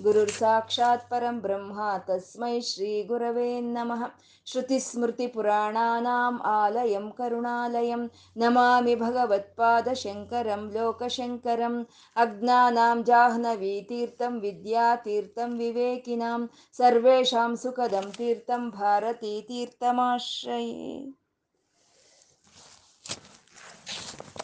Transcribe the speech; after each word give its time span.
ಗುರುರ್ 0.00 0.32
ಸಾಕ್ಷಾತ್ 0.32 1.06
ಪರಂ 1.10 1.36
ಬ್ರಹ್ಮ 1.40 1.78
ತಸ್ಮೈ 2.06 2.52
ಶ್ರೀ 2.66 2.90
ಗುರವೇ 3.02 3.46
ನಮಃ 3.68 4.02
ಶ್ರುತಿಸ್ಮೃತಿಪುರಾಣಾನಾम् 4.46 6.38
ಆಲಯಂ 6.52 7.06
ಕರುಣಾಲಯಂ 7.12 8.02
ನಮಾಮಿ 8.36 8.94
ಭಗವತ್ಪಾದಶಂಕರಂ 8.94 10.62
ಲೋಕಶಂಕರಂ 10.74 11.74
ಅಜ್ಞಾನಾಂ 12.16 13.00
ಜಾಹ್ನವೀತೀರ್ಥಂ 13.04 14.34
ವಿದ್ಯಾತೀರ್ಥಂ 14.44 15.52
ವಿವೇಕಿನಾಂ 15.58 16.44
ಸರ್ವೇಷಾಂ 16.78 17.54
ಸುಖದಂ 17.56 18.08
ತೀರ್ಥಂ 18.16 18.64
ಭಾರತೀ 18.76 19.34
ತೀರ್ಥಮಾಶ್ರಯೇ 19.48 20.92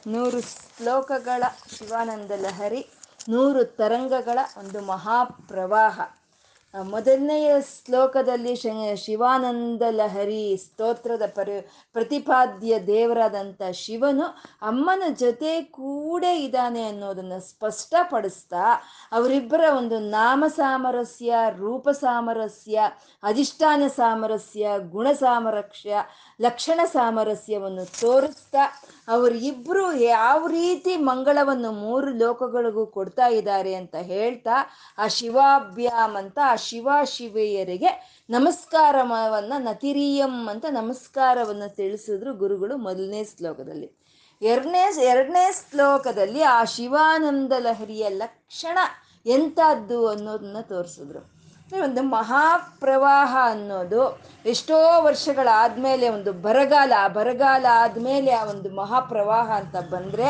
ನೂರು 0.08 0.41
ಶ್ಲೋಕಗಳ 0.48 1.42
ಶಿವಾನಂದ 1.70 2.33
ಲಹರಿ 2.41 2.83
ನೂರು 3.28 3.64
ತರಂಗಗಳ 3.64 4.39
ಒಂದು 4.58 4.80
ಮಹಾಪ್ರವಾಹ. 4.83 6.00
ಮೊದಲನೆಯ 6.75 7.48
ಶ್ಲೋಕದಲ್ಲಿ 7.62 8.55
ಶಿವಾನಂದ 8.97 9.83
ಲಹರಿ 9.91 10.56
ಸ್ತೋತ್ರದ 10.56 11.22
ಪರಿ, 11.27 11.56
ಪ್ರತಿಪಾದ್ಯ 11.92 12.78
ದೇವರಾದಂಥ 12.78 13.62
ಶಿವನು 13.72 14.27
ಅಮ್ಮನ 14.62 15.02
ಜೊತೆ 15.12 15.62
ಕೂಡ 15.62 16.25
ಇದ್ದಾನೆ 16.25 16.83
ಅನ್ನೋದನ್ನು 16.86 17.41
ಸ್ಪಷ್ಟಪಡಿಸ್ತಾ 17.41 18.64
ಅವರಿಬ್ಬರ 19.12 19.61
ಒಂದು 19.77 19.98
ನಾಮ 19.98 20.45
ಸಾಮರಸ್ಯ, 20.56 21.34
ರೂಪ 21.58 21.89
ಸಾಮರಸ್ಯ, 21.89 22.80
ಅಧಿಷ್ಠಾನ 23.22 23.83
ಸಾಮರಸ್ಯ, 23.97 24.78
ಗುಣ 24.78 25.06
ಸಾಮರಸ್ಯ 25.12 26.02
ಲಕ್ಷಣ 26.41 26.80
ಸಾಮರಸ್ಯವನ್ನು 26.92 28.00
ತೋರಿಸ್ತಾ 28.00 28.64
ಅವರಿಬ್ಬರು 29.08 29.92
ಯಾವ 29.92 30.47
ರೀತಿ 30.47 30.97
ಮಂಗಳವನ್ನು 30.97 31.72
ಮೂರು 31.72 32.11
ಲೋಕಗಳಿಗೂ 32.12 32.86
ಕೊಡ್ತಾ 32.86 33.27
ಇದ್ದಾರೆ 33.28 33.75
ಅಂತ 33.75 33.95
ಹೇಳ್ತಾ 33.97 34.56
ಆ 34.98 35.06
ಶಿವಾಭ್ಯಾಮ್ 35.08 36.17
ಅಂತ 36.17 36.39
ಶಿವ 36.65 36.89
ಶಿವೆಯರಿಗೆ 37.05 38.23
ನಮಸ್ಕಾರವನ್ನ 38.31 39.53
ನತಿರಿಯಂ 39.59 40.48
ಅಂತ 40.48 40.65
ನಮಸ್ಕಾರವನ್ನು 40.70 41.75
ತಿಳಿಸಿದ್ರು 41.75 42.34
ಗುರುಗಳು 42.34 42.77
ಮೊದಲನೇ 42.77 43.25
ಶ್ಲೋಕದಲ್ಲಿ. 43.25 43.93
ಎರಡನೇ 44.43 45.05
ಎರಡನೇ 45.05 45.53
ಶ್ಲೋಕದಲ್ಲಿ 45.53 46.42
ಆ 46.42 46.65
ಶಿವಾನಂದ 46.65 47.53
ಲಹರಿಯ 47.59 48.09
ಲಕ್ಷಣ 48.09 48.79
ಎಂಥದ್ದು 49.27 50.09
ಅನ್ನೋದನ್ನ 50.09 50.61
ತೋರಿಸಿದ್ರು. 50.61 51.33
ಒಂದು 51.80 52.03
ಮಹಾಪ್ರವಾಹ 52.03 53.36
ಅನ್ನೋದು 53.44 54.03
ಎಷ್ಟೋ 54.44 55.03
ವರ್ಷಗಳಾದ್ಮೇಲೆ 55.03 56.08
ಒಂದು 56.08 56.33
ಬರಗಾಲ 56.33 56.92
ಬರಗಾಲ 57.08 57.67
ಆದ್ಮೇಲೆ 57.72 58.30
ಆ 58.30 58.44
ಒಂದು 58.44 58.70
ಮಹಾಪ್ರವಾಹ 58.70 59.51
ಅಂತ 59.52 59.77
ಬಂದ್ರೆ 59.90 60.29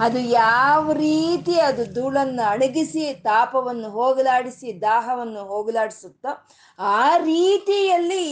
ಅದು 0.00 0.18
ಯಾವ 0.18 0.92
ರೀತಿ 0.92 1.60
ಅದು 1.60 1.84
ಧೂಳನ್ನು 1.94 2.42
ಅಡಗಿಸಿ, 2.50 3.14
ತಾಪವನ್ನು 3.22 3.90
ಹೋಗಲಾಡಿಸಿ, 3.90 4.80
ದಾಹವನ್ನು 4.80 5.42
ಹೋಗಲಾಡಿಸುತ್ತೋ 5.44 6.32
ಆ 6.78 7.16
ರೀತಿಯಲ್ಲಿ 7.16 8.24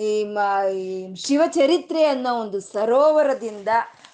ಈ 0.00 0.10
ಶಿವಚರಿತ್ರೆ 1.24 2.04
ಅನ್ನೋ 2.04 2.32
ಒಂದು 2.40 2.60
ಸರೋವರದಿಂದ 2.60 3.68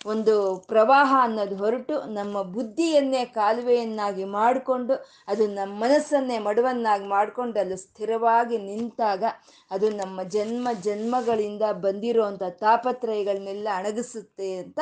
ಒಂದು 0.04 0.34
ಪ್ರವಾಹ 0.68 1.10
ಅನ್ನೋದು 1.22 1.56
ಹೊರಟು 1.56 1.96
ನಮ್ಮ 2.14 2.42
ಬುದ್ಧಿಯನ್ನೇ 2.52 3.22
ಕಾಲುವೆಯನ್ನಾಗಿ 3.34 4.24
ಮಾಡಿಕೊಂಡು 4.32 4.94
ಅದು 5.28 5.44
ನಮ್ಮ 5.48 5.72
ಮನಸ್ಸನ್ನೇ 5.84 6.38
ಮಡುವನ್ನಾಗಿ 6.38 7.06
ಮಾಡಿಕೊಂಡು 7.06 7.60
ಅಲ್ಲಿ 7.60 7.78
ಸ್ಥಿರವಾಗಿ 7.78 8.58
ನಿಂತಾಗ 8.58 9.24
ಅದು 9.70 9.88
ನಮ್ಮ 9.96 10.22
ಜನ್ಮ 10.28 10.68
ಜನ್ಮಗಳಿಂದ 10.82 11.62
ಬಂದಿರೋಂಥ 11.80 12.42
ತಾಪತ್ರಯಗಳನ್ನೆಲ್ಲ 12.60 13.68
ಅಣಗಿಸುತ್ತೆ 13.74 14.50
ಅಂತ 14.56 14.80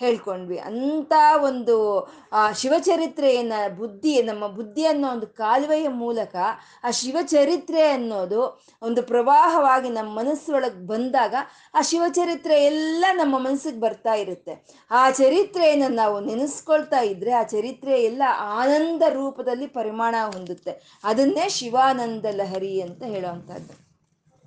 ಹೇಳ್ಕೊಂಡ್ವಿ. 0.00 0.58
ಅಂಥ 0.58 1.12
ಒಂದು, 1.42 2.08
ಆ, 2.32 2.52
ಶಿವಚರಿತ್ರೆಯನ್ನ, 2.52 3.52
ಬುದ್ಧಿ, 3.76 4.22
ನಮ್ಮ 4.22 4.46
ಬುದ್ಧಿ 4.46 4.86
ಅನ್ನೋ 4.86 5.10
ಒಂದು 5.10 5.26
ಕಾಲುವೆಯ 5.26 5.88
ಮೂಲಕ 5.88 6.36
ಆ 6.84 6.90
ಶಿವಚರಿತ್ರೆ 6.90 7.90
ಅನ್ನೋದು 7.90 8.62
ಒಂದು 8.82 9.02
ಪ್ರವಾಹವಾಗಿ 9.02 9.88
ನಮ್ಮ 9.88 10.18
ಮನಸ್ಸೊಳಗೆ 10.18 10.86
ಬಂದಾಗ 10.86 11.34
ಆ 11.74 11.82
ಶಿವಚರಿತ್ರೆ 11.82 12.64
ಎಲ್ಲ 12.64 13.04
ನಮ್ಮ 13.12 13.38
ಮನಸ್ಸಿಗೆ 13.38 13.80
ಬರ್ತಾ 13.80 14.14
ಇರುತ್ತೆ. 14.14 14.66
ಆ 14.90 15.10
ಚರಿತ್ರೆಯನ್ನು 15.10 15.88
ನಾವು 15.88 16.20
ನೆನೆಸ್ಕೊಳ್ತಾ 16.20 17.00
ಇದ್ರೆ 17.00 17.32
ಆ 17.32 17.42
ಚರಿತ್ರೆ 17.42 18.02
ಎಲ್ಲ 18.02 18.22
ಆನಂದ 18.38 19.02
ರೂಪದಲ್ಲಿ 19.08 19.66
ಪರಿಮಾಣ 19.66 20.14
ಹೊಂದುತ್ತೆ. 20.32 21.00
ಅದನ್ನೇ 21.04 21.48
ಶಿವಾನಂದ 21.48 22.24
ಲಹರಿ 22.30 22.80
ಅಂತ 22.80 23.02
ಹೇಳುವಂಥದ್ದು 23.02 23.89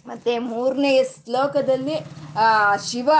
ಮತ್ತೆ 0.05 0.39
ಮೂರನೆಯ 0.39 1.03
ಶ್ಲೋಕದಲ್ಲಿ, 1.03 1.95
ಆ, 2.37 2.75
ಶಿವ 2.75 3.11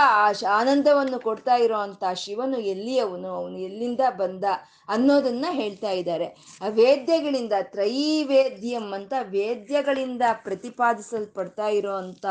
ಆನಂದವನ್ನು 0.50 1.20
ಕೊಡ್ತಾ 1.20 1.54
ಇರೋವಂಥ 1.54 2.04
ಶಿವನು 2.14 2.58
ಎಲ್ಲಿಯವನು? 2.58 3.28
ಅವನು 3.28 3.58
ಎಲ್ಲಿಂದ 3.58 4.00
ಬಂದ 4.16 4.44
ಅನ್ನೋದನ್ನ 4.88 5.46
ಹೇಳ್ತಾ 5.50 5.90
ಇದ್ದಾರೆ. 5.90 6.26
ಆ 6.62 6.68
ವೇದ್ಯಗಳಿಂದ, 6.68 7.52
ತ್ರೈವೇದ್ಯಂ 7.62 8.92
ಅಂತ 8.92 9.12
ವೇದ್ಯಗಳಿಂದ 9.22 10.22
ಪ್ರತಿಪಾದಿಸಲ್ಪಡ್ತಾ 10.42 11.66
ಇರೋವಂಥ 11.66 12.26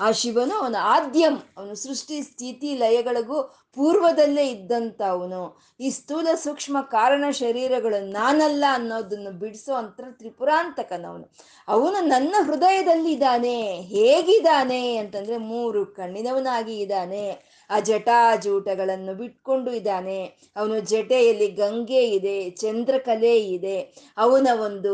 ಆ 0.00 0.10
ಶಿವನು 0.10 0.54
ಅವನು 0.54 0.82
ಆದ್ಯಂ. 0.82 1.36
ಅವನು 1.56 1.74
ಸೃಷ್ಟಿ 1.74 2.22
ಸ್ಥಿತಿ 2.22 2.74
ಲಯಗಳಿಗೂ 2.74 3.54
ಪೂರ್ವದಲ್ಲೇ 3.76 4.48
ಇದ್ದಂಥವನು 4.48 5.42
ಈ 5.80 5.90
ಸ್ಥೂಲ 5.90 6.28
ಸೂಕ್ಷ್ಮ 6.34 6.80
ಕಾರಣ 6.90 7.24
ಶರೀರಗಳು 7.30 8.10
ನಾನಲ್ಲ 8.10 8.64
ಅನ್ನೋದನ್ನು 8.72 9.30
ಬಿಡಿಸೋ 9.30 9.74
ಅಂತ 9.74 10.00
ತ್ರಿಪುರಾಂತಕನವನು 10.10 11.26
ಅವನು. 11.68 12.00
ನನ್ನ 12.06 12.34
ಹೃದಯದಲ್ಲಿ 12.44 13.12
ಇದ್ದಾನೆ 13.12 13.56
ಹೇಗಿದ್ದಾನೆ 13.94 14.96
ಅಂತಂದ್ರೆ 14.96 15.36
ಮೂರು 15.36 15.86
ಕಣ್ಣಿನವನಾಗಿ 15.86 16.78
ಇದ್ದಾನೆ. 16.80 17.24
ಆ 17.72 17.78
ಜಟಾಜೂಟಗಳನ್ನು 17.80 19.12
ಬಿಟ್ಕೊಂಡು 19.14 19.70
ಇದ್ದಾನೆ 19.70 20.18
ಅವನು 20.56 20.76
ಜಟೆಯಲ್ಲಿ 20.80 21.48
ಗಂಗೆ 21.60 22.02
ಇದೆ, 22.10 22.36
ಚಂದ್ರಕಲೆ 22.50 23.34
ಇದೆ. 23.56 23.76
ಅವನ 24.18 24.48
ಒಂದು 24.64 24.92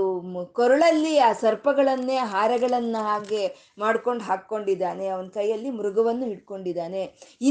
ಕೊರಳಲ್ಲಿ 0.52 1.14
ಆ 1.18 1.30
ಸರ್ಪಗಳನ್ನೇ, 1.32 2.18
ಹಾರಗಳನ್ನ 2.32 2.96
ಹಾಗೆ 3.00 3.44
ಮಾಡ್ಕೊಂಡು 3.78 4.24
ಹಾಕ್ಕೊಂಡಿದ್ದಾನೆ. 4.24 5.06
ಅವನ 5.08 5.28
ಕೈಯಲ್ಲಿ 5.34 5.70
ಮೃಗವನ್ನು 5.70 6.26
ಹಿಡ್ಕೊಂಡಿದ್ದಾನೆ. 6.26 7.02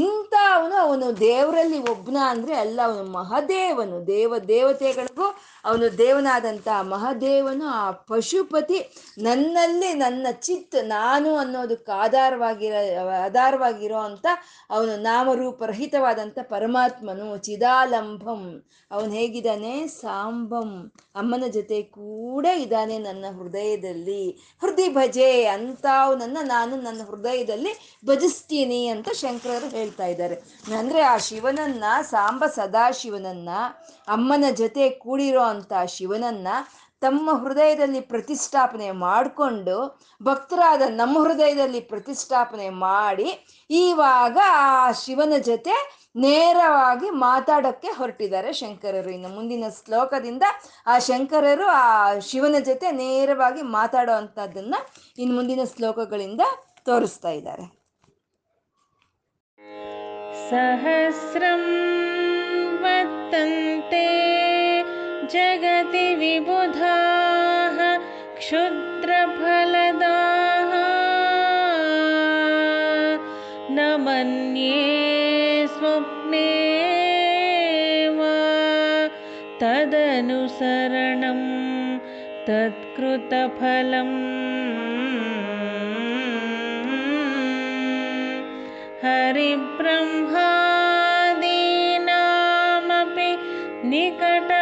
ಇಂಥ 0.02 0.34
ಅವನು 0.54 0.76
ಅವನು 0.76 1.06
ದೇವರಲ್ಲಿ 1.20 1.80
ಒಬ್ಬನ 1.90 2.18
ಅಂದ್ರೆ 2.28 2.54
ಅಲ್ಲ, 2.54 2.80
ಅವನು 2.84 3.04
ಮಹದೇವನು. 3.12 3.96
ದೇವ, 4.06 4.38
ದೇವತೆಗಳಿಗೂ 4.48 5.28
ಅವನು 5.64 5.86
ದೇವನಾದಂತ 5.98 6.68
ಮಹದೇವನು. 6.94 7.66
ಆ 7.80 7.90
ಪಶುಪತಿ 8.10 8.78
ನನ್ನಲ್ಲಿ 9.18 9.90
ನನ್ನ 9.94 10.26
ಚಿತ್, 10.46 10.76
ನಾನು 10.84 11.30
ಅನ್ನೋದಕ್ಕೆ 11.36 11.92
ಆಧಾರವಾಗಿರೋ 11.92 12.80
ಆಧಾರವಾಗಿರೋ 13.24 13.98
ಅಂತ 13.98 14.26
ಅವನು 14.70 14.94
ನಾಮರೂಪರಹಿತವಾದಂಥ 15.18 16.38
ಪರಮಾತ್ಮನು 16.42 17.36
ಚಿದಾಲಂಬಂ 17.36 18.64
ಅವನು 18.90 19.12
ಹೇಗಿದ್ದಾನೆ? 19.12 19.86
ಸಾಂಬಂ. 19.86 20.92
ಅಮ್ಮನ 21.14 21.44
ಜೊತೆ 21.50 21.82
ಕೂಡ 21.82 22.46
ಇದ್ದಾನೆ 22.46 22.98
ನನ್ನ 22.98 23.24
ಹೃದಯದಲ್ಲಿ. 23.38 24.30
ಹೃದಯ 24.60 24.88
ಭಜೆ 24.88 25.44
ಅಂತ 25.44 25.86
ಅವನನ್ನ 26.02 26.38
ನಾನು 26.42 26.76
ನನ್ನ 26.76 27.00
ಹೃದಯದಲ್ಲಿ 27.06 28.00
ಭಜಿಸ್ತೀನಿ 28.06 28.86
ಅಂತ 28.86 29.08
ಶಂಕರರು 29.10 29.68
ಹೇಳ್ತಾ 29.68 30.06
ಇದ್ದಾರೆ. 30.06 30.34
ಅಂದರೆ 30.78 31.00
ಆ 31.00 31.16
ಶಿವನನ್ನ, 31.16 31.84
ಸಾಂಬ 32.02 32.46
ಸದಾಶಿವನನ್ನು, 32.46 33.58
ಅಮ್ಮನ 34.08 34.44
ಜೊತೆ 34.54 34.90
ಕೂಡಿರೋ 34.90 35.40
ಅಂಥ 35.40 35.72
ಶಿವನನ್ನ 35.86 36.48
ತಮ್ಮ 37.01 37.29
ಹೃದಯದಲ್ಲಿ 37.43 38.01
ಪ್ರತಿಷ್ಠಾಪನೆ 38.01 38.87
ಮಾಡಿಕೊಂಡು 38.99 39.77
ಭಕ್ತರಾದ 40.21 40.83
ನಮ್ಮ 40.91 41.15
ಹೃದಯದಲ್ಲಿ 41.23 41.81
ಪ್ರತಿಷ್ಠಾಪನೆ 41.81 42.67
ಮಾಡಿ 42.83 43.27
ಇವಾಗ 43.69 44.37
ಆ 44.59 44.91
ಶಿವನ 45.01 45.37
ಜೊತೆ 45.41 45.75
ನೇರವಾಗಿ 46.17 47.09
ಮಾತಾಡೋಕ್ಕೆ 47.19 47.91
ಹೊರಟಿದ್ದಾರೆ 47.91 48.51
ಶಂಕರರು 48.53 49.09
ಇನ್ನು 49.09 49.29
ಮುಂದಿನ 49.29 49.69
ಶ್ಲೋಕದಿಂದ 49.79 50.43
ಆ 50.87 50.97
ಶಂಕರರು 50.99 51.67
ಆ 51.75 51.85
ಶಿವನ 52.19 52.59
ಜೊತೆ 52.63 52.89
ನೇರವಾಗಿ 52.95 53.63
ಮಾತಾಡೋ 53.71 54.15
ಅಂಥದ್ದನ್ನ 54.15 54.75
ಇನ್ನು 55.17 55.35
ಮುಂದಿನ 55.35 55.63
ಶ್ಲೋಕಗಳಿಂದ 55.75 56.41
ತೋರಿಸ್ತಾ 56.85 57.31
ಇದ್ದಾರೆ 57.31 57.65
सहस्रं 60.45 61.61
वर्तन्ते 62.83 64.03
जगति 65.32 66.14
विबुधाः 66.14 67.98
क्षुद्रफलदाः। 68.38 69.38
न 73.70 73.96
मन्ये 74.00 75.66
स्वप्ने 75.66 76.48
वा। 78.08 78.38
तदनुसरणं 79.60 80.38
तत्कृतफलम्। 82.46 83.28
हरिब्रह्मादीनामपि 89.04 90.08
निकटभाजामसुलभं 93.88 94.57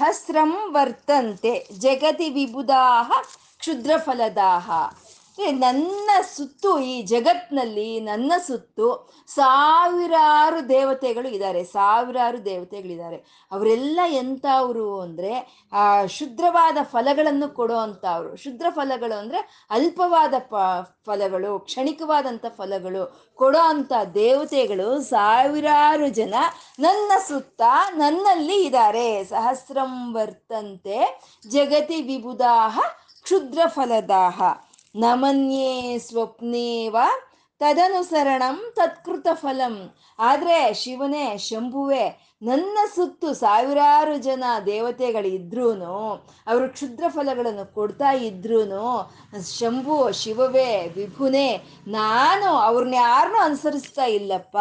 ಸಹಸ್ರಂ 0.00 0.52
ವರ್ತಂತೆ 0.72 1.68
ಜಗತಿ 1.78 2.30
ವಿಬುಧಾ 2.30 2.84
ಕ್ಷುದ್ರಫಲದಾಹ. 3.60 4.68
ಏ, 4.70 5.09
ನನ್ನ 5.64 6.10
ಸುತ್ತು 6.36 6.70
ಈ 6.92 6.94
ಜಗತ್ನಲ್ಲಿ, 7.02 7.88
ನನ್ನ 8.00 8.32
ಸುತ್ತು 8.46 8.86
ಸಾವಿರಾರು 9.28 10.68
ದೇವತೆಗಳು 10.68 11.28
ಇದ್ದಾರೆ, 11.28 11.64
ಸಾವಿರಾರು 11.64 12.38
ದೇವತೆಗಳಿದ್ದಾರೆ. 12.44 13.18
ಅವರೆಲ್ಲ 13.52 14.00
ಎಂಥವ್ರು 14.22 14.86
ಅಂದರೆ 15.00 15.32
ಶುದ್ರವಾದ 16.18 16.78
ಫಲಗಳನ್ನು 16.92 17.48
ಕೊಡೋ 17.54 17.78
ಅಂಥವ್ರು 17.78 18.30
ಶುದ್ರ 18.36 18.66
ಫಲಗಳು 18.70 19.16
ಅಂದರೆ 19.18 19.40
ಅಲ್ಪವಾದ 19.70 20.34
ಪ, 20.50 20.54
ಫಲಗಳು, 21.06 21.52
ಕ್ಷಣಿಕವಾದಂಥ 21.58 22.46
ಫಲಗಳು 22.58 23.02
ಕೊಡೋ 23.38 23.62
ಅಂಥ 23.72 23.92
ದೇವತೆಗಳು 24.14 24.88
ಸಾವಿರಾರು 25.02 26.08
ಜನ 26.20 26.34
ನನ್ನ 26.78 27.12
ಸುತ್ತ 27.28 27.62
ನನ್ನಲ್ಲಿ 28.02 28.58
ಇದ್ದಾರೆ. 28.64 29.08
ಸಹಸ್ರಂ 29.24 29.94
ವರ್ತಂತೆ 30.14 30.98
ಜಗತಿ 31.48 32.00
ವಿಬುಧಾಹ 32.02 32.78
ಕ್ಷುದ್ರ 33.26 33.60
ಫಲದಾಹ 33.68 34.40
ನಮನ್ಯೇ 34.94 35.98
ಸ್ವಪ್ನೇವ 35.98 36.96
ತದನುಸರಣಂ 37.58 38.72
ತತ್ಕೃತ 38.76 39.26
ಫಲಂ 39.32 39.94
ಆದರೆ 40.18 40.74
ಶಿವನೇ, 40.74 41.38
ಶಂಭುವೆ, 41.38 42.36
ನನ್ನ 42.42 42.78
ಸುತ್ತು 42.94 43.34
ಸಾವಿರಾರು 43.34 44.18
ಜನ 44.18 44.44
ದೇವತೆಗಳಿದ್ರೂ 44.66 45.70
ಅವರು 46.46 46.68
ಕ್ಷುದ್ರ 46.68 47.04
ಫಲಗಳನ್ನು 47.08 47.74
ಕೊಡ್ತಾ 47.74 48.12
ಇದ್ರೂ 48.12 48.60
ಶಂಭು, 49.58 50.12
ಶಿವವೇ, 50.12 50.88
ವಿಭುನೇ, 50.88 51.62
ನಾನು 51.86 52.46
ಅವ್ರನ್ನ 52.46 52.94
ಯಾರನ್ನೂ 52.94 53.38
ಅನುಸರಿಸ್ತಾ 53.38 54.04
ಇಲ್ಲಪ್ಪ. 54.04 54.56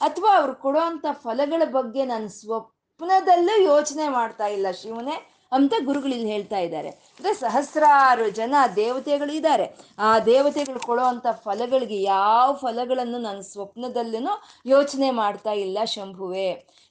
ಅಥವಾ 0.00 0.36
ಅವ್ರು 0.36 0.54
ಕೊಡುವಂಥ 0.54 1.06
ಫಲಗಳ 1.12 1.62
ಬಗ್ಗೆ 1.64 2.04
ನಾನು 2.04 2.28
ಸ್ವಪ್ನದಲ್ಲೂ 2.28 3.62
ಯೋಚನೆ 3.62 4.08
ಮಾಡ್ತಾ 4.08 4.46
ಇಲ್ಲ 4.46 4.66
ಶಿವನೇ. 4.70 5.33
ಅಂತ 5.58 5.74
ಗುರುಗಳು 5.88 6.12
ಇಲ್ಲಿ 6.16 6.30
ಹೇಳ್ತಾ 6.34 6.58
ಇದ್ದಾರೆ. 6.66 6.90
ಅಂದರೆ 7.16 7.32
ಸಹಸ್ರಾರು 7.34 8.26
ಜನ 8.40 8.54
ದೇವತೆಗಳು 8.76 9.32
ಇದ್ದಾರೆ. 9.32 9.66
ಆ 9.98 10.10
ದೇವತೆಗಳು 10.30 10.80
ಕೊಡೋವಂಥ 10.88 11.26
ಫಲಗಳಿಗೆ 11.46 11.98
ಯಾವ 12.02 12.48
ಫಲಗಳನ್ನು 12.62 13.18
ನಾನು 13.18 13.42
ಸ್ವಪ್ನದಲ್ಲೂ 13.52 14.34
ಯೋಚನೆ 14.74 15.10
ಮಾಡ್ತಾ 15.22 15.52
ಇಲ್ಲ 15.66 15.78
ಶಂಭುವೆ. 15.94 16.48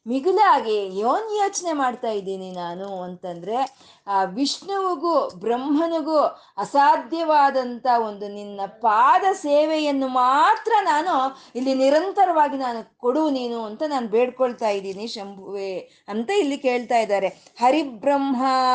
ಮಿಗಿಲಾಗಿ 0.07 1.00
ಯೋನ್ 1.00 1.29
ಯೋಚನೆ 1.38 1.73
ಮಾಡ್ತಾ 1.73 2.09
ಇದ್ದೀನಿ 2.09 2.51
ನಾನು 2.51 2.88
ಅಂತಂದ್ರೆ, 3.01 3.57
ಆ 4.07 4.23
ವಿಷ್ಣುವಿಗೂ 4.23 5.13
ಬ್ರಹ್ಮನಿಗೂ 5.35 6.17
ಅಸಾಧ್ಯವಾದಂಥ 6.57 7.85
ಒಂದು 8.07 8.27
ನಿನ್ನ 8.27 8.61
ಪಾದ 8.65 9.23
ಸೇವೆಯನ್ನು 9.33 10.07
ಮಾತ್ರ 10.07 10.73
ನಾನು 10.81 11.13
ಇಲ್ಲಿ 11.55 11.73
ನಿರಂತರವಾಗಿ 11.73 12.57
ನಾನು 12.57 12.97
ಕೊಡು 12.97 13.29
ನೀನು 13.29 13.63
ಅಂತ 13.63 13.83
ನಾನು 13.88 14.07
ಬೇಡ್ಕೊಳ್ತಾ 14.07 14.69
ಇದ್ದೀನಿ 14.69 15.07
ಶಂಭುವೆ 15.07 16.03
ಅಂತ 16.07 16.29
ಇಲ್ಲಿ 16.29 16.57
ಕೇಳ್ತಾ 16.57 16.97
ಇದ್ದಾರೆ. 16.97 17.29
ಹರಿಬ್ರಹ್ಮಾದೀನಾಮಪಿ 17.59 18.67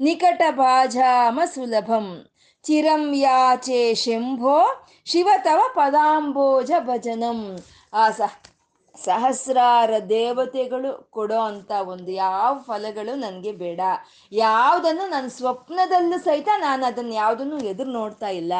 ನಿಕಟ 0.00 0.42
ಬಾಜಾಮ 0.50 1.40
ಸುಲಭಂ. 1.54 2.26
ಚಿರಂ 2.64 3.14
ಯಾಚೆ 3.14 3.94
ಶಂಭೋ 3.94 4.58
ಶಿವ 5.06 5.28
ತವ 5.38 5.60
ಪದಾಂಬೋಜ 5.74 6.70
ಭಜನಂ. 6.78 7.40
ಆ 7.94 8.10
ಸಹ 8.10 8.30
ಸಹಸ್ರಾರ 9.04 9.90
ದೇವತೆಗಳು 10.08 11.08
ಕೊಡೋ 11.10 11.40
ಅಂತ 11.40 11.70
ಒಂದು 11.70 12.10
ಯಾವ 12.10 12.58
ಫಲಗಳು 12.66 13.14
ನನಗೆ 13.14 13.52
ಬೇಡ. 13.52 13.80
ಯಾವುದನ್ನು 14.32 15.10
ನನ್ನ 15.10 15.28
ಸ್ವಪ್ನದಲ್ಲೂ 15.28 16.18
ಸಹಿತ 16.18 16.48
ನಾನು 16.58 16.86
ಅದನ್ನು 16.86 17.14
ಯಾವುದನ್ನು 17.14 17.58
ಎದುರು 17.58 17.90
ನೋಡ್ತಾ 17.90 18.28
ಇಲ್ಲ. 18.28 18.52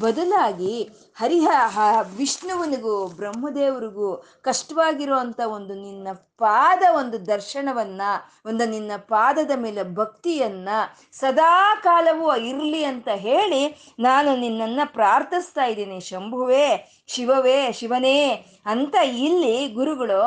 ಬದಲಾಗಿ 0.00 1.05
ಹರಿಹ 1.16 1.78
ವಿಷ್ಣುವನಿಗೂ, 2.16 2.94
ಬ್ರಹ್ಮದೇವರಿಗೂ 3.08 4.08
ಕಷ್ಟವಾಗಿರುವಂಥ 4.42 5.40
ಒಂದು 5.40 5.74
ನಿನ್ನ 5.74 6.08
ಪಾದ 6.38 6.82
ಒಂದು 6.94 7.26
ದರ್ಶನವನ್ನ, 7.26 8.02
ಒಂದು 8.46 8.64
ನಿನ್ನ 8.68 8.92
ಪಾದದ 8.96 9.50
ಮೇಲೆ 9.56 9.82
ಭಕ್ತಿಯನ್ನ 9.94 10.68
ಸದಾ 11.12 11.74
ಕಾಲವೂ 11.84 12.28
ಇರಲಿ 12.36 12.82
ಅಂತ 12.84 13.08
ಹೇಳಿ 13.14 13.62
ನಾನು 13.98 14.36
ನಿನ್ನನ್ನು 14.36 14.92
ಪ್ರಾರ್ಥಿಸ್ತಾ 14.92 15.64
ಇದ್ದೀನಿ. 15.64 16.00
ಶಂಭುವೇ, 16.00 16.68
ಶಿವವೇ, 17.06 17.72
ಶಿವನೇ 17.72 18.20
ಅಂತ 18.66 18.96
ಇಲ್ಲಿ 19.26 19.56
ಗುರುಗಳು 19.68 20.22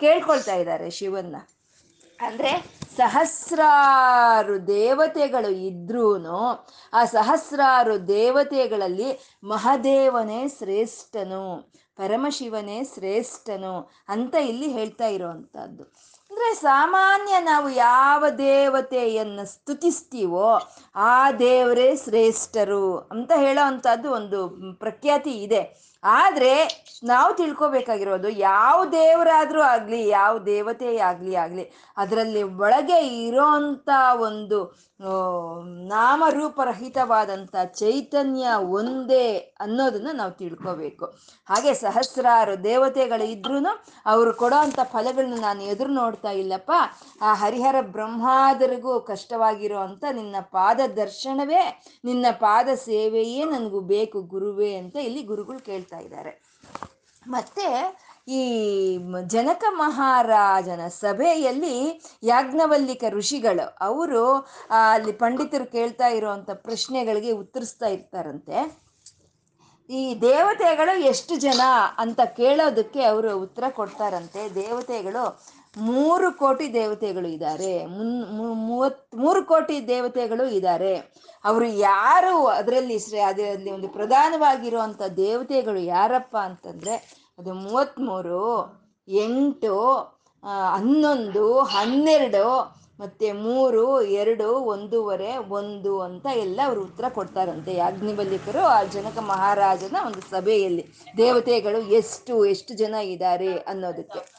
ಕೇಳ್ಕೊಳ್ತಾ 0.00 0.54
ಇದ್ದಾರೆ 0.54 0.90
ಶಿವನ್ನ. 0.90 1.36
ಅಂದ್ರೆ 2.20 2.52
ಸಹಸ್ರಾರು 2.96 4.66
ದೇವತೆಗಳು 4.66 5.50
ಇದ್ರೂ 5.50 6.16
ಆ 6.92 7.04
ಸಹಸ್ರಾರು 7.04 8.08
ದೇವತೆಗಳಲ್ಲಿ 8.08 9.38
ಮಹಾದೇವನೇ 9.44 10.48
ಶ್ರೇಷ್ಠನು, 10.48 11.72
ಪರಮಶಿವನೇ 11.96 12.84
ಶ್ರೇಷ್ಠನು 12.84 13.90
ಅಂತ 14.08 14.34
ಇಲ್ಲಿ 14.34 14.72
ಹೇಳ್ತಾ 14.72 15.06
ಇರೋವಂಥದ್ದು. 15.06 15.82
ಅಂದ್ರೆ 16.30 16.54
ಸಾಮಾನ್ಯ 16.54 17.40
ನಾವು 17.40 17.68
ಯಾವ 17.70 18.28
ದೇವತೆಯನ್ನು 18.28 19.46
ಸ್ತುತಿಸ್ತೀವೋ 19.46 20.60
ಆ 20.94 21.32
ದೇವರೇ 21.32 21.96
ಶ್ರೇಷ್ಠರು 21.96 22.98
ಅಂತ 22.98 23.32
ಹೇಳೋ 23.36 23.66
ಅಂಥದ್ದು 23.66 24.10
ಒಂದು 24.10 24.48
ಪ್ರಖ್ಯಾತಿ 24.74 25.30
ಇದೆ. 25.30 25.95
ಆದರೆ 26.02 26.52
ನಾವು 27.04 27.34
ತಿಳ್ಕೊಬೇಕಾಗಿರೋದು 27.34 28.28
ಯಾವ 28.28 28.84
ದೇವರಾದರೂ 28.84 29.60
ಆಗಲಿ, 29.60 30.08
ಯಾವ 30.08 30.38
ದೇವತೆ 30.38 30.96
ಆಗಲಿ 30.96 31.34
ಆಗಲಿ, 31.34 31.64
ಅದರಲ್ಲಿ 31.96 32.42
ಒಳಗೆ 32.42 32.98
ಇರೋಂಥ 33.26 33.88
ಒಂದು 34.28 34.86
ನಾಮ 35.88 36.16
ನಾಮರೂಪರಹಿತವಾದಂಥ 36.16 37.54
ಚೈತನ್ಯ 37.64 38.46
ಒಂದೇ 38.78 39.54
ಅನ್ನೋದನ್ನ 39.60 40.08
ನಾವು 40.12 40.30
ತಿಳ್ಕೊಬೇಕು. 40.30 41.04
ಹಾಗೆ 41.48 41.74
ಸಹಸ್ರಾರು 41.74 42.64
ದೇವತೆಗಳು 42.64 43.24
ಇದ್ರೂ 43.24 43.58
ಅವರು 44.06 44.34
ಕೊಡೋ 44.34 44.56
ಅಂಥ 44.56 44.78
ಫಲಗಳನ್ನ 44.84 45.40
ನಾನು 45.40 45.62
ಎದುರು 45.62 45.92
ನೋಡ್ತಾ 45.92 46.30
ಇಲ್ಲಪ್ಪ. 46.30 46.72
ಆ 47.22 47.34
ಹರಿಹರ 47.34 47.80
ಬ್ರಹ್ಮಾದರಿಗೂ 47.80 49.00
ಕಷ್ಟವಾಗಿರೋ 49.00 49.82
ನಿನ್ನ 50.12 50.36
ಪಾದ 50.50 50.80
ದರ್ಶನವೇ, 50.96 51.62
ನಿನ್ನ 52.04 52.26
ಪಾದ 52.30 52.68
ಸೇವೆಯೇ 52.74 53.44
ನನಗೂ 53.44 53.80
ಬೇಕು 53.80 54.22
ಗುರುವೇ 54.22 54.74
ಅಂತ 54.74 54.96
ಇಲ್ಲಿ 54.96 55.22
ಗುರುಗಳು 55.22 55.60
ಕೇಳ್ತಾ 55.86 55.98
ಇದ್ದಾರೆ. 55.98 56.32
ಮತ್ತೆ 57.26 57.66
ಈ 58.28 58.42
ಜನಕ 59.26 59.64
ಮಹಾರಾಜನ 59.68 60.88
ಸಭೆಯಲ್ಲಿ 60.88 62.02
ಯಾಜ್ಞವಲ್ಲಿಕ 62.22 63.04
ಋಷಿಗಳು, 63.10 63.76
ಅವರು 63.80 64.22
ಅಲ್ಲಿ 64.90 65.12
ಪಂಡಿತರು 65.12 65.66
ಕೇಳ್ತಾ 65.66 66.06
ಇರುವಂಥ 66.06 66.50
ಪ್ರಶ್ನೆಗಳಿಗೆ 66.50 67.30
ಉತ್ತರಿಸ್ತಾ 67.30 67.86
ಇರ್ತಾರಂತೆ. 67.86 68.86
ಈ 69.90 70.20
ದೇವತೆಗಳು 70.20 70.98
ಎಷ್ಟು 70.98 71.36
ಜನ 71.36 71.60
ಅಂತ 71.98 72.20
ಕೇಳೋದಕ್ಕೆ 72.20 73.02
ಅವರು 73.02 73.38
ಉತ್ತರ 73.38 73.64
ಕೊಡ್ತಾರಂತೆ. 73.70 74.54
ದೇವತೆಗಳು 74.54 75.24
ಮೂರು 75.76 76.32
ಕೋಟಿ 76.32 76.72
ದೇವತೆಗಳು 76.72 77.28
ಇದ್ದಾರೆ. 77.28 77.86
ಮುನ್ 77.86 78.12
ಮೂವತ್, 78.68 79.16
ಮೂರು 79.16 79.44
ಕೋಟಿ 79.44 79.88
ದೇವತೆಗಳು 79.88 80.48
ಇದ್ದಾರೆ. 80.48 80.96
ಅವರು 81.44 81.64
ಯಾರು 81.64 82.46
ಅದರಲ್ಲಿ 82.46 82.98
ಶ್ರೇ, 82.98 83.20
ಅದರಲ್ಲಿ 83.20 83.70
ಒಂದು 83.70 83.88
ಪ್ರಧಾನವಾಗಿರುವಂಥ 83.88 85.02
ದೇವತೆಗಳು 85.02 85.78
ಯಾರಪ್ಪ 85.78 86.36
ಅಂತಂದರೆ, 86.36 87.24
ಅದು 87.38 87.54
ಮೂವತ್ತ್ಮೂರು, 87.54 88.72
ಎಂಟು 89.08 89.92
ಹನ್ನೊಂದು, 90.74 91.58
ಹನ್ನೆರಡು, 91.62 92.76
ಮತ್ತು 93.00 93.34
ಮೂರು, 93.34 94.02
ಎರಡು, 94.02 94.52
ಒಂದೂವರೆ, 94.52 95.36
ಒಂದು 95.36 96.00
ಅಂತ 96.00 96.26
ಎಲ್ಲ 96.26 96.60
ಅವರು 96.64 96.80
ಉತ್ತರ 96.82 97.08
ಕೊಡ್ತಾರಂತೆ. 97.08 97.74
ಯಾಜ್ಞಿಬಲ್ಲಿಕರು 97.74 98.58
ಆ 98.58 98.82
ಜನಕ 98.82 99.18
ಮಹಾರಾಜನ 99.18 99.96
ಒಂದು 100.06 100.20
ಸಭೆಯಲ್ಲಿ 100.20 100.86
ದೇವತೆಗಳು 101.16 101.78
ಎಷ್ಟು 101.78 102.44
ಎಷ್ಟು 102.44 102.74
ಜನ 102.74 102.94
ಇದ್ದಾರೆ 102.94 103.56
ಅನ್ನೋದಕ್ಕೆ. 103.56 104.35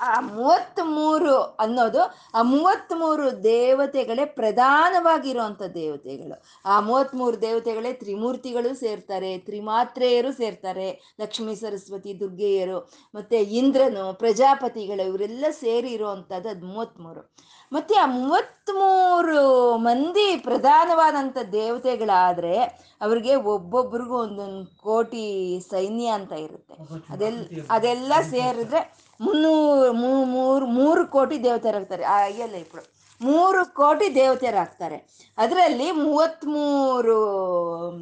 ಆ 0.00 0.20
ಮೂವತ್ತ್ಮೂರು 0.20 1.40
ಅನ್ನೋದು 1.40 2.00
ಆ 2.34 2.42
ಮೂವತ್ತ್ಮೂರು 2.42 3.42
ದೇವತೆಗಳೇ 3.42 4.24
ಪ್ರಧಾನವಾಗಿರುವಂಥ 4.24 5.62
ದೇವತೆಗಳು. 5.62 6.42
ಆ 6.64 6.80
ಮೂವತ್ತ್ಮೂರು 6.80 7.40
ದೇವತೆಗಳೇ 7.40 7.92
ತ್ರಿಮೂರ್ತಿಗಳು 7.92 8.74
ಸೇರ್ತಾರೆ, 8.74 9.38
ತ್ರಿಮಾತ್ರೇಯರು 9.38 10.32
ಸೇರ್ತಾರೆ, 10.32 11.16
ಲಕ್ಷ್ಮೀ, 11.20 11.54
ಸರಸ್ವತಿ, 11.54 12.20
ದುರ್ಗೆಯರು, 12.20 12.92
ಮತ್ತೆ 13.14 13.42
ಇಂದ್ರನು, 13.42 14.12
ಪ್ರಜಾಪತಿಗಳು 14.12 15.02
ಇವರೆಲ್ಲ 15.02 15.44
ಸೇರಿ 15.50 15.90
ಇರುವಂಥದ್ದು 15.90 16.48
ಅದು 16.48 16.66
ಮೂವತ್ತ್ಮೂರು. 16.66 17.34
ಮತ್ತೆ 17.72 17.94
ಆ 17.94 18.06
ಮೂವತ್ತ್ಮೂರು 18.06 19.76
ಮಂದಿ 19.76 20.36
ಪ್ರಧಾನವಾದಂಥ 20.36 21.38
ದೇವತೆಗಳಾದ್ರೆ 21.52 22.62
ಅವ್ರಿಗೆ 23.00 23.34
ಒಬ್ಬೊಬ್ರಿಗೂ 23.34 24.18
ಒಂದೊಂದು 24.18 24.80
ಕೋಟಿ 24.82 25.60
ಸೈನ್ಯ 25.70 26.06
ಅಂತ 26.06 26.32
ಇರುತ್ತೆ. 26.32 26.74
ಅದೆಲ್ಲ 27.10 27.46
ಅದೆಲ್ಲ 27.70 28.12
ಸೇರಿದ್ರೆ 28.30 29.05
ಮುನ್ನೂರು 29.19 29.91
ಮೂರು 30.33 30.65
ಮೂರು 30.67 31.07
ಕೋಟಿ 31.07 31.43
ದೇವತೆಯರಾಗ್ತಾರೆ 31.43 32.03
ಆ 32.03 32.17
ಅಯ್ಯಲ್ಲ 32.17 32.55
ఇప్పుడు 32.55 32.83
ಮೂರು 33.21 33.65
ಕೋಟಿ 33.65 34.15
ದೇವತೆಯರಾಗ್ತಾರೆ 34.15 34.97
ಅದರಲ್ಲಿ 35.37 35.91
ಮೂವತ್ತ್ಮೂರು 35.91 37.17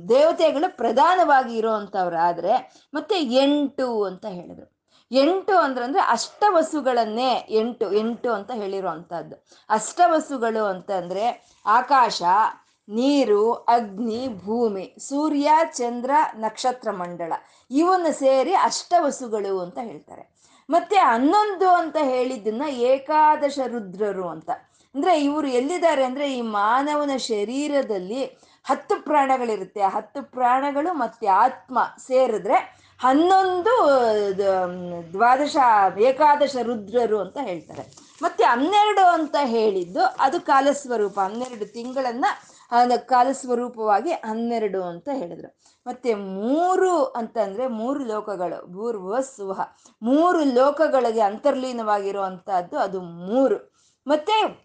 ದೇವತೆಗಳು 0.09 0.75
ಪ್ರಧಾನವಾಗಿ 0.75 1.57
ಇರೋವಂಥವ್ರು 1.57 2.15
ಆದರೆ 2.17 2.53
ಮತ್ತೆ 2.93 3.17
ಎಂಟು 3.35 4.03
ಅಂತ 4.05 4.25
ಹೇಳಿದ್ರು 4.25 4.67
ಎಂಟು 5.11 5.57
ಅಂದ್ರಂದ್ರೆ 5.57 6.01
ಅಷ್ಟವಸುಗಳನ್ನೇ 6.01 7.45
ಎಂಟು 7.49 7.93
ಎಂಟು 7.93 8.33
ಅಂತ 8.33 8.51
ಹೇಳಿರುವಂಥದ್ದು 8.51 9.35
ಅಷ್ಟವಸುಗಳು 9.69 10.65
ಅಂತಂದ್ರೆ 10.65 11.25
ಆಕಾಶ 11.65 12.21
ನೀರು 12.87 13.53
ಅಗ್ನಿ 13.53 14.27
ಭೂಮಿ 14.45 14.95
ಸೂರ್ಯ 14.99 15.49
ಚಂದ್ರ 15.71 16.11
ನಕ್ಷತ್ರ 16.35 16.91
ಮಂಡಳ 16.91 17.33
ಇವನ್ನು 17.71 18.19
ಸೇರಿ 18.19 18.53
ಅಷ್ಟವಸುಗಳು 18.55 19.59
ಅಂತ 19.59 19.77
ಹೇಳ್ತಾರೆ 19.81 20.23
ಮತ್ತೆ 20.70 20.96
ಹನ್ನೊಂದು 20.96 21.68
ಅಂತ 21.68 21.96
ಹೇಳಿದ್ದನ್ನ 22.02 22.62
ಏಕಾದಶ 22.68 23.58
ರುದ್ರರು 23.66 24.28
ಅಂತ. 24.28 24.50
ಅಂದ್ರೆ 24.94 25.22
ಇವರು 25.24 25.46
ಎಲ್ಲಿದ್ದಾರೆ 25.46 26.04
ಅಂದ್ರೆ 26.04 26.38
ಈ 26.38 26.40
ಮಾನವನ 26.40 27.16
ಶರೀರದಲ್ಲಿ 27.16 28.24
ಹತ್ತು 28.64 29.04
ಪ್ರಾಣಗಳಿರುತ್ತೆ. 29.04 29.80
ಆ 29.80 29.88
ಹತ್ತು 29.88 30.22
ಪ್ರಾಣಗಳು 30.22 30.94
ಮತ್ತೆ 30.94 31.26
ಆತ್ಮ 31.26 31.78
ಸೇರಿದ್ರೆ 32.06 32.84
ಹನ್ನೊಂದು 33.00 33.74
ದ್ವಾದಶ, 35.12 35.56
ಏಕಾದಶ 35.98 36.56
ರುದ್ರರು 36.62 37.20
ಅಂತ 37.20 37.38
ಹೇಳ್ತಾರೆ. 37.42 37.84
ಮತ್ತೆ 38.22 38.44
ಹನ್ನೆರಡು 38.44 39.06
ಅಂತ 39.06 39.36
ಹೇಳಿದ್ದು 39.44 40.04
ಅದು 40.04 40.40
ಕಾಲಸ್ವರೂಪ. 40.40 41.20
ಹನ್ನೆರಡು 41.20 41.72
ತಿಂಗಳನ್ನ 41.72 42.24
ಕಾಲಸ್ವರೂಪವಾಗಿ 42.96 44.12
ಹನ್ನೆರಡು 44.12 44.82
ಅಂತ 44.82 45.08
ಹೇಳಿದ್ರು. 45.12 45.73
ಮತ್ತೆ 45.86 46.14
ಮೂರು 46.14 47.04
ಅಂತಂದ್ರೆ 47.04 47.66
ಮೂರು 47.66 48.04
ಲೋಕಗಳು 48.04 48.66
ಭೂರ್ವ 48.66 49.20
ಸುಹ 49.20 49.60
ಮೂರು 50.02 50.44
ಲೋಕಗಳಿಗೆ 50.44 51.20
ಅಂತರ್ಲೀನವಾಗಿರುವಂತಹದ್ದು 51.20 52.78
ಅದು 52.78 53.00
ಮೂರು. 53.00 53.74
ಮತ್ತೆ 54.06 54.64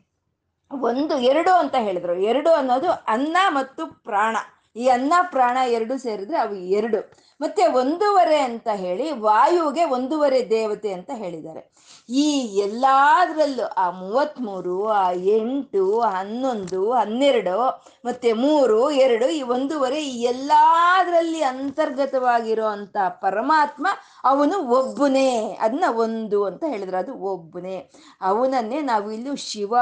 ಒಂದು, 0.71 1.17
ಎರಡು 1.17 1.51
ಅಂತ 1.51 1.75
ಹೇಳಿದ್ರು. 1.79 2.15
ಎರಡು 2.15 2.51
ಅನ್ನೋದು 2.51 2.89
ಅನ್ನ 2.91 3.37
ಮತ್ತು 3.49 4.03
ಪ್ರಾಣ. 4.03 4.37
ಈ 4.75 4.87
ಅನ್ನ, 4.87 5.13
ಪ್ರಾಣ 5.31 5.57
ಎರಡು 5.67 5.97
ಸೇರಿದ್ರೆ 5.97 6.37
ಅವು 6.37 6.55
ಎರಡು. 6.55 7.11
ಮತ್ತೆ 7.41 7.65
ಒಂದೂವರೆ 7.67 8.39
ಅಂತ 8.39 8.67
ಹೇಳಿ 8.73 9.11
ವಾಯುವಿಗೆ 9.11 9.83
ಒಂದೂವರೆ 9.85 10.49
ದೇವತೆ 10.49 10.93
ಅಂತ 10.93 11.09
ಹೇಳಿದ್ದಾರೆ. 11.13 11.71
ಈ 12.09 12.55
ಎಲ್ಲಾದ್ರಲ್ಲೂ 12.57 13.63
ಆ 13.67 13.89
ಮೂವತ್ತ್ಮೂರು 13.89 14.87
ಆ 14.87 15.11
ಎಂಟು 15.11 15.99
ಹನ್ನೊಂದು, 15.99 16.91
ಹನ್ನೆರಡು, 16.91 17.83
ಮತ್ತೆ 18.05 18.33
ಮೂರು, 18.33 18.91
ಎರಡು 18.91 19.29
ಈ 19.29 19.41
ಒಂದೂವರೆ 19.41 20.05
ಈ 20.05 20.21
ಎಲ್ಲಾದ್ರಲ್ಲಿ 20.21 21.43
ಅಂತರ್ಗತವಾಗಿರೋ 21.43 22.65
ಅಂತ 22.65 22.97
ಪರಮಾತ್ಮ 23.09 23.87
ಅವನು 24.23 24.67
ಒಬ್ಬನೇ. 24.67 25.57
ಅದನ್ನ 25.61 25.83
ಒಂದು 25.89 26.45
ಅಂತ 26.45 26.63
ಹೇಳಿದ್ರೆ 26.67 26.97
ಅದು 26.97 27.13
ಒಬ್ಬನೇ. 27.13 27.91
ಅವನನ್ನೇ 28.21 28.81
ನಾವು 28.81 29.35
ಶಿವ 29.35 29.75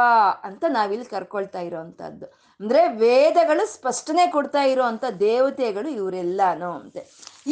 ಅಂತ 0.43 0.63
ನಾವಿಲ್ಲಿ 0.67 1.05
ಕರ್ಕೊಳ್ತಾ 1.05 1.60
ಇರೋವಂಥದ್ದು 1.60 2.47
ಅಂದ್ರೆ 2.60 2.82
ವೇದಗಳು 3.02 3.64
ಸ್ಪಷ್ಟನೆ 3.74 4.24
ಕೊಡ್ತಾ 4.28 4.62
ಇರೋವಂಥ 4.64 5.06
ದೇವತೆಗಳು 5.20 5.90
ಇವರೆಲ್ಲಾನು 5.90 6.70
ಅಂತೆ. 6.72 7.02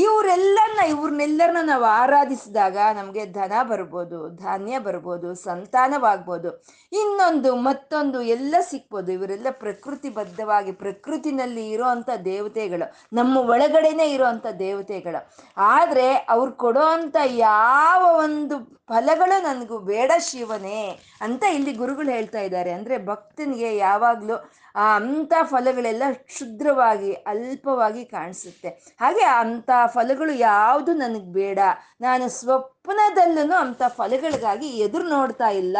ಇವರೆಲ್ಲರನ್ನ, 0.04 0.82
ಇವ್ರನ್ನೆಲ್ಲರನ್ನ 0.94 1.62
ನಾವು 1.72 1.86
ಆರಾಧಿಸಿದಾಗ 2.00 2.78
ನಮಗೆ 2.96 3.24
ಧನ 3.26 3.52
ಬರ್ಬೋದು, 3.70 4.18
ಧಾನ್ಯ 4.30 4.80
ಬರ್ಬೋದು, 4.80 5.30
ಸಂತಾನವಾಗ್ಬೋದು. 5.36 6.50
ಇನ್ನೊಂದು, 6.92 7.56
ಮತ್ತೊಂದು 7.56 8.22
ಎಲ್ಲ 8.36 8.56
ಸಿಕ್ಬೋದು 8.72 9.12
ಇವರೆಲ್ಲ 9.12 9.52
ಪ್ರಕೃತಿ 9.64 10.10
ಬದ್ಧವಾಗಿ 10.10 10.72
ಪ್ರಕೃತಿನಲ್ಲಿ 10.84 11.70
ಇರೋವಂಥ 11.70 12.10
ದೇವತೆಗಳು, 12.26 12.88
ನಮ್ಮ 13.14 13.38
ಒಳಗಡೆನೆ 13.38 14.08
ಇರೋವಂಥ 14.16 14.48
ದೇವತೆಗಳು. 14.66 15.22
ಆದರೆ 15.58 16.10
ಅವ್ರು 16.36 16.52
ಕೊಡೋವಂಥ 16.66 17.16
ಯಾವ 17.48 18.02
ಒಂದು 18.26 18.58
ಫಲಗಳು 18.90 19.38
ನನಗೂ 19.44 19.78
ಬೇಡ 19.92 20.12
ಶಿವನೇ 20.20 20.82
ಅಂತ 21.22 21.44
ಇಲ್ಲಿ 21.54 21.74
ಗುರುಗಳು 21.74 22.10
ಹೇಳ್ತಾ 22.10 22.42
ಇದ್ದಾರೆ. 22.42 22.72
ಅಂದರೆ 22.72 22.98
ಭಕ್ತನಿಗೆ 23.06 23.78
ಯಾವಾಗಲೂ 23.78 24.36
ಆ 24.76 24.86
ಅಂಥ 24.96 25.34
ಫಲಗಳೆಲ್ಲ 25.44 26.04
ಕ್ಷುದ್ರವಾಗಿ, 26.30 27.12
ಅಲ್ಪವಾಗಿ 27.14 28.04
ಕಾಣಿಸುತ್ತೆ. 28.06 28.70
ಹಾಗೆ 29.00 29.26
ಅಂಥ 29.42 29.70
ಫಲಗಳು 29.86 30.34
ಯಾವುದು 30.34 30.94
ನನಗೆ 30.94 31.30
ಬೇಡ. 31.40 31.60
ನಾನು 32.02 32.26
ಸ್ವಪ್ನದಲ್ಲೂ 32.30 33.56
ಅಂಥ 33.64 33.82
ಫಲಗಳಿಗಾಗಿ 33.88 34.68
ಎದುರು 34.86 35.08
ನೋಡ್ತಾ 35.10 35.50
ಇಲ್ಲ 35.62 35.78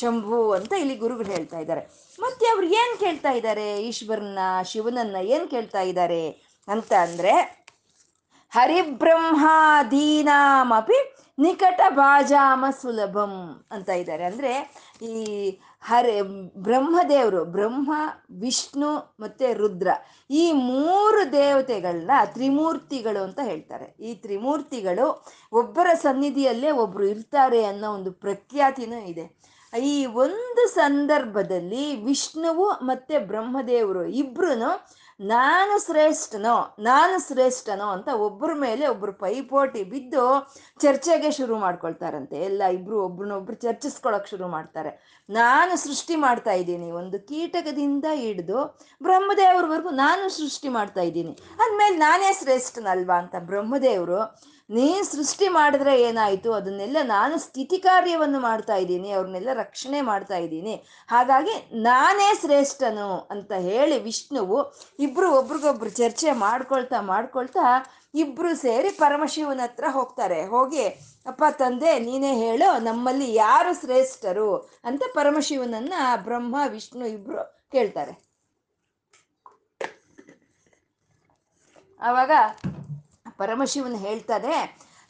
ಶಂಭು 0.00 0.40
ಅಂತ 0.52 0.72
ಇಲ್ಲಿ 0.82 0.96
ಗುರುಗಳು 0.96 1.30
ಹೇಳ್ತಾ 1.36 1.58
ಇದ್ದಾರೆ. 1.58 1.82
ಮತ್ತೆ 2.18 2.46
ಅವ್ರು 2.48 2.66
ಏನು 2.80 2.94
ಕೇಳ್ತಾ 3.00 3.30
ಇದ್ದಾರೆ? 3.30 3.66
ಈಶ್ವರನ 3.82 4.38
ಶಿವನನ್ನ 4.64 5.16
ಏನು 5.34 5.46
ಕೇಳ್ತಾ 5.48 5.80
ಇದ್ದಾರೆ 5.80 6.22
ಅಂತ 6.68 6.92
ಅಂದರೆ, 7.06 7.34
ಹರಿಬ್ರಹ್ಮಾದೀನಾಮಪಿ 8.52 9.38
ನಿಕಟ 11.38 11.80
ಬಾಜಾಮ 11.90 12.64
ಸುಲಭಂ 12.82 13.32
ಅಂತ 13.70 13.88
ಇದ್ದಾರೆ. 14.00 14.24
ಅಂದರೆ 14.24 14.52
ಈ 15.02 15.12
ಹರಿ 15.82 16.20
ಬ್ರಹ್ಮದೇವರು, 16.56 17.44
ಬ್ರಹ್ಮ, 17.44 17.92
ವಿಷ್ಣು 18.40 18.90
ಮತ್ತು 19.20 19.56
ರುದ್ರ 19.56 19.88
ಈ 20.30 20.52
ಮೂರು 20.52 21.32
ದೇವತೆಗಳನ್ನ 21.32 22.10
ತ್ರಿಮೂರ್ತಿಗಳು 22.24 23.22
ಅಂತ 23.22 23.40
ಹೇಳ್ತಾರೆ. 23.44 23.96
ಈ 24.00 24.14
ತ್ರಿಮೂರ್ತಿಗಳು 24.14 25.06
ಒಬ್ಬರ 25.52 25.86
ಸನ್ನಿಧಿಯಲ್ಲೇ 25.94 26.70
ಒಬ್ಬರು 26.70 27.04
ಇರ್ತಾರೆ 27.04 27.64
ಅನ್ನೋ 27.64 27.90
ಒಂದು 27.92 28.12
ಪ್ರಖ್ಯಾತಿನೂ 28.12 28.98
ಇದೆ. 29.06 29.24
ಈ 29.72 30.06
ಒಂದು 30.06 30.68
ಸಂದರ್ಭದಲ್ಲಿ 30.74 32.02
ವಿಷ್ಣುವು 32.04 32.66
ಮತ್ತು 32.70 33.26
ಬ್ರಹ್ಮದೇವರು 33.26 34.04
ಇಬ್ರು 34.06 34.54
ನಾನು 35.20 35.86
ಶ್ರೇಷ್ಠನೋ 35.86 36.76
ನಾನು 36.78 37.26
ಶ್ರೇಷ್ಠನೋ 37.26 37.86
ಅಂತ 37.86 38.08
ಒಬ್ಬರ 38.08 38.50
ಮೇಲೆ 38.54 38.86
ಒಬ್ಬರು 38.86 39.12
ಪೈಪೋಟಿ 39.12 39.84
ಬಿದ್ದು 39.84 40.50
ಚರ್ಚೆಗೆ 40.80 41.30
ಶುರು 41.30 41.58
ಮಾಡ್ಕೊಳ್ತಾರಂತೆ. 41.58 42.36
ಎಲ್ಲ 42.36 42.62
ಇಬ್ರು 42.62 43.04
ಒಬ್ರನ್ನೊಬ್ರು 43.04 43.56
ಚರ್ಚಿಸ್ಕೊಳಕ್ 43.56 44.28
ಶುರು 44.28 44.48
ಮಾಡ್ತಾರೆ. 44.48 45.22
ನಾನು 45.30 45.76
ಸೃಷ್ಟಿ 45.76 46.16
ಮಾಡ್ತಾ 46.16 46.52
ಇದ್ದೀನಿ. 46.52 46.90
ಒಂದು 46.90 47.18
ಕೀಟಕದಿಂದ 47.18 48.04
ಹಿಡಿದು 48.14 48.78
ಬ್ರಹ್ಮದೇವ್ರವರೆಗೂ 49.02 49.90
ನಾನು 49.90 50.28
ಸೃಷ್ಟಿ 50.28 50.68
ಮಾಡ್ತಾ 50.68 51.00
ಇದ್ದೀನಿ. 51.00 51.30
ಅಂದಮೇಲೆ 51.32 51.96
ನಾನೇ 51.96 52.32
ಶ್ರೇಷ್ಠನಲ್ವಾ 52.32 53.18
ಅಂತ 53.18 53.34
ಬ್ರಹ್ಮದೇವರು 53.38 54.42
ನೀ 54.76 54.86
ಸೃಷ್ಟಿ 55.10 55.46
ಮಾಡಿದ್ರೆ 55.56 55.94
ಏನಾಯಿತು? 56.08 56.50
ಅದನ್ನೆಲ್ಲ 56.58 56.98
ನಾನು 57.14 57.34
ಸ್ಥಿತಿ 57.44 57.78
ಕಾರ್ಯವನ್ನು 57.86 58.40
ಮಾಡ್ತಾ 58.48 58.76
ಇದ್ದೀನಿ, 58.82 59.10
ಅವ್ರನ್ನೆಲ್ಲ 59.16 59.52
ರಕ್ಷಣೆ 59.62 60.00
ಮಾಡ್ತಾ 60.10 60.36
ಇದ್ದೀನಿ. 60.44 60.74
ಹಾಗಾಗಿ 61.12 61.54
ನಾನೇ 61.88 62.28
ಶ್ರೇಷ್ಠನು 62.42 63.08
ಅಂತ 63.34 63.52
ಹೇಳಿ 63.68 63.96
ವಿಷ್ಣುವು 64.08 64.58
ಇಬ್ಬರು 65.06 65.28
ಒಬ್ರಿಗೊಬ್ರು 65.40 65.92
ಚರ್ಚೆ 66.02 66.30
ಮಾಡ್ಕೊಳ್ತಾ 66.46 67.00
ಮಾಡ್ಕೊಳ್ತಾ 67.12 67.66
ಇಬ್ರು 68.22 68.50
ಸೇರಿ 68.64 68.90
ಪರಮಶಿವನ 69.02 69.60
ಹತ್ರ 69.62 69.86
ಹೋಗ್ತಾರೆ. 69.98 70.40
ಹೋಗಿ, 70.54 70.84
ಅಪ್ಪ, 71.30 71.42
ತಂದೆ, 71.60 71.92
ನೀನೇ 72.08 72.32
ಹೇಳು, 72.44 72.68
ನಮ್ಮಲ್ಲಿ 72.88 73.28
ಯಾರು 73.34 73.72
ಶ್ರೇಷ್ಠರು? 73.80 74.50
ಅಂತ 74.88 75.02
ಪರಮಶಿವನನ್ನ 75.14 75.94
ಬ್ರಹ್ಮ, 76.26 76.56
ವಿಷ್ಣು 76.74 77.06
ಇಬ್ರು 77.16 77.42
ಕೇಳ್ತಾರೆ. 77.74 78.14
ಆವಾಗ 82.00 82.32
ಪರಮಶಿವನ್ 83.42 83.98
ಹೇಳ್ತಾರೆ, 84.06 84.54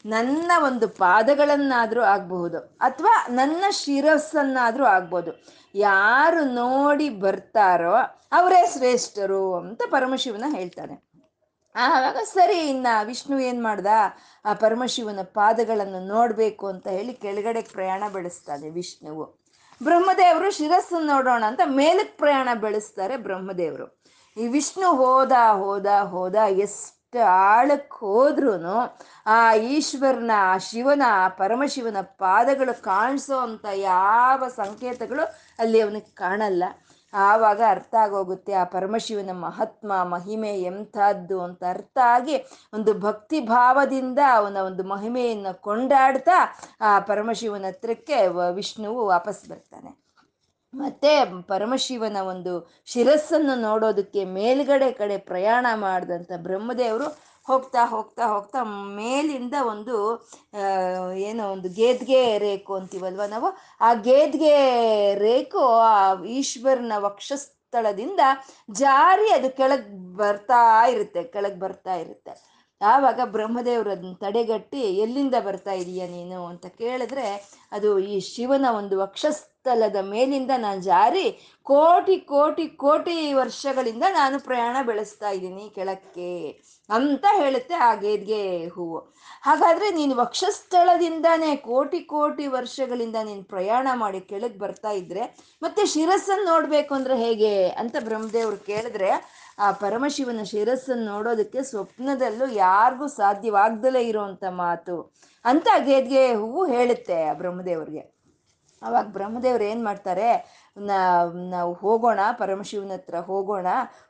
ನನ್ನ 0.05 0.51
ಒಂದು 0.65 0.87
ಪಾದಗಳನ್ನಾದರೂ 1.03 2.01
ಆಗಬಹುದು, 2.15 2.59
ಅಥವಾ 2.81 3.13
ನನ್ನ 3.31 3.63
ಶಿರಸ್ಸನ್ನಾದರೂ 3.81 4.85
ಆಗ್ಬೋದು. 4.95 5.31
ಯಾರು 5.75 6.41
ನೋಡಿ 6.55 7.07
ಬರ್ತಾರೋ 7.23 7.95
ಅವರೇ 8.31 8.61
ಶ್ರೇಷ್ಠರು 8.73 9.43
ಅಂತ 9.61 9.81
ಪರಮಶಿವನ 9.89 10.49
ಹೇಳ್ತಾನೆ. 10.55 10.95
ಆವಾಗ 11.75 12.17
ಸರಿ, 12.33 12.57
ಇನ್ನ 12.69 12.87
ವಿಷ್ಣು 13.03 13.35
ಏನು 13.39 13.61
ಮಾಡ್ದ? 13.63 13.91
ಆ 14.45 14.51
ಪರಮಶಿವನ 14.63 15.21
ಪಾದಗಳನ್ನು 15.33 16.01
ನೋಡಬೇಕು 16.07 16.65
ಅಂತ 16.67 16.87
ಹೇಳಿ 16.87 17.13
ಕೆಳಗಡೆ 17.23 17.61
ಪ್ರಯಾಣ 17.75 18.03
ಬೆಳೆಸ್ತಾನೆ 18.13 18.67
ವಿಷ್ಣುವು. 18.69 19.25
ಬ್ರಹ್ಮದೇವರು 19.81 20.49
ಶಿರಸ್ಸನ್ನು 20.57 21.07
ನೋಡೋಣ 21.07 21.43
ಅಂತ 21.47 21.63
ಮೇಲಕ್ಕೆ 21.79 22.15
ಪ್ರಯಾಣ 22.17 22.49
ಬೆಳೆಸ್ತಾರೆ 22.65 23.15
ಬ್ರಹ್ಮದೇವರು. 23.27 23.87
ಈ 24.37 24.45
ವಿಷ್ಣು 24.47 24.89
ಹೋದ 24.95 25.33
ಹೋದ 25.61 25.89
ಹೋದ 26.13 26.35
ಎಷ್ಟು 27.13 27.29
ಆಳಕ್ಕೆ 27.29 27.97
ಹೋದ್ರೂ 27.99 28.53
ಆ 29.25 29.53
ಈಶ್ವರನ, 29.53 30.31
ಆ 30.35 30.57
ಶಿವನ, 30.57 31.03
ಆ 31.07 31.27
ಪರಮಶಿವನ 31.27 31.97
ಪಾದಗಳು 32.01 32.73
ಕಾಣಿಸೋ 32.81 33.37
ಅಂತ 33.37 33.65
ಯಾವ 33.75 34.43
ಸಂಕೇತಗಳು 34.55 35.23
ಅಲ್ಲಿ 35.59 35.81
ಅವನಿಗೆ 35.81 36.11
ಕಾಣಲ್ಲ. 36.15 36.63
ಆವಾಗ 37.13 37.61
ಅರ್ಥ 37.69 37.93
ಆಗೋಗುತ್ತೆ, 37.95 38.53
ಆ 38.53 38.63
ಪರಮಶಿವನ 38.63 39.31
ಮಹಾತ್ಮ, 39.31 40.03
ಮಹಿಮೆ 40.03 40.53
ಎಂಥದ್ದು 40.61 41.37
ಅಂತ 41.43 41.63
ಅರ್ಥ 41.69 41.97
ಆಗಿ 42.05 42.37
ಒಂದು 42.73 42.93
ಭಕ್ತಿ 42.99 43.39
ಭಾವದಿಂದ 43.39 44.19
ಅವನ 44.33 44.57
ಒಂದು 44.57 44.83
ಮಹಿಮೆಯನ್ನು 44.83 45.61
ಕೊಂಡಾಡ್ತಾ 45.61 46.37
ಆ 46.81 46.99
ಪರಮಶಿವನ 46.99 47.65
ಹತ್ರಕ್ಕೆ 47.69 48.19
ವಿಷ್ಣುವು 48.55 49.05
ವಾಪಸ್ 49.05 49.43
ಬರ್ತಾನೆ. 49.49 50.02
ಮತ್ತೆ 50.73 51.11
ಪರಮಶಿವನ 51.47 52.17
ಒಂದು 52.31 52.53
ಶಿರಸ್ಸನ್ನು 52.87 53.55
ನೋಡೋದಕ್ಕೆ 53.67 54.21
ಮೇಲ್ಗಡೆ 54.37 54.89
ಕಡೆ 54.91 55.17
ಪ್ರಯಾಣ 55.29 55.65
ಮಾಡಿದಂತ 55.79 56.31
ಬ್ರಹ್ಮದೇವರು 56.47 57.07
ಹೋಗ್ತಾ 57.47 57.81
ಹೋಗ್ತಾ 57.85 58.25
ಹೋಗ್ತಾ 58.33 58.59
ಮೇಲಿಂದ 58.99 59.55
ಒಂದು 59.71 59.95
ಏನೋ 61.29 61.43
ಒಂದು 61.55 61.69
ಗೇದ್ಗೆ 61.79 62.21
ರೇಖು 62.37 62.73
ಅಂತೀವಲ್ವ 62.73 63.25
ನಾವು? 63.25 63.49
ಆ 63.81 63.89
ಗೇದ್ಗೆ 64.07 64.53
ರೇಖು 65.25 65.63
ಆ 65.87 65.95
ಈಶ್ವರನ 66.37 66.97
ವಕ್ಷಸ್ಥಳದಿಂದ 66.99 68.21
ಜಾರಿ 68.75 69.27
ಅದು 69.37 69.49
ಕೆಳಗೆ 69.57 69.89
ಬರ್ತಾ 70.17 70.61
ಇರುತ್ತೆ, 70.93 71.23
ಕೆಳಗೆ 71.35 71.59
ಬರ್ತಾ 71.59 71.95
ಇರುತ್ತೆ. 71.95 72.33
ಆವಾಗ 72.81 73.19
ಬ್ರಹ್ಮದೇವ್ರ 73.35 73.89
ಅದನ್ನ 73.95 74.15
ತಡೆಗಟ್ಟಿ 74.23 74.81
ಎಲ್ಲಿಂದ 75.03 75.35
ಬರ್ತಾ 75.45 75.73
ಇದೀಯ 75.81 76.03
ನೀನು 76.07 76.39
ಅಂತ 76.51 76.65
ಕೇಳಿದ್ರೆ 76.81 77.27
ಅದು 77.71 77.89
ಈ 78.09 78.17
ಶಿವನ 78.31 78.65
ಒಂದು 78.81 78.95
ವಕ್ಷಸ್ಥಲದ 79.65 79.99
ಮೇಲಿಂದ 80.13 80.53
ನಾನು 80.63 80.79
ಜಾರಿ 80.83 81.27
ಕೋಟಿ 81.67 82.15
ಕೋಟಿ 82.31 82.63
ಕೋಟಿ 82.81 83.13
ವರ್ಷಗಳಿಂದ 83.33 84.05
ನಾನು 84.15 84.37
ಪ್ರಯಾಣ 84.47 84.75
ಬೆಳೆಸ್ತಾ 84.87 85.29
ಇದ್ದೀನಿ 85.37 85.65
ಕೆಳಕ್ಕೆ 85.75 86.31
ಅಂತ 86.89 87.25
ಹೇಳುತ್ತೆ 87.37 87.75
ಆ 87.87 87.91
ಗೇದ್ಗೆ 88.01 88.41
ಹೂವು. 88.73 88.99
ಹಾಗಾದ್ರೆ 89.43 89.87
ನೀನು 89.97 90.13
ವಕ್ಷಸ್ಥಳದಿಂದಾನೇ 90.15 91.51
ಕೋಟಿ 91.69 91.99
ಕೋಟಿ 92.13 92.47
ವರ್ಷಗಳಿಂದ 92.57 93.17
ನೀನು 93.29 93.43
ಪ್ರಯಾಣ 93.53 93.87
ಮಾಡಿ 94.01 94.19
ಕೆಳಗೆ 94.31 94.57
ಬರ್ತಾ 94.63 94.91
ಇದ್ರೆ 95.01 95.23
ಮತ್ತೆ 95.61 95.85
ಶಿರಸ್ಸನ್ನು 95.93 96.45
ನೋಡ್ಬೇಕು 96.51 96.93
ಅಂದ್ರೆ 96.95 97.17
ಹೇಗೆ 97.25 97.53
ಅಂತ 97.83 97.95
ಬ್ರಹ್ಮದೇವ್ರು 98.09 98.59
ಕೇಳಿದ್ರೆ 98.71 99.11
ಆ 99.59 99.69
ಪರಮಶಿವನ 99.83 100.43
ಶಿರಸ್ಸನ್ನು 100.53 101.05
ನೋಡೋದಕ್ಕೆ 101.13 101.61
ಸ್ವಪ್ನದಲ್ಲೂ 101.71 102.47
ಯಾರಿಗೂ 102.59 103.07
ಸಾಧ್ಯವಾಗ್ದಲೇ 103.21 104.03
ಇರೋವಂಥ 104.11 104.43
ಮಾತು 104.63 104.97
ಅಂತ 105.45 105.67
ಗೇದ್ಗೆ 105.87 106.25
ಹೂವು 106.33 106.63
ಹೇಳುತ್ತೆ 106.73 107.17
ಆ 107.29 107.33
ಬ್ರಹ್ಮದೇವ್ರಿಗೆ. 107.43 108.03
ಅವಾಗ 108.87 109.05
ಬ್ರಹ್ಮದೇವ್ರು 109.17 109.65
ಏನು 109.71 109.83
ಮಾಡ್ತಾರೆ 109.89 110.27
ನಾವು 111.53 111.71
ಹೋಗೋಣ, 111.81 112.19
ಪರಮಶಿವನ 112.39 112.93
ಹತ್ರ 112.97 113.15
ಹೋಗೋಣ, 113.29 113.67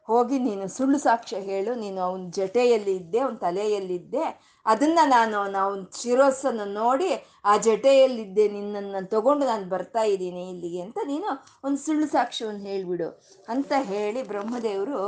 ಹೋಗಿ 0.09 0.37
ನೀನು 0.47 0.65
ಸುಳ್ಳು 0.75 0.99
ಸಾಕ್ಷ್ಯ 1.05 1.39
ಹೇಳು, 1.49 1.71
ನೀನು 1.83 1.99
ಅವನ 2.07 2.23
ಜಟೆಯಲ್ಲಿ 2.37 2.93
ಇದ್ದೆ 3.01 3.19
ಅವನ 3.25 3.35
ತಲೆಯಲ್ಲಿದ್ದೆ, 3.45 4.23
ಅದನ್ನು 4.65 5.03
ನಾನು, 5.15 5.39
ನಾವು 5.57 5.73
ಶಿರೋಸನ್ನು 6.01 6.67
ನೋಡಿ 6.79 7.09
ಆ 7.51 7.55
ಜಟೆಯಲ್ಲಿದ್ದೆ, 7.67 8.45
ನಿನ್ನನ್ನು 8.55 9.01
ತಗೊಂಡು 9.15 9.45
ನಾನು 9.51 9.65
ಬರ್ತಾ 9.73 10.03
ಇದ್ದೀನಿ 10.13 10.43
ಇಲ್ಲಿಗೆ 10.53 10.81
ಅಂತ 10.85 10.99
ನೀನು 11.11 11.29
ಒಂದು 11.65 11.81
ಸುಳ್ಳು 11.85 12.07
ಸಾಕ್ಷ್ಯವನ್ನು 12.15 12.65
ಹೇಳಿಬಿಡು 12.73 13.09
ಅಂತ 13.55 13.73
ಹೇಳಿ 13.91 14.23
ಬ್ರಹ್ಮದೇವರು 14.31 15.01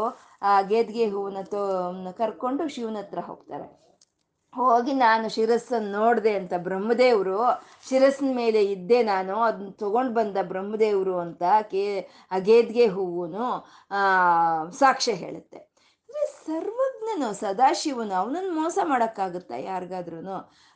ಆ 0.51 0.53
ಗೇದ್ಗೆ 0.73 1.07
ಹೂವನ್ನ 1.15 1.43
ತೋ, 1.53 1.63
ಕರ್ಕೊಂಡು 2.21 2.63
ಶಿವನ 2.75 2.97
ಹತ್ರ 3.03 3.21
ಹೋಗ್ತಾರೆ. 3.31 3.67
ಹೋಗಿ 4.57 4.93
ನಾನು 5.05 5.25
ಶಿರಸ್ಸನ್ನು 5.35 5.91
ನೋಡಿದೆ 5.99 6.33
ಅಂತ 6.39 6.53
ಬ್ರಹ್ಮದೇವರು 6.67 7.37
ಶಿರಸ್ಸಿನ 7.89 8.31
ಮೇಲೆ 8.35 8.61
ಇದ್ದೆ 8.65 8.99
ನಾನು 9.03 9.35
ಅದನ್ನ 9.41 9.69
ತಗೊಂಡು 9.83 10.13
ಬಂದ 10.13 10.37
ಬ್ರಹ್ಮದೇವರು 10.51 11.15
ಅಂತ 11.25 11.43
ಕೇ 11.71 11.83
ಅಗೇದ್ಗೆ 12.31 12.63
ಗೇದ್ಗೆ 12.65 12.85
ಹೂವುನು 12.95 13.45
ಸಾಕ್ಷ್ಯ 14.79 15.13
ಹೇಳುತ್ತೆ. 15.13 15.59
ಅಂದರೆ 16.09 16.25
ಸರ್ವಜ್ಞನು, 16.45 17.29
ಸದಾಶಿವನು, 17.33 18.13
ಅವನನ್ನು 18.21 18.51
ಮೋಸ 18.59 18.77
ಮಾಡೋಕ್ಕಾಗುತ್ತಾ 18.83 19.55
ಯಾರಿಗಾದ್ರೂ 19.69 20.19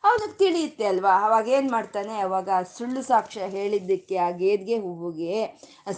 ಅವನಿಗೆ 0.04 0.36
ತಿಳಿಯುತ್ತೆ 0.42 0.84
ಅಲ್ವಾ? 0.84 1.12
ಅವಾಗ 1.26 1.46
ಏನು 1.58 1.70
ಮಾಡ್ತಾನೆ? 1.70 2.14
ಅವಾಗ 2.26 2.48
ಸುಳ್ಳು 2.76 3.02
ಸಾಕ್ಷ್ಯ 3.02 3.48
ಹೇಳಿದ್ದಕ್ಕೆ 3.56 4.16
ಆ 4.26 4.30
ಗೇದ್ಗೆ 4.42 4.78
ಹೂವಿಗೆ 4.78 5.38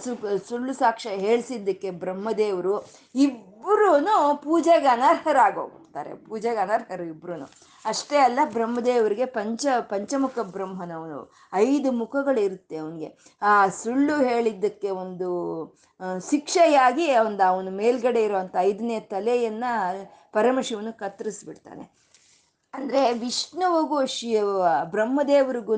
ಸು, 0.03 0.11
ಸುಳ್ಳು 0.49 0.73
ಸಾಕ್ಷ್ಯ 0.73 1.15
ಹೇಳಿಸಿದ್ದಕ್ಕೆ 1.25 1.91
ಬ್ರಹ್ಮದೇವರು 2.03 2.75
ಇಬ್ಬರೂ 3.25 3.89
ಪೂಜೆಗೆ 4.45 4.87
ಅನರ್ಹರಾಗೋಗ್ತಾರೆ 4.87 6.13
ಪೂಜೆಗೆ 6.27 6.61
ಅನರ್ಹರು 6.65 7.05
ಇಬ್ಬರೂ 7.13 7.47
ಅಷ್ಟೇ 7.85 8.17
ಅಲ್ಲ 8.17 8.39
ಬ್ರಹ್ಮದೇವರಿಗೆ 8.45 9.25
ಪಂಚ, 9.25 9.65
ಪಂಚಮುಖ 9.81 10.39
ಬ್ರಹ್ಮನವನು. 10.39 11.31
ಐದು 11.53 11.91
ಮುಖಗಳಿರುತ್ತೆ 11.91 12.77
ಅವನಿಗೆ. 12.77 13.09
ಆ 13.41 13.67
ಸುಳ್ಳು 13.67 14.15
ಹೇಳಿದ್ದಕ್ಕೆ 14.23 14.89
ಒಂದು 14.89 15.29
ಶಿಕ್ಷೆಯಾಗಿ 16.29 17.15
ಒಂದು 17.15 17.43
ಅವನು 17.43 17.71
ಮೇಲ್ಗಡೆ 17.71 18.23
ಇರುವಂಥ 18.23 18.55
ಐದನೇ 18.59 18.99
ತಲೆಯನ್ನು 18.99 19.71
ಪರಮಶಿವನು 20.31 20.93
ಕತ್ತರಿಸ್ಬಿಡ್ತಾನೆ. 20.97 22.02
ಅಂದರೆ 22.73 23.01
ವಿಷ್ಣುವಿಗೂ 23.21 23.97
ಶಿವ 24.13 24.67
ಬ್ರಹ್ಮದೇವರಿಗೂ 24.93 25.75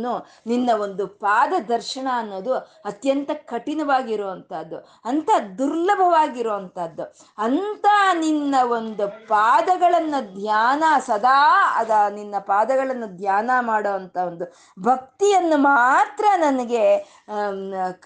ನಿನ್ನ 0.51 0.69
ಒಂದು 0.85 1.03
ಪಾದ 1.23 1.53
ದರ್ಶನ 1.71 2.07
ಅನ್ನೋದು 2.19 2.53
ಅತ್ಯಂತ 2.89 3.31
ಕಠಿಣವಾಗಿರುವಂಥದ್ದು, 3.51 4.77
ಅಂಥ 5.09 5.29
ದುರ್ಲಭವಾಗಿರುವಂಥದ್ದು. 5.59 7.03
ಅಂಥ 7.37 7.85
ನಿನ್ನ 8.21 8.55
ಒಂದು 8.77 9.07
ಪಾದಗಳನ್ನು 9.33 10.21
ಧ್ಯಾನ, 10.37 10.83
ಸದಾ 11.09 11.39
ಅದ 11.81 11.91
ನಿನ್ನ 12.17 12.35
ಪಾದಗಳನ್ನು 12.51 13.09
ಧ್ಯಾನ 13.21 13.49
ಮಾಡೋ 13.69 13.91
ಅಂಥ 13.99 14.17
ಒಂದು 14.29 14.47
ಭಕ್ತಿಯನ್ನು 14.77 15.57
ಮಾತ್ರ 15.71 16.25
ನನಗೆ 16.45 16.85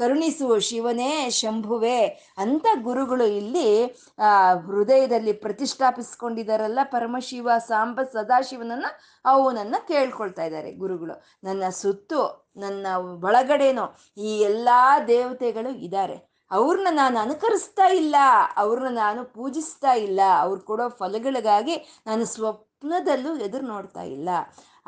ಕರುಣಿಸುವ 0.02 0.60
ಶಿವನೇ 0.70 1.14
ಶಂಭುವೆ 1.42 2.02
ಅಂತ 2.46 2.66
ಗುರುಗಳು 2.88 3.30
ಇಲ್ಲಿ 3.42 3.70
ಹೃದಯದಲ್ಲಿ 4.68 5.36
ಪ್ರತಿಷ್ಠಾಪಿಸ್ಕೊಂಡಿದ್ದಾರಲ್ಲ 5.46 6.80
ಪರಮಶಿವ, 6.96 7.50
ಸಾಂಬ 7.70 8.00
ಸದಾಶಿವನ 8.16 8.78
ಅವನನ್ನ 9.26 9.76
ಕೇಳ್ಕೊಳ್ತಾ 9.88 10.44
ಇದ್ದಾರೆ 10.44 10.72
ಗುರುಗಳು. 10.72 11.24
ನನ್ನ 11.44 11.64
ಸುತ್ತು, 11.70 12.50
ನನ್ನ 12.58 12.88
ಒಳಗಡೆನೋ 13.24 13.86
ಈ 14.18 14.40
ಎಲ್ಲ 14.40 14.70
ದೇವತೆಗಳು 15.08 15.70
ಇದ್ದಾರೆ. 15.70 16.30
ಅವ್ರನ್ನ 16.52 16.88
ನಾನು 16.92 17.20
ಅನುಕರಿಸ್ತಾ 17.20 17.88
ಇಲ್ಲ 17.92 18.16
ಅವ್ರನ್ನ 18.58 18.96
ನಾನು 18.96 19.26
ಪೂಜಿಸ್ತಾ 19.26 19.94
ಇಲ್ಲ, 19.94 20.20
ಅವ್ರು 20.40 20.62
ಕೊಡೋ 20.62 20.90
ಫಲಗಳಿಗಾಗಿ 20.90 22.04
ನಾನು 22.08 22.26
ಸ್ವಪ್ನದಲ್ಲೂ 22.26 23.38
ಎದುರು 23.38 23.68
ನೋಡ್ತಾ 23.68 24.02
ಇಲ್ಲ. 24.02 24.30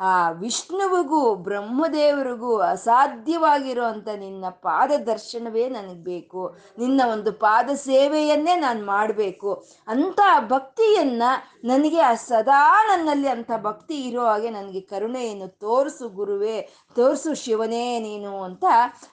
ಆ 0.02 0.30
ವಿಷ್ಣುವಿಗೂ 0.30 1.34
ಬ್ರಹ್ಮದೇವರಿಗೂ 1.34 2.58
ಅಸಾಧ್ಯವಾಗಿರುವಂಥ 2.58 4.08
ನಿನ್ನ 4.08 4.44
ಪಾದ 4.50 4.92
ದರ್ಶನವೇ 5.06 5.68
ನನಗೆ 5.68 6.04
ಬೇಕು. 6.04 6.56
ನಿನ್ನ 6.78 7.00
ಒಂದು 7.12 7.32
ಪಾದ 7.32 7.70
ಸೇವೆಯನ್ನೇ 7.74 8.56
ನಾನು 8.56 8.86
ಮಾಡಬೇಕು. 8.86 9.64
ಅಂಥ 9.88 10.20
ಭಕ್ತಿಯನ್ನು 10.48 11.30
ನನಗೆ 11.66 12.00
ಆ 12.00 12.14
ಸದಾ 12.14 12.84
ನನ್ನಲ್ಲಿ 12.84 13.28
ಅಂಥ 13.28 13.50
ಭಕ್ತಿ 13.62 14.08
ಇರೋ 14.08 14.24
ಹಾಗೆ 14.24 14.50
ನನಗೆ 14.50 14.80
ಕರುಣೆಯನ್ನು 14.80 15.48
ತೋರಿಸು 15.48 16.08
ಗುರುವೇ, 16.08 16.68
ತೋರಿಸು 16.94 17.34
ಶಿವನೇ 17.34 17.98
ನೀನು 17.98 18.42
ಅಂತ 18.42 18.64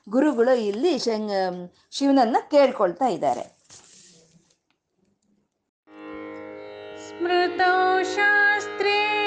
ಗುರುಗಳು 0.10 0.58
ಇಲ್ಲಿ 0.58 1.00
ಶಂಗ, 1.00 1.32
ಶಿವನನ್ನು 1.92 2.50
ಕೇಳ್ಕೊಳ್ತಾ 2.50 3.06
ಇದ್ದಾರೆ. 3.06 3.60
ಸ್ಮೃತೋ 7.08 8.04
ಶಾಸ್ತ್ರೇ 8.04 9.19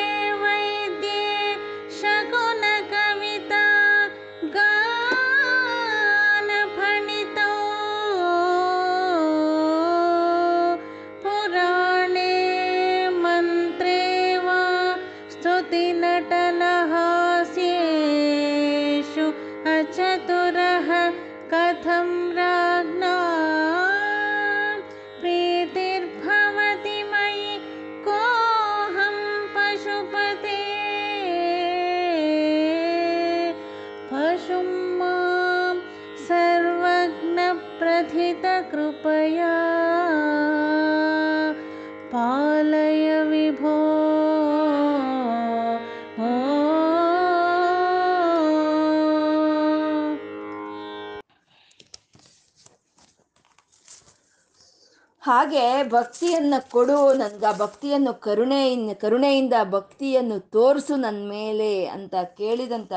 ಹಾಗೆ 55.43 55.63
ಭಕ್ತಿಯನ್ನು 55.93 56.59
ಕೊಡು, 56.73 56.97
ನನ್ಗೆ 57.21 57.47
ಆ 57.47 57.53
ಭಕ್ತಿಯನ್ನು 57.63 58.13
ಕರುಣೆಯಿಂದ 58.27 58.93
ಕರುಣೆಯಿಂದ 59.01 59.55
ಭಕ್ತಿಯನ್ನು 59.71 60.37
ತೋರಿಸು 60.57 60.95
ನನ್ನ 60.97 61.21
ಮೇಲೆ 61.31 61.71
ಅಂತ 61.95 62.15
ಕೇಳಿದಂಥ 62.41 62.93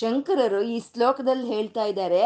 ಶಂಕರರು 0.00 0.60
ಈ 0.74 0.76
ಶ್ಲೋಕದಲ್ಲಿ 0.86 1.46
ಹೇಳ್ತಾ 1.54 1.84
ಇದ್ದಾರೆ. 1.84 2.22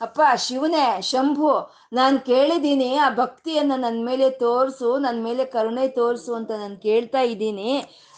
ಅಪ್ಪ, 0.00 0.20
ಶಿವನೇ, 0.36 0.84
ಶಂಭು, 1.10 1.52
ನಾನು 1.92 2.18
ಕೇಳಿದ್ದೀನಿ, 2.20 2.90
ಆ 2.96 3.08
ಭಕ್ತಿಯನ್ನು 3.22 3.76
ನನ್ನ 3.76 4.04
ಮೇಲೆ 4.10 4.28
ತೋರಿಸು 4.44 4.90
ನನ್ನ 4.98 5.18
ಮೇಲೆ 5.24 5.44
ಕರುಣೆ 5.56 5.86
ತೋರಿಸು 6.00 6.34
ಅಂತ 6.34 6.50
ನಾನು 6.50 6.76
ಕೇಳ್ತಾ 6.88 7.22
ಇದ್ದೀನಿ. 7.32 7.72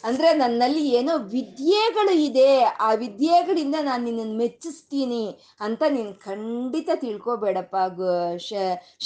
ಅಂದರೆ 0.05 0.29
ನನ್ನಲ್ಲಿ 0.35 0.83
ಏನೋ 0.99 1.15
ವಿದ್ಯೆಗಳು 1.35 2.15
ಇದೆ. 2.29 2.51
ಆ 2.87 2.89
ವಿದ್ಯೆಗಳಿಂದ 3.03 3.77
ನಾನು 3.81 4.03
ನಿನ್ನನ್ನು 4.05 4.37
ಮೆಚ್ಚಿಸ್ತೀನಿ 4.39 5.25
ಅಂತ 5.61 5.83
ನೀನು 5.91 6.13
ಖಂಡಿತ 6.25 6.91
ತಿಳ್ಕೊಬೇಡಪ್ಪ 6.95 7.77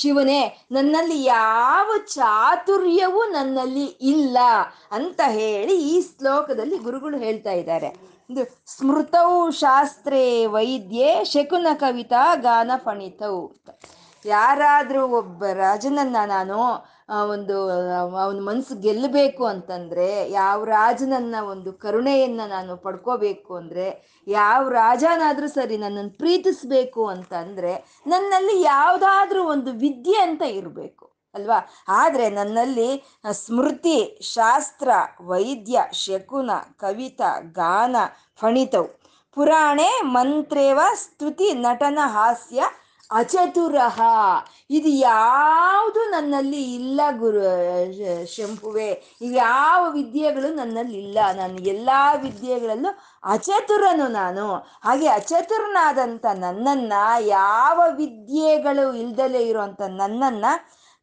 ಶಿವನೇ. 0.00 0.40
ನನ್ನಲ್ಲಿ 0.72 1.18
ಯಾವ 1.24 1.88
ಚಾತುರ್ಯವೂ 2.14 3.22
ನನ್ನಲ್ಲಿ 3.30 3.86
ಇಲ್ಲ 4.12 4.38
ಅಂತ 4.92 5.20
ಹೇಳಿ 5.40 5.76
ಈ 5.92 5.94
ಶ್ಲೋಕದಲ್ಲಿ 6.10 6.78
ಗುರುಗಳು 6.78 7.18
ಹೇಳ್ತಾ 7.18 7.54
ಇದ್ದಾರೆ. 7.62 7.90
ಇದು 8.30 8.42
ಸ್ಮೃತೌ 8.66 9.50
ಶಾಸ್ತ್ರೇ 9.50 10.24
ವೈದ್ಯೆ 10.46 11.10
ಶಕುನ 11.24 11.68
ಕವಿತಾ 11.80 12.24
ಗಾನ 12.46 12.70
ಫಣಿತೌ 12.84 13.36
ಯಾರಾದರೂ 14.24 15.02
ಒಬ್ಬ 15.18 15.44
ರಾಜನನ್ನ 15.44 16.18
ನಾನು 16.26 16.58
ಒಂದು 17.08 17.70
ಅವನ 18.20 18.40
ಮನಸ್ಸು 18.40 18.80
ಗೆಲ್ಲಬೇಕು 18.80 19.46
ಅಂತಂದ್ರೆ 19.46 20.30
ಯಾವ 20.30 20.64
ರಾಜನನ್ನ 20.64 21.34
ಒಂದು 21.42 21.72
ಕರುಣೆಯನ್ನ 21.72 22.40
ನಾನು 22.46 22.76
ಪಡ್ಕೋಬೇಕು 22.76 23.56
ಅಂದ್ರೆ, 23.56 23.86
ಯಾವ 24.26 24.68
ರಾಜನಾದ್ರೂ 24.68 25.48
ಸರಿ 25.48 25.76
ನನ್ನನ್ನು 25.76 26.18
ಪ್ರೀತಿಸ್ಬೇಕು 26.18 27.06
ಅಂತಂದ್ರೆ 27.06 28.02
ನನ್ನಲ್ಲಿ 28.06 28.62
ಯಾವುದಾದ್ರೂ 28.62 29.44
ಒಂದು 29.44 29.72
ವಿದ್ಯೆ 29.72 30.18
ಅಂತ 30.20 30.42
ಇರಬೇಕು, 30.42 31.04
ಅಲ್ವಾ? 31.34 31.58
ಆದರೆ 31.88 32.30
ನನ್ನಲ್ಲಿ 32.30 33.02
ಸ್ಮೃತಿ, 33.32 34.18
ಶಾಸ್ತ್ರ, 34.34 34.88
ವೈದ್ಯ, 35.20 35.80
ಶಕುನ, 35.92 36.50
ಕವಿತ, 36.76 37.20
ಗಾನ, 37.52 37.96
ಫಣಿತವು. 38.40 38.88
ಪುರಾಣೆ 39.36 40.00
ಮಂತ್ರೇವ 40.02 40.80
ಸ್ತುತಿ 40.94 41.52
ನಟನ 41.54 41.98
ಹಾಸ್ಯ 42.04 42.62
ಅಚತುರಹ. 43.10 44.00
ಇದು 44.70 44.88
ಯಾವುದು 44.88 46.10
ನನ್ನಲ್ಲಿ 46.10 46.74
ಇಲ್ಲ 46.74 47.00
ಗುರು 47.18 47.42
ಶಂಭುವೆ. 48.26 49.16
ಇವ್ಯಾವ 49.22 49.92
ವಿದ್ಯೆಗಳು 49.92 50.54
ನನ್ನಲ್ಲಿ 50.54 50.98
ಇಲ್ಲ. 50.98 51.18
ನಾನು 51.36 51.56
ಎಲ್ಲ 51.56 51.90
ವಿದ್ಯೆಗಳಲ್ಲೂ 52.22 52.98
ಅಚತುರನು 53.24 54.08
ನಾನು. 54.08 54.54
ಹಾಗೆ 54.54 55.08
ಅಚತುರನಾದಂಥ 55.08 56.26
ನನ್ನನ್ನ, 56.26 56.92
ಯಾವ 57.20 57.82
ವಿದ್ಯೆಗಳು 57.96 58.94
ಇಲ್ದಲೇ 58.94 59.38
ಇರುವಂಥ 59.38 59.80
ನನ್ನನ್ನ 59.82 60.44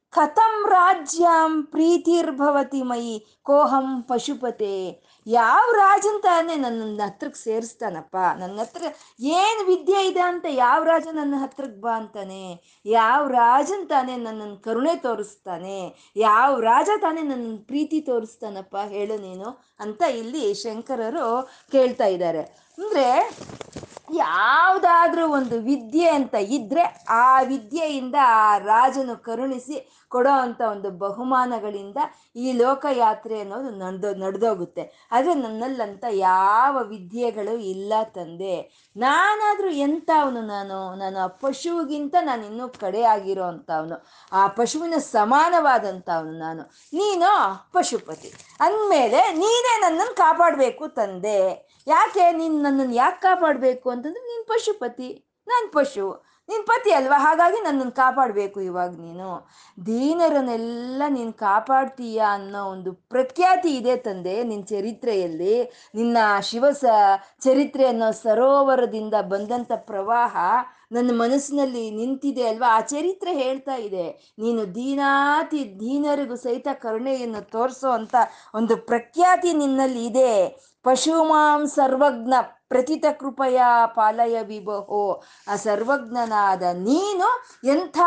ಕಥಂ 0.09 0.65
ರಾಜ್ಯಂ 0.69 1.63
ಪ್ರೀತಿರ್ಭವತಿ 1.63 2.81
ಮಯಿ 2.81 3.39
ಕೋಹಂ 3.43 4.01
ಪಶುಪತೆ. 4.01 5.04
ಯಾವ 5.27 5.71
ರಾಜನ್ 5.75 6.21
ತಾನೇ 6.23 6.55
ನನ್ನ 6.55 7.01
ಹತ್ರಕ್ಕೆ 7.01 7.39
ಸೇರಿಸ್ತಾನಪ್ಪ. 7.43 8.15
ನನ್ನ 8.39 8.59
ಹತ್ರ 8.59 8.83
ಏನು 9.19 9.65
ವಿದ್ಯೆ 9.65 10.07
ಇದೆ 10.07 10.19
ಅಂತ 10.19 10.45
ಯಾವ 10.49 10.83
ರಾಜ 10.83 11.07
ನನ್ನ 11.13 11.35
ಹತ್ರಕ್ಕೆ 11.37 11.81
ಬಾ 11.81 11.95
ಅಂತಾನೆ. 11.95 12.43
ಯಾವ 12.85 13.27
ರಾಜನ್ 13.27 13.89
ತಾನೇ 13.89 14.17
ನನ್ನನ್ನು 14.17 14.57
ಕರುಣೆ 14.57 14.95
ತೋರಿಸ್ತಾನೆ. 14.95 16.11
ಯಾವ 16.15 16.59
ರಾಜ 16.59 16.89
ತಾನೇ 17.01 17.21
ನನ್ನ 17.21 17.57
ಪ್ರೀತಿ 17.67 18.01
ತೋರಿಸ್ತಾನಪ್ಪ 18.01 18.77
ಹೇಳು 18.87 19.17
ನೀನು 19.21 19.49
ಅಂತ 19.79 20.01
ಇಲ್ಲಿ 20.01 20.53
ಶಂಕರರು 20.53 21.27
ಕೇಳ್ತಾ 21.71 22.05
ಇದ್ದಾರೆ. 22.05 22.64
ಅಂದರೆ 22.77 23.37
ಯಾವುದಾದ್ರೂ 24.13 25.27
ಒಂದು 25.27 25.59
ವಿದ್ಯೆ 25.59 26.09
ಅಂತ 26.09 26.35
ಇದ್ರೆ 26.35 27.05
ಆ 27.09 27.41
ವಿದ್ಯೆಯಿಂದ 27.41 28.15
ಆ 28.23 28.57
ರಾಜನು 28.57 29.23
ಕರುಣಿಸಿ 29.23 30.01
ಕೊಡೋ 30.09 30.29
ಅಂತ 30.29 30.61
ಒಂದು 30.61 30.91
ಬಹುಮಾನಗಳಿಂದ 30.91 31.97
ಈ 32.35 32.51
ಲೋಕಯಾತ್ರೆ 32.51 33.39
ಅನ್ನೋದು 33.39 33.69
ನಡೆದೋ, 33.71 34.13
ನಡೆದೋಗುತ್ತೆ. 34.13 35.07
ಆದರೆ 35.11 35.33
ನನ್ನಲ್ಲಂತ 35.33 36.05
ಯಾವ 36.11 36.83
ವಿದ್ಯೆಗಳು 36.83 37.57
ಇಲ್ಲ 37.57 37.93
ತಂದೆ. 38.03 38.87
ನಾನಾದರೂ 38.97 39.69
ಎಂಥವನು 39.69 40.41
ನಾನು 40.41 40.95
ನಾನು 40.95 41.19
ಆ 41.19 41.27
ಪಶುವಿಗಿಂತ 41.27 42.15
ನಾನು 42.21 42.45
ಇನ್ನೂ 42.45 42.69
ಕಡೆ 42.69 43.03
ಆಗಿರೋ 43.03 43.43
ಅಂಥವನು, 43.43 44.05
ಆ 44.31 44.47
ಪಶುವಿನ 44.47 44.93
ಸಮಾನವಾದಂಥವನು 44.97 46.31
ನಾನು. 46.31 46.61
ನೀನು 46.93 47.29
ಪಶುಪತಿ. 47.73 48.33
ಅಂದಮೇಲೆ 48.59 49.31
ನೀನೇ 49.31 49.79
ನನ್ನನ್ನು 49.81 50.15
ಕಾಪಾಡಬೇಕು 50.15 50.87
ತಂದೆ. 50.87 51.74
ಯಾಕೆ 51.87 52.31
ನೀನು 52.31 52.57
ನನ್ನನ್ನು 52.61 52.93
ಯಾಕೆ 52.93 53.21
ಕಾಪಾಡಬೇಕು 53.21 53.89
ಅಂತಂದ್ರೆ 53.89 54.23
ನೀನು 54.23 54.45
ಪಶುಪತಿ, 54.45 55.09
ನಾನು 55.47 55.71
ಪಶು 55.71 56.07
ನಿನ್ನ 56.49 56.63
ಪತಿ 56.65 56.91
ಅಲ್ವಾ? 56.91 57.17
ಹಾಗಾಗಿ 57.19 57.59
ನನ್ನನ್ನು 57.63 57.91
ಕಾಪಾಡಬೇಕು 57.91 58.61
ಇವಾಗ 58.61 58.91
ನೀನು. 58.99 59.29
ದೀನರನ್ನೆಲ್ಲ 59.85 61.03
ನೀನು 61.09 61.33
ಕಾಪಾಡ್ತೀಯ 61.33 62.19
ಅನ್ನೋ 62.31 62.65
ಒಂದು 62.65 62.93
ಪ್ರಖ್ಯಾತಿ 62.93 63.69
ಇದೆ 63.77 63.95
ತಂದೆ 63.97 64.43
ನಿನ್ನ 64.43 64.63
ಚರಿತ್ರೆಯಲ್ಲಿ. 64.63 65.55
ನಿನ್ನ 65.95 66.17
ಶಿವ 66.41 66.65
ಚರಿತ್ರೆ 67.41 67.87
ಅನ್ನೋ 67.87 68.11
ಸರೋವರದಿಂದ 68.11 69.13
ಬಂದಂಥ 69.21 69.71
ಪ್ರವಾಹ 69.75 70.35
ನನ್ನ 70.91 71.11
ಮನಸ್ಸಿನಲ್ಲಿ 71.21 71.91
ನಿಂತಿದೆ 71.91 72.47
ಅಲ್ವಾ? 72.47 72.77
ಆ 72.77 72.79
ಚರಿತ್ರೆ 72.81 73.33
ಹೇಳ್ತಾ 73.33 73.75
ಇದೆ. 73.75 74.35
ನೀನು 74.39 74.75
ದೀನಾತಿ, 74.75 75.79
ದೀನರಿಗೂ 75.79 76.35
ಸಹಿತ 76.35 76.67
ಕರುಣೆಯನ್ನು 76.73 77.41
ತೋರಿಸೋ 77.49 77.89
ಅಂತ 77.89 78.15
ಒಂದು 78.55 78.77
ಪ್ರಖ್ಯಾತಿ 78.77 79.53
ನಿನ್ನಲ್ಲಿ 79.53 80.05
ಇದೆ. 80.05 80.31
ಪಶುಮಾಂ 80.85 81.67
ಸರ್ವಜ್ಞ 81.67 82.33
ಪ್ರತಿತ 82.67 83.05
ಕೃಪಯ 83.19 83.61
ಪಾಲಯ 83.85 84.41
ವಿಭೋ 84.41 85.23
ಆ 85.47 85.55
ಸರ್ವಜ್ಞನಾದ 85.55 86.63
ನೀನು 86.73 87.27
ಎಂಥ 87.67 87.97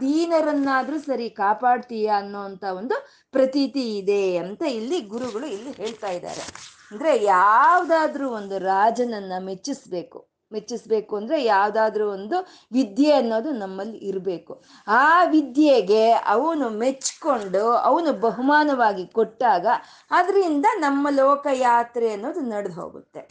ದೀನರನ್ನಾದರೂ 0.00 0.98
ಸರಿ 0.98 1.30
ಕಾಪಾಡ್ತೀಯ 1.30 2.10
ಅನ್ನೋಂಥ 2.16 2.64
ಒಂದು 2.64 3.06
ಪ್ರತೀತಿ 3.32 3.98
ಇದೆ 3.98 4.36
ಅಂತ 4.36 4.62
ಇಲ್ಲಿ 4.62 5.00
ಗುರುಗಳು 5.00 5.46
ಇಲ್ಲಿ 5.46 5.72
ಹೇಳ್ತಾ 5.72 6.08
ಇದ್ದಾರೆ. 6.08 6.44
ಅಂದ್ರೆ 6.92 7.24
ಯಾವ್ದಾದ್ರೂ 7.24 8.30
ಒಂದು 8.30 8.58
ರಾಜನನ್ನ 8.58 9.32
ಮೆಚ್ಚಿಸ್ಬೇಕು. 9.38 10.33
ಮೆಚ್ಚಿಸ್ಬೇಕು 10.54 11.12
ಅಂದ್ರೆ 11.16 11.38
ಯಾವ್ದಾದ್ರು 11.44 12.06
ಒಂದು 12.10 12.38
ವಿದ್ಯೆ 12.72 13.12
ಅನ್ನೋದು 13.12 13.52
ನಮ್ಮಲ್ಲಿ 13.62 13.98
ಇರಬೇಕು. 14.10 14.52
ಆ 14.88 15.04
ವಿದ್ಯೆಗೆ 15.34 16.04
ಅವನು 16.34 16.68
ಮೆಚ್ಕೊಂಡು 16.82 17.64
ಅವನು 17.90 18.12
ಬಹುಮಾನವಾಗಿ 18.26 19.06
ಕೊಟ್ಟಾಗ 19.20 19.66
ಅದರಿಂದ 20.10 20.66
ನಮ್ಮ 20.78 21.06
ಲೋಕಯಾತ್ರೆ 21.22 22.10
ಅನ್ನೋದು 22.12 22.42
ನಡೆದು 22.52 22.76
ಹೋಗುತ್ತೆ. 22.82 23.22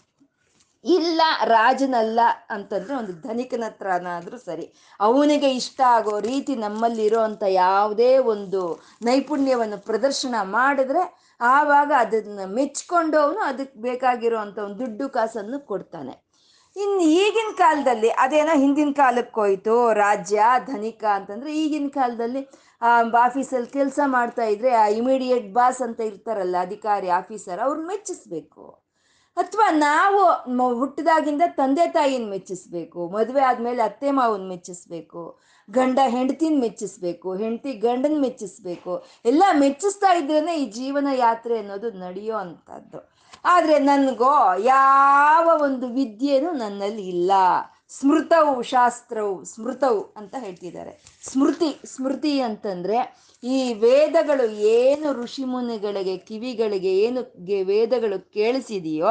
ಇಲ್ಲ 0.86 1.22
ರಾಜನಲ್ಲ 1.48 2.22
ಅಂತಂದ್ರೆ 2.50 2.94
ಒಂದು 2.96 3.14
ಧನಿಕನ 3.28 3.64
ಹತ್ರನಾದ್ರೂ 3.68 4.38
ಸರಿ, 4.38 4.66
ಅವನಿಗೆ 5.00 5.50
ಇಷ್ಟ 5.60 5.80
ಆಗೋ 5.98 6.16
ರೀತಿ 6.20 6.54
ನಮ್ಮಲ್ಲಿರೋ 6.56 7.20
ಅಂಥ 7.28 7.44
ಯಾವುದೇ 7.64 8.18
ಒಂದು 8.34 8.62
ನೈಪುಣ್ಯವನ್ನು 9.06 9.80
ಪ್ರದರ್ಶನ 9.90 10.36
ಮಾಡಿದ್ರೆ 10.58 11.04
ಆವಾಗ 11.42 11.92
ಅದನ್ನ 12.00 12.42
ಮೆಚ್ಕೊಂಡು 12.58 13.18
ಅವನು 13.20 13.42
ಅದಕ್ಕೆ 13.52 13.80
ಬೇಕಾಗಿರೋ 13.82 14.38
ಒಂದು 14.42 14.80
ದುಡ್ಡು 14.82 15.08
ಕಾಸನ್ನು 15.10 15.60
ಕೊಡ್ತಾನೆ. 15.72 16.14
ಇನ್ನು 16.76 17.02
ಈಗಿನ 17.24 17.50
ಕಾಲದಲ್ಲಿ 17.58 18.10
ಅದೇನೋ 18.24 18.54
ಹಿಂದಿನ 18.62 18.92
ಕಾಲಕ್ಕೆ 19.02 19.40
ಹೋಯ್ತು, 19.42 19.76
ರಾಜ್ಯ, 20.04 20.46
ಧನಿಕ 20.70 21.04
ಅಂತಂದ್ರೆ 21.18 21.52
ಈಗಿನ 21.64 21.90
ಕಾಲದಲ್ಲಿ 21.98 22.42
ಆಫೀಸಲ್ಲಿ 23.26 23.70
ಕೆಲಸ 23.78 24.00
ಮಾಡ್ತಾ 24.16 24.46
ಇದ್ರೆ 24.54 24.72
ಆ 24.84 24.86
ಇಮಿಡಿಯೇಟ್ 25.02 25.48
ಬಾಸ್ 25.58 25.82
ಅಂತ 25.88 26.00
ಇರ್ತಾರಲ್ಲ 26.12 26.56
ಅಧಿಕಾರಿ 26.68 27.10
ಆಫೀಸರ್ 27.20 27.60
ಅವ್ರನ್ನ 27.66 27.88
ಮೆಚ್ಚಿಸ್ಬೇಕು. 27.92 28.66
ಅಥವಾ 29.38 29.68
ನಾವು 29.86 30.20
ಹುಟ್ಟಿದಾಗಿಂದ 30.82 31.44
ತಂದೆ 31.60 31.86
ತಾಯಿನ 31.94 32.26
ಮೆಚ್ಚಿಸ್ಬೇಕು, 32.34 33.00
ಮದುವೆ 33.16 33.42
ಆದಮೇಲೆ 33.52 33.82
ಅತ್ತೆ 33.82 34.10
ಮಾವನ್ 34.12 34.46
ಮೆಚ್ಚಿಸ್ಬೇಕು, 34.52 35.24
ಗಂಡ 35.70 36.00
ಹೆಂಡತಿನ 36.16 36.56
ಮೆಚ್ಚಿಸ್ಬೇಕು, 36.64 37.30
ಹೆಂಡತಿ 37.42 37.74
ಗಂಡನ 37.86 38.18
ಮೆಚ್ಚಿಸ್ಬೇಕು, 38.26 38.94
ಎಲ್ಲ 39.26 39.44
ಮೆಚ್ಚಿಸ್ತಾ 39.64 40.12
ಇದ್ರೇನೆ 40.14 40.56
ಈ 40.64 40.66
ಜೀವನ 40.80 41.08
ಯಾತ್ರೆ 41.26 41.58
ಅನ್ನೋದು 41.64 41.92
ನಡೆಯೋ 42.06 42.36
ಅಂಥದ್ದು. 42.46 43.02
ನನಗೋ 43.80 44.56
ಯಾವ 44.58 45.62
ಒಂದು 45.64 45.88
ವಿದ್ಯೆಯೂ 45.88 46.52
ನನ್ನಲ್ಲಿ 46.52 47.08
ಇಲ್ಲ. 47.08 47.32
ಸ್ಮೃತವು 47.90 48.62
ಶಾಸ್ತ್ರವು 48.62 49.44
ಸ್ಮೃತವು 49.44 50.02
ಅಂತ 50.02 50.36
ಹೇಳ್ತಿದ್ದಾರೆ. 50.40 51.13
ಸ್ಮೃತಿ 51.32 51.82
ಸ್ಮೃತಿ 51.86 52.40
ಅಂತಂದ್ರೆ 52.40 53.24
ಈ 53.44 53.74
ವೇದಗಳು 53.74 54.52
ಏನು 54.52 55.14
ಋಷಿ 55.14 55.44
ಮುನಿಗಳಿಗೆ 55.44 56.18
ಕಿವಿಗಳಿಗೆ 56.18 56.98
ಏನು 56.98 57.22
ವೇದಗಳು 57.66 58.32
ಕೇಳಿಸಿದೆಯೋ 58.34 59.08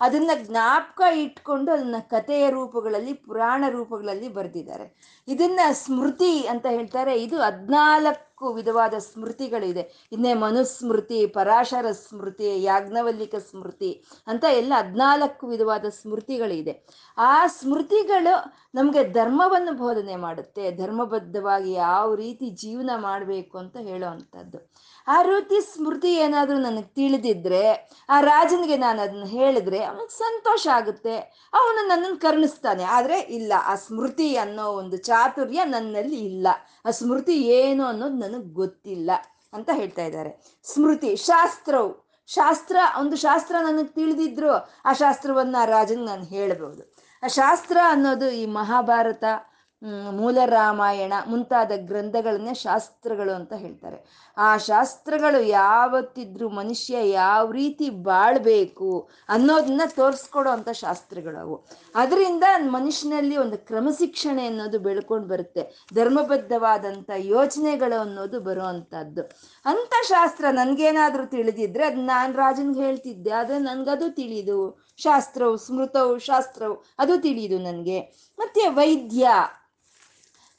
ಅದನ್ನ 0.00 0.30
ಜ್ಞಾಪಕ 0.42 1.02
ಇಟ್ಕೊಂಡು 1.14 1.72
ಅದನ್ನ 1.72 1.96
ಕಥೆಯ 2.00 2.50
ರೂಪಗಳಲ್ಲಿ, 2.50 3.12
ಪುರಾಣ 3.12 3.64
ರೂಪಗಳಲ್ಲಿ 3.68 4.28
ಬರೆದಿದ್ದಾರೆ. 4.28 4.86
ಇದನ್ನ 5.28 5.60
ಸ್ಮೃತಿ 5.72 6.46
ಅಂತ 6.46 6.66
ಹೇಳ್ತಾರೆ. 6.66 7.22
ಇದು 7.22 7.40
ಹದ್ನಾಲ್ಕು 7.40 8.52
ವಿಧವಾದ 8.52 8.94
ಸ್ಮೃತಿಗಳಿದೆ. 8.98 10.08
ಇನ್ನೇ 10.12 10.34
ಮನುಸ್ಮೃತಿ, 10.34 11.26
ಪರಾಶರ 11.26 11.90
ಸ್ಮೃತಿ, 11.90 12.62
ಯಾಜ್ಞವಲ್ಲಿಕ 12.62 13.34
ಸ್ಮೃತಿ 13.36 14.04
ಅಂತ 14.26 14.44
ಎಲ್ಲ 14.44 14.72
ಹದ್ನಾಲ್ಕು 14.76 15.46
ವಿಧವಾದ 15.46 15.84
ಸ್ಮೃತಿಗಳಿದೆ. 15.88 16.86
ಆ 17.18 17.46
ಸ್ಮೃತಿಗಳು 17.46 18.61
ನಮಗೆ 18.74 19.08
ಧರ್ಮವನ್ನು 19.08 19.72
ಬೋಧನೆ 19.72 20.16
ಮಾಡುತ್ತೆ. 20.16 20.76
ಧರ್ಮಬದ್ಧವಾಗಿ 20.76 21.72
ಯಾವ 21.72 22.14
ರೀತಿ 22.14 22.50
ಜೀವನ 22.50 22.90
ಮಾಡಬೇಕು 22.96 23.58
ಅಂತ 23.58 23.76
ಹೇಳೋ 23.76 24.10
ಅಂಥದ್ದು. 24.10 24.72
ಆ 25.08 25.22
ರೀತಿ 25.22 25.60
ಸ್ಮೃತಿ 25.60 26.14
ಏನಾದರೂ 26.14 26.58
ನನಗೆ 26.58 26.82
ತಿಳಿದಿದ್ರೆ, 26.82 27.90
ಆ 28.08 28.20
ರಾಜನಿಗೆ 28.20 28.76
ನಾನು 28.76 29.02
ಅದನ್ನ 29.02 29.24
ಹೇಳಿದ್ರೆ 29.24 29.84
ಅವನಿಗೆ 29.84 30.18
ಸಂತೋಷ 30.18 30.68
ಆಗುತ್ತೆ. 30.72 31.16
ಅವನು 31.54 31.88
ನನ್ನನ್ನು 31.88 32.16
ಕರುಣಿಸ್ತಾನೆ. 32.16 32.84
ಆದರೆ 32.84 33.20
ಇಲ್ಲ, 33.20 33.52
ಆ 33.64 33.74
ಸ್ಮೃತಿ 33.74 34.36
ಅನ್ನೋ 34.36 34.68
ಒಂದು 34.68 34.96
ಚಾತುರ್ಯ 34.96 35.64
ನನ್ನಲ್ಲಿ 35.64 36.16
ಇಲ್ಲ. 36.16 36.48
ಆ 36.84 36.90
ಸ್ಮೃತಿ 36.90 37.42
ಏನು 37.42 37.84
ಅನ್ನೋದು 37.84 38.14
ನನಗೆ 38.14 38.52
ಗೊತ್ತಿಲ್ಲ 38.52 39.10
ಅಂತ 39.52 39.70
ಹೇಳ್ತಾ 39.72 40.02
ಇದ್ದಾರೆ. 40.02 40.60
ಸ್ಮೃತಿ, 40.64 41.16
ಶಾಸ್ತ್ರವು. 41.16 42.12
ಶಾಸ್ತ್ರ, 42.26 42.76
ಒಂದು 43.00 43.16
ಶಾಸ್ತ್ರ 43.16 43.56
ನನಗೆ 43.62 43.84
ತಿಳಿದಿದ್ರು, 43.84 44.54
ಆ 44.84 44.92
ಶಾಸ್ತ್ರವನ್ನು 44.92 45.62
ಆ 45.62 45.64
ರಾಜನಿಗೆ 45.64 46.06
ನಾನು 46.06 46.24
ಹೇಳ್ಬೋದು. 46.24 46.82
ಆ 46.82 46.91
ಶಾಸ್ತ್ರ 47.22 47.78
ಅನ್ನೋದು 47.92 48.28
ಈ 48.40 48.44
ಮಹಾಭಾರತ 48.60 49.24
ಮೂಲ 50.18 50.38
ರಾಮಾಯಣ 50.48 51.12
ಮುಂತಾದ 51.30 51.72
ಗ್ರಂಥಗಳನ್ನೇ 51.88 52.52
ಶಾಸ್ತ್ರಗಳು 52.56 53.32
ಅಂತ 53.38 53.52
ಹೇಳ್ತಾರೆ. 53.62 53.96
ಆ 54.36 54.50
ಶಾಸ್ತ್ರಗಳು 54.66 55.40
ಯಾವತ್ತಿದ್ರೂ 55.46 56.46
ಮನುಷ್ಯ 56.58 56.94
ಯಾವ 57.10 57.44
ರೀತಿ 57.52 57.86
ಬಾಳ್ಬೇಕು 58.06 58.90
ಅನ್ನೋದನ್ನ 59.28 59.86
ತೋರಿಸ್ಕೊಡೋ 59.96 60.50
ಅಂಥ 60.56 60.70
ಶಾಸ್ತ್ರಗಳು 60.82 61.38
ಅವು. 61.38 61.56
ಅದರಿಂದ 61.94 62.44
ಮನುಷ್ಯನಲ್ಲಿ 62.76 63.36
ಒಂದು 63.36 63.58
ಕ್ರಮಶಿಕ್ಷಣೆ 63.68 64.44
ಅನ್ನೋದು 64.46 64.80
ಬೆಳ್ಕೊಂಡು 64.86 65.28
ಬರುತ್ತೆ. 65.28 65.64
ಧರ್ಮಬದ್ಧವಾದಂಥ 65.94 67.10
ಯೋಚನೆಗಳು 67.34 67.98
ಅನ್ನೋದು 68.04 68.40
ಬರೋ 68.40 68.66
ಅಂಥದ್ದು 68.74 69.24
ಅಂಥ 69.64 69.92
ಶಾಸ್ತ್ರ 70.12 70.44
ನನಗೇನಾದರೂ 70.60 71.26
ತಿಳಿದಿದ್ರೆ 71.26 71.84
ಅದು 71.90 72.02
ನಾನು 72.04 72.32
ರಾಜನ್ಗೆ 72.34 72.82
ಹೇಳ್ತಿದ್ದೆ, 72.86 73.32
ಆದರೆ 73.40 73.58
ನನಗದು 73.68 74.08
ತಿಳಿದು 74.12 74.60
ಶಾಸ್ತ್ರವು, 75.02 75.56
ಸ್ಮೃತವು, 75.56 76.18
ಶಾಸ್ತ್ರವು, 76.18 76.84
ಅದು 76.98 77.18
ತಿಳಿಯುದು 77.18 77.58
ನನಗೆ. 77.58 78.00
ಮತ್ತೆ 78.38 78.68
ವೈದ್ಯ. 78.68 79.28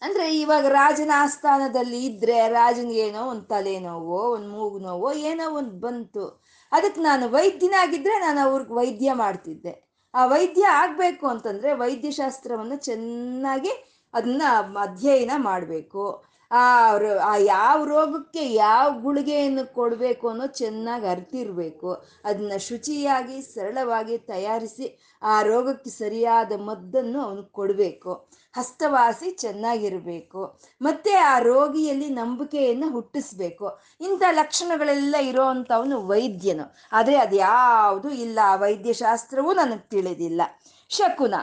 ಅಂದ್ರೆ 0.02 0.40
ಇವಾಗ 0.40 0.66
ರಾಜನ 0.66 1.12
ಆಸ್ಥಾನದಲ್ಲಿ 1.16 2.06
ಇದ್ದರೆ 2.06 2.48
ರಾಜನಿಗೆ 2.48 3.00
ಏನೋ 3.00 3.26
ಒಂದು 3.26 3.42
ತಲೆನೋವೋ, 3.42 4.18
ಒಂದು 4.18 4.50
ಮೂಗು 4.50 4.80
ನೋವೋ 4.80 5.12
ಏನೋ 5.12 5.56
ಒಂದು 5.58 5.72
ಬಂತು. 5.72 6.44
ಅದಕ್ಕೆ 6.72 7.02
ನಾನು 7.02 7.30
ವೈದ್ಯನಾಗಿದ್ದರೆ 7.30 8.20
ನಾನು 8.20 8.40
ಅವ್ರಿಗೆ 8.40 8.74
ವೈದ್ಯ 8.74 9.14
ಮಾಡ್ತಿದ್ದೆ. 9.14 9.74
ಆ 10.14 10.26
ವೈದ್ಯ 10.26 10.66
ಆಗಬೇಕು 10.66 11.28
ಅಂತಂದ್ರೆ 11.28 11.74
ವೈದ್ಯಶಾಸ್ತ್ರವನ್ನು 11.74 12.76
ಚೆನ್ನಾಗಿ 12.76 13.72
ಅದನ್ನ 14.14 14.42
ಅಧ್ಯಯನ 14.82 15.32
ಮಾಡಬೇಕು. 15.38 16.33
ಆ 16.56 16.92
ಆ 17.24 17.36
ಯಾವ 17.36 17.84
ರೋಗಕ್ಕೆ 17.84 18.54
ಯಾವ 18.54 19.00
ಗುಳಿಗೆಯನ್ನು 19.00 19.74
ಕೊಡಬೇಕು 19.74 20.30
ಅನ್ನೋ 20.30 20.46
ಚೆನ್ನಾಗಿ 20.46 21.06
ಅರ್ತಿರ್ಬೇಕು. 21.08 22.06
ಅದನ್ನ 22.26 22.52
ಶುಚಿಯಾಗಿ, 22.58 23.42
ಸರಳವಾಗಿ 23.42 24.18
ತಯಾರಿಸಿ 24.18 25.00
ಆ 25.24 25.42
ರೋಗಕ್ಕೆ 25.42 25.90
ಸರಿಯಾದ 25.90 26.52
ಮದ್ದನ್ನು 26.52 27.22
ಅವನು 27.22 27.44
ಕೊಡಬೇಕು. 27.44 28.30
ಹಸ್ತವಾಸಿ 28.54 29.32
ಚೆನ್ನಾಗಿರಬೇಕು. 29.32 30.60
ಮತ್ತೆ 30.82 31.14
ಆ 31.14 31.40
ರೋಗಿಯಲ್ಲಿ 31.40 32.10
ನಂಬಿಕೆಯನ್ನು 32.10 32.90
ಹುಟ್ಟಿಸ್ಬೇಕು. 32.90 33.80
ಇಂಥ 34.02 34.24
ಲಕ್ಷಣಗಳೆಲ್ಲ 34.32 35.16
ಇರೋವಂಥವನು 35.22 36.08
ವೈದ್ಯನು. 36.08 36.76
ಆದರೆ 36.92 37.16
ಅದು 37.16 37.36
ಯಾವುದು 37.36 38.10
ಇಲ್ಲ. 38.10 38.40
ಆ 38.44 38.56
ವೈದ್ಯಶಾಸ್ತ್ರವೂ 38.56 39.54
ನನಗೆ 39.54 39.90
ತಿಳಿದಿಲ್ಲ. 39.90 40.42
ಶಕುನ. 40.90 41.36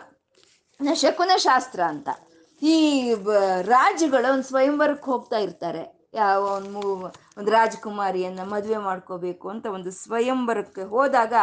ಶಕುನ 0.94 1.30
ಶಾಸ್ತ್ರ 1.36 1.80
ಅಂತ. 1.82 2.08
ಈ 2.62 2.76
ರಾಜುಗಳು 3.74 4.32
ಒಂದು 4.32 4.46
ಸ್ವಯಂವರಕ್ಕೆ 4.48 5.10
ಹೋಗ್ತಾ 5.10 5.38
ಇರ್ತಾರೆ. 5.38 5.82
ಯಾವ 6.14 6.40
ಒಂದು 6.58 6.80
ಒಂದು 7.38 7.50
ರಾಜಕುಮಾರಿಯನ್ನು 7.50 8.44
ಮದುವೆ 8.50 8.76
ಮಾಡ್ಕೋಬೇಕು 8.76 9.48
ಅಂತ 9.48 9.66
ಒಂದು 9.66 9.90
ಸ್ವಯಂವರಕ್ಕೆ 9.90 10.82
ಹೋದಾಗ 10.82 11.34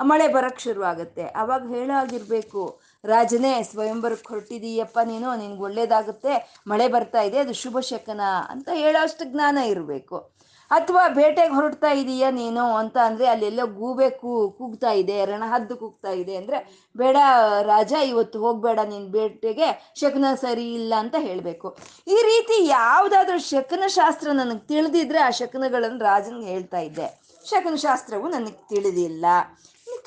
ಮಳೆ 0.00 0.28
ಬರಕ್ಕೆ 0.28 0.62
ಶುರುವಾಗುತ್ತೆ. 0.62 1.24
ಅವಾಗ 1.42 1.62
ಹೇಳಾಗಿರ್ಬೇಕು 1.74 2.62
ರಾಜನೇ 3.04 3.62
ಸ್ವಯಂವರಕ್ಕೆ 3.62 4.28
ಹೊರಟಿದೀಯಪ್ಪ 4.34 4.98
ನೀನು, 5.04 5.36
ನಿನ್ಗೆ 5.36 5.62
ಒಳ್ಳೇದಾಗುತ್ತೆ, 5.62 6.62
ಮಳೆ 6.66 6.88
ಬರ್ತಾ 6.88 7.22
ಇದೆ, 7.22 7.38
ಅದು 7.38 7.52
ಶುಭ 7.52 7.78
ಶಕನ 7.90 8.20
ಅಂತ 8.50 8.68
ಹೇಳೋ 8.74 9.02
ಅಷ್ಟು 9.02 9.24
ಜ್ಞಾನ 9.32 9.58
ಇರಬೇಕು. 9.72 10.33
ಅಥವಾ 10.76 11.02
ಬೇಟೆಗೆ 11.18 11.54
ಹೊರಡ್ತಾ 11.54 11.90
ಇದೀಯಾ 12.02 12.28
ನೀನು 12.38 12.64
ಅಂತ 12.80 12.96
ಅಂದ್ರೆ 13.08 13.26
ಅಲ್ಲೆಲ್ಲೋ 13.26 13.66
ಗೂಬೆ 13.80 14.08
ಕೂ, 14.20 14.32
ಕೂಗ್ತಾ 14.58 14.92
ಇದೆ, 15.02 15.16
ರಣಹದ್ದು 15.24 15.74
ಕೂಗ್ತಾ 15.82 16.12
ಇದೆ 16.22 16.34
ಅಂದ್ರೆ 16.36 16.58
ಬೇಡ 16.96 17.16
ರಾಜ, 17.62 17.92
ಇವತ್ತು 18.12 18.38
ಹೋಗ್ಬೇಡ, 18.44 18.78
ನೀನ್ 18.92 19.06
ಬೇಟೆಗೆ 19.16 19.68
ಶಕನ 20.00 20.34
ಸರಿ 20.44 20.66
ಇಲ್ಲ 20.74 20.94
ಅಂತ 20.98 21.16
ಹೇಳಬೇಕು. 21.18 21.70
ಈ 22.14 22.18
ರೀತಿ 22.30 22.56
ಯಾವುದಾದ್ರೂ 22.68 23.38
ಶಕನ 23.52 23.84
ಶಾಸ್ತ್ರ 23.98 24.32
ನನಗೆ 24.32 24.64
ತಿಳಿದಿದ್ರೆ 24.72 25.18
ಆ 25.18 25.30
ಶಕನಗಳನ್ನು 25.40 26.00
ರಾಜನ್ 26.04 26.42
ಹೇಳ್ತಾ 26.52 26.82
ಇದ್ದೆ. 26.88 27.08
ಶಕನ 27.50 27.76
ಶಾಸ್ತ್ರವು 27.86 28.28
ನನಗೆ 28.28 28.58
ತಿಳಿದಿಲ್ಲ. 28.68 29.24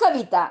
ಕವಿತಾ, 0.00 0.44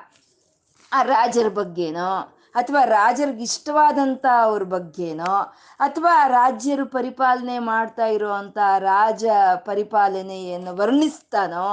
ಆ 0.92 0.98
ರಾಜರ 1.14 1.48
ಬಗ್ಗೆನೋ 1.60 2.10
ಅಥವಾ 2.58 2.82
ರಾಜರಿಗೆ 2.90 3.44
ಇಷ್ಟವಾದಂಥ 3.50 4.24
ಅವ್ರ 4.44 4.62
ಬಗ್ಗೆನೋ 4.74 5.34
ಅಥವಾ 5.80 6.14
ರಾಜ್ಯರು 6.28 6.86
ಪರಿಪಾಲನೆ 6.88 7.56
ಮಾಡ್ತಾ 7.70 8.06
ಇರೋವಂಥ 8.06 8.58
ರಾಜ 8.82 9.24
ಪರಿಪಾಲನೆಯನ್ನು 9.64 10.72
ವರ್ಣಿಸ್ತಾನೋ, 10.76 11.68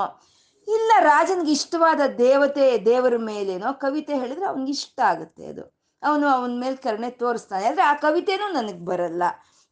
ಇಲ್ಲ 0.68 0.92
ರಾಜನಿಗೆ 1.04 1.52
ಇಷ್ಟವಾದ 1.52 2.02
ದೇವತೆ 2.18 2.68
ದೇವರ 2.86 3.16
ಮೇಲೇನೋ 3.24 3.72
ಕವಿತೆ 3.84 4.14
ಹೇಳಿದ್ರೆ 4.20 4.46
ಅವನಿಗೆ 4.46 4.74
ಇಷ್ಟ 4.80 5.00
ಆಗುತ್ತೆ 5.12 5.44
ಅದು. 5.48 5.64
ಅವನು 6.04 6.26
ಅವನ 6.28 6.54
ಮೇಲೆ 6.60 6.78
ಕರುಣೆ 6.86 7.10
ತೋರಿಸ್ತಾನೆ. 7.22 7.66
ಆದರೆ 7.68 7.84
ಆ 7.84 7.94
ಕವಿತೆನೂ 8.06 8.48
ನನಗೆ 8.54 8.82
ಬರಲ್ಲ. 8.86 9.24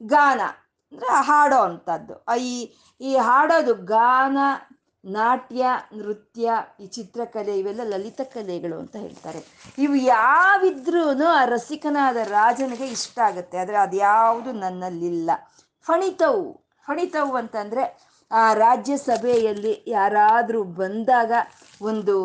ಗಾನ 0.02 0.42
ಅಂದರೆ 0.92 1.12
ಹಾಡೋ 1.22 1.60
ಅಂಥದ್ದು 1.62 2.16
ಈ 2.48 2.54
ಈ 3.02 3.12
ಹಾಡೋದು 3.28 3.74
ಗಾನ 3.88 4.38
ನಾಟ್ಯ, 5.06 5.66
ನೃತ್ಯ, 5.94 6.52
ಈ 6.80 6.88
ಚಿತ್ರಕಲೆ 6.88 7.60
ಇವೆಲ್ಲ 7.60 7.82
ಲಲಿತ 7.84 8.22
ಕಲೆಗಳು 8.22 8.80
ಅಂತ 8.80 8.96
ಹೇಳ್ತಾರೆ. 8.96 9.46
ಇವು 9.78 9.96
ಯಾವಿದ್ರೂ 9.96 11.26
ಆ 11.26 11.46
ರಸಿಕನಾದ 11.46 12.16
ರಾಜನಿಗೆ 12.16 12.88
ಇಷ್ಟ 12.88 13.20
ಆಗುತ್ತೆ. 13.20 13.58
ಆದರೆ 13.58 13.78
ಅದ್ಯಾವುದು 13.78 14.52
ನನ್ನಲ್ಲಿಲ್ಲ. 14.52 15.32
ಫಣಿತವು 15.84 16.66
ಫಣಿತವು 16.86 17.36
ಅಂತಂದರೆ 17.36 18.14
ಆ 18.32 18.54
ರಾಜ್ಯಸಭೆಯಲ್ಲಿ 18.54 19.84
ಯಾರಾದರೂ 19.88 20.64
ಬಂದಾಗ 20.64 21.32
ಒಂದು 21.82 22.16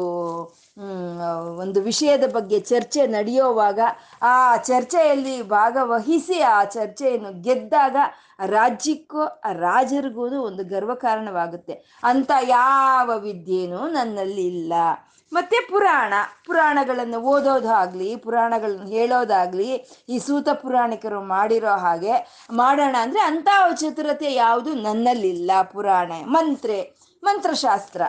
ಒಂದು 1.58 1.82
ವಿಷಯದ 1.82 2.32
ಬಗ್ಗೆ 2.32 2.60
ಚರ್ಚೆ 2.60 3.06
ನಡೆಯುವಾಗ 3.06 3.80
ಆ 4.22 4.56
ಚರ್ಚೆಯಲ್ಲಿ 4.56 5.42
ಭಾಗವಹಿಸಿ 5.42 6.40
ಆ 6.40 6.64
ಚರ್ಚೆಯನ್ನು 6.64 7.42
ಗೆದ್ದಾಗ 7.42 7.96
ರಾಜ್ಯಕ್ಕೂ 8.46 9.20
ಆ 9.20 9.52
ರಾಜರಿಗೂ 9.52 10.40
ಒಂದು 10.40 10.64
ಗರ್ವ 10.64 10.94
ಕಾರಣವಾಗುತ್ತೆ. 10.94 12.00
ಅಂತ 12.02 12.30
ಯಾವ 12.42 13.18
ವಿದ್ಯೆನೂ 13.18 13.88
ನನ್ನಲ್ಲಿ 13.88 14.46
ಇಲ್ಲ. 14.46 14.72
ಮತ್ತೆ 15.32 15.56
ಪುರಾಣ, 15.70 16.12
ಪುರಾಣಗಳನ್ನು 16.46 17.18
ಓದೋದಾಗ್ಲಿ 17.18 18.16
ಪುರಾಣಗಳನ್ನು 18.16 18.86
ಹೇಳೋದಾಗ್ಲಿ 18.86 19.70
ಈ 20.08 20.18
ಸೂತ 20.18 20.48
ಪುರಾಣಿಕರು 20.48 21.22
ಮಾಡಿರೋ 21.22 21.76
ಹಾಗೆ 21.76 22.46
ಮಾಡೋಣ 22.50 22.96
ಅಂದ್ರೆ 23.00 23.20
ಅಂತ 23.20 23.48
ಚತುರತೆ 23.74 24.34
ಯಾವುದು 24.34 24.74
ನನ್ನಲ್ಲಿಲ್ಲ 24.74 25.50
ಪುರಾಣ, 25.62 26.12
ಮಂತ್ರೆ, 26.26 26.94
ಮಂತ್ರಶಾಸ್ತ್ರ. 27.22 28.02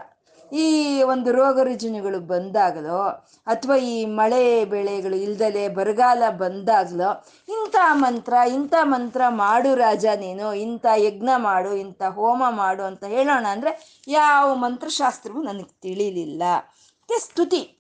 ಈ 0.52 1.04
ಒಂದು 1.04 1.32
ರೋಗ 1.32 1.60
ರುಜಿನಗಳು 1.60 2.20
ಬಂದಾಗಲೋ, 2.20 3.02
ಅಥವಾ 3.48 3.76
ಈ 3.76 4.06
ಮಳೆ 4.06 4.66
ಬೆಳೆಗಳು 4.66 5.16
ಇಲ್ದಲೆ 5.16 5.70
ಬರಗಾಲ 5.70 6.24
ಬಂದಾಗಲೋ, 6.30 7.26
ಇಂಥ 7.50 7.76
ಮಂತ್ರ 7.92 8.34
ಇಂಥ 8.34 8.74
ಮಂತ್ರ 8.84 9.22
ಮಾಡು 9.30 9.76
ರಾಜ 9.76 10.06
ನೀನು, 10.06 10.54
ಇಂಥ 10.54 10.86
ಯಜ್ಞ 10.98 11.30
ಮಾಡು, 11.38 11.74
ಇಂಥ 11.74 12.02
ಹೋಮ 12.04 12.44
ಮಾಡು 12.50 12.84
ಅಂತ 12.84 13.04
ಹೇಳೋಣ 13.04 13.46
ಅಂದರೆ 13.52 14.02
ಯಾವ 14.08 14.56
ಮಂತ್ರಶಾಸ್ತ್ರವೂ 14.56 15.42
ನನಗೆ 15.42 15.82
ತಿಳಿಲಿಲ್ಲ. 15.82 16.44
ಮತ್ತು 17.10 17.26
ಸ್ತುತಿ. 17.26 17.76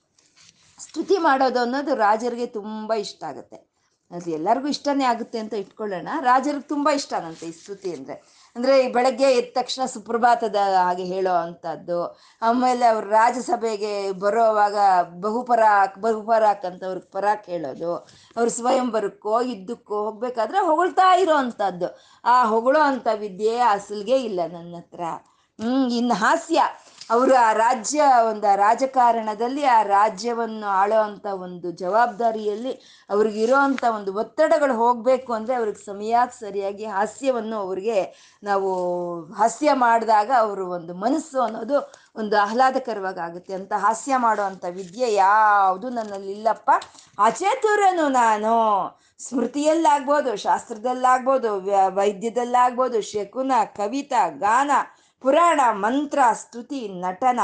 ಸ್ತುತಿ 0.79 1.17
ಮಾಡೋದು 1.17 1.60
ಅನ್ನೋದು 1.60 1.95
ರಾಜರಿಗೆ 1.95 2.45
ತುಂಬ 2.45 2.93
ಇಷ್ಟ 2.93 3.23
ಆಗುತ್ತೆ. 3.23 3.69
ಅದು 4.12 4.32
ಎಲ್ಲರಿಗೂ 4.32 4.67
ಇಷ್ಟನೇ 4.67 5.03
ಆಗುತ್ತೆ 5.03 5.39
ಅಂತ 5.39 5.53
ಇಟ್ಕೊಳ್ಳೋಣ. 5.53 6.08
ರಾಜರಿಗೆ 6.21 6.67
ತುಂಬ 6.67 6.89
ಇಷ್ಟನಂತೆ 6.89 7.45
ಈ 7.45 7.51
ಸ್ತುತಿ 7.51 7.93
ಅಂದರೆ. 7.93 8.23
ಅಂದರೆ 8.55 8.73
ಈ 8.83 8.88
ಬೆಳಗ್ಗೆ 8.95 9.27
ಎದ್ದ 9.39 9.51
ತಕ್ಷಣ 9.57 9.83
ಸುಪ್ರಭಾತದ 9.93 10.59
ಹಾಗೆ 10.85 11.05
ಹೇಳೋ 11.13 11.33
ಅಂತದ್ದು. 11.45 11.99
ಆಮೇಲೆ 12.41 12.85
ಅವ್ರ 12.85 13.03
ರಾಜ್ಯಸಭೆಗೆ 13.19 13.93
ಬರೋವಾಗ 14.23 14.77
ಬಹುಪರಾಕ್ 15.25 15.97
ಬಹುಪರಾಕ್ 16.05 16.65
ಅಂತ 16.69 16.83
ಅವ್ರಿಗೆ 16.89 17.09
ಪರಾಕ್ 17.17 17.47
ಹೇಳೋದು. 17.53 17.91
ಅವ್ರು 18.38 18.51
ಸ್ವಯಂವರಕ್ಕೋ 18.59 19.35
ಯುದ್ಧಕ್ಕೋ 19.51 19.97
ಹೋಗ್ಬೇಕಾದ್ರೆ 20.07 20.62
ಹೊಗಳ್ತಾ 20.69 21.09
ಇರೋ 21.23 21.35
ಅಂತದ್ದು. 21.43 21.89
ಆ 22.25 22.35
ಹೊಗಳೋ 22.53 22.81
ಅಂಥ 22.91 23.07
ವಿದ್ಯೆ 23.25 23.57
ಅಸಲ್ಗೆ 23.73 24.19
ಇಲ್ಲ 24.29 24.39
ನನ್ನ 24.55 24.75
ಹತ್ರ 24.77 25.01
ಇನ್ನು 25.99 26.15
ಹಾಸ್ಯ. 26.25 26.59
ಅವರು 27.10 27.34
ಆ 27.48 27.50
ರಾಜ್ಯ, 27.54 28.00
ಒಂದು 28.30 28.48
ಆ 28.52 28.56
ರಾಜಕಾರಣದಲ್ಲಿ 28.56 29.63
ಆ 29.76 29.78
ರಾಜ್ಯವನ್ನು 29.84 30.67
ಆಳೋ 30.82 31.00
ಅಂಥ 31.08 31.26
ಒಂದು 31.45 31.67
ಜವಾಬ್ದಾರಿಯಲ್ಲಿ 31.84 32.74
ಅವ್ರಿಗಿರೋ 33.10 33.58
ಅಂಥ 33.67 33.84
ಒಂದು 33.98 34.12
ಒತ್ತಡಗಳು 34.22 34.76
ಹೋಗಬೇಕು 34.84 35.34
ಅಂದರೆ 35.34 35.56
ಅವ್ರಿಗೆ 35.56 35.82
ಸಮಯಕ್ಕೆ 35.86 36.38
ಸರಿಯಾಗಿ 36.45 36.86
ಹಾಸ್ಯವನ್ನು 36.98 37.58
ಅವ್ರಿಗೆ 37.65 38.00
ನಾವು 38.43 38.69
ಹಾಸ್ಯ 39.39 39.74
ಮಾಡಿದಾಗ 39.86 40.32
ಅವರು 40.45 40.65
ಒಂದು 40.78 40.95
ಮನಸ್ಸು 41.06 41.39
ಅನ್ನೋದು 41.48 41.78
ಒಂದು 42.22 42.38
ಆಹ್ಲಾದಕರವಾಗಿ 42.45 43.22
ಆಗುತ್ತೆ. 43.28 43.54
ಅಂತ 43.54 43.74
ಹಾಸ್ಯ 43.88 44.17
ಮಾಡೋ 44.17 44.45
ವಿದ್ಯೆ 44.80 45.10
ಯಾವುದು 45.13 45.89
ನನ್ನಲ್ಲಿ 45.89 46.32
ಇಲ್ಲಪ್ಪ. 46.38 46.69
ಅಚೇತುರನು 47.30 48.08
ನಾನು. 48.22 48.56
ಸ್ಮೃತಿಯಲ್ಲಾಗ್ಬೋದು, 49.22 50.32
ಶಾಸ್ತ್ರದಲ್ಲಾಗ್ಬೋದು 50.38 51.50
ವೈದ್ಯದಲ್ಲಾಗ್ಬೋದು, 51.98 52.98
ಶಕುನ, 53.12 53.54
ಕವಿತಾ, 53.80 54.22
ಗಾನ 54.45 54.72
ಪುರಾಣ, 55.21 55.62
ಮಂತ್ರ, 55.71 56.19
ಸ್ತುತಿ, 56.34 56.88
ನಟನ, 56.88 57.39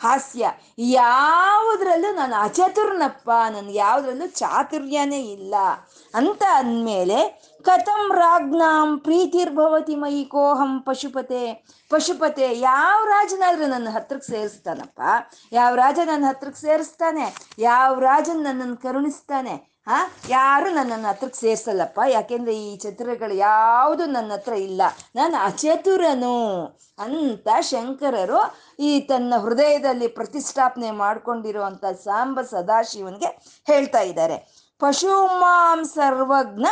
ಹಾಸ್ಯ 0.00 0.50
ಯಾವುದ್ರಲ್ಲೂ 0.78 2.14
ನಾನು 2.14 2.36
ಅಚತುರ್ನಪ್ಪ, 2.36 3.30
ನನ್ಗೆ 3.30 3.78
ಯಾವುದ್ರಲ್ಲೂ 3.78 4.26
ಚಾತುರ್ಯನೇ 4.26 5.20
ಇಲ್ಲ. 5.20 5.54
ಅಂತ 6.14 6.42
ಅಂದಮೇಲೆ, 6.54 7.42
ಕಥಂ 7.62 8.12
ರಾಜ್ಞಾಂ 8.14 8.98
ಪ್ರೀತಿರ್ಭವತಿ 8.98 9.94
ಮಯಿ 9.94 10.24
ಕೋಹಂ 10.24 10.80
ಪಶುಪತೆ. 10.80 11.66
ಪಶುಪತೆ 11.90 12.58
ಯಾವ 12.58 13.04
ರಾಜನಾದ್ರೂ 13.04 13.66
ನನ್ನ 13.66 13.88
ಹತ್ರಕ್ಕೆ 13.90 14.32
ಸೇರಿಸ್ತಾನಪ್ಪ. 14.32 15.00
ಯಾವ 15.52 15.74
ರಾಜ 15.74 15.98
ನನ್ನ 16.04 16.24
ಹತ್ರಕ್ಕೆ 16.28 16.60
ಸೇರಿಸ್ತಾನೆ? 16.60 17.34
ಯಾವ 17.58 17.98
ರಾಜನ 17.98 18.38
ನನ್ನನ್ನು 18.40 18.76
ಕರುಣಿಸ್ತಾನೆ? 18.76 19.77
ಹಾ 19.88 20.12
ಯಾರು 20.28 20.70
ನನ್ನನ್ನು 20.70 21.08
ಹತ್ರಕ್ಕೆ 21.08 21.40
ಸೇರಿಸಲ್ಲಪ್ಪ. 21.40 22.00
ಯಾಕೆಂದ್ರೆ 22.08 22.56
ಈ 22.56 22.76
ಚತುರಗಳು 22.76 23.34
ಯಾವುದು 23.34 24.06
ನನ್ನ 24.06 24.32
ಹತ್ರ 24.32 24.52
ಇಲ್ಲ. 24.52 24.82
ನಾನು 25.14 25.36
ಅಚತುರನು 25.36 26.64
ಅಂತ 26.98 27.48
ಶಂಕರರು 27.60 28.40
ಈ 28.78 29.00
ತನ್ನ 29.00 29.34
ಹೃದಯದಲ್ಲಿ 29.38 30.08
ಪ್ರತಿಷ್ಠಾಪನೆ 30.08 30.90
ಮಾಡ್ಕೊಂಡಿರುವಂಥ 30.90 31.84
ಸಾಂಬ 31.84 32.40
ಸದಾಶಿವನಿಗೆ 32.40 33.26
ಹೇಳ್ತಾ 33.66 34.00
ಇದ್ದಾರೆ. 34.00 34.68
ಪಶುಮಾಂ 34.78 35.84
ಸರ್ವಜ್ಞ 35.84 36.66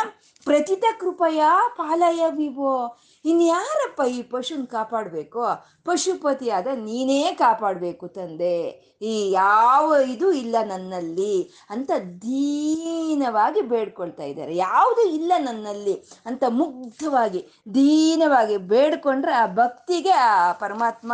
ಪ್ರತಿತ 0.45 0.83
ಕೃಪಯ 0.99 1.43
ಪಾಲಯ 1.75 2.25
ವಿಭೋ 2.29 2.97
ಇನ್ಯಾರಪ್ಪ 3.31 4.01
ಈ 4.17 4.19
ಪಶುನ್ 4.33 4.65
ಕಾಪಾಡಬೇಕು? 4.67 5.43
ಪಶುಪತಿಯಾದ 5.85 6.67
ನೀನೇ 6.87 7.21
ಕಾಪಾಡಬೇಕು 7.33 8.07
ತಂದೆ. 8.07 8.57
ಈ 9.01 9.13
ಯಾವ 9.31 9.87
ಇದು 10.13 10.27
ಇಲ್ಲ 10.33 10.55
ನನ್ನಲ್ಲಿ 10.63 11.33
ಅಂತ 11.69 11.91
ದೀನವಾಗಿ 12.21 13.61
ಬೇಡ್ಕೊಳ್ತಾ 13.61 14.23
ಇದ್ದಾರೆ. 14.23 14.53
ಯಾವುದು 14.55 15.03
ಇಲ್ಲ 15.09 15.31
ನನ್ನಲ್ಲಿ 15.37 15.95
ಅಂತ 16.25 16.43
ಮುಗ್ಧವಾಗಿ, 16.59 17.41
ದೀನವಾಗಿ 17.73 18.57
ಬೇಡ್ಕೊಂಡ್ರೆ 18.57 19.33
ಆ 19.33 19.45
ಭಕ್ತಿಗೆ 19.61 20.13
ಆ 20.29 20.51
ಪರಮಾತ್ಮ 20.63 21.13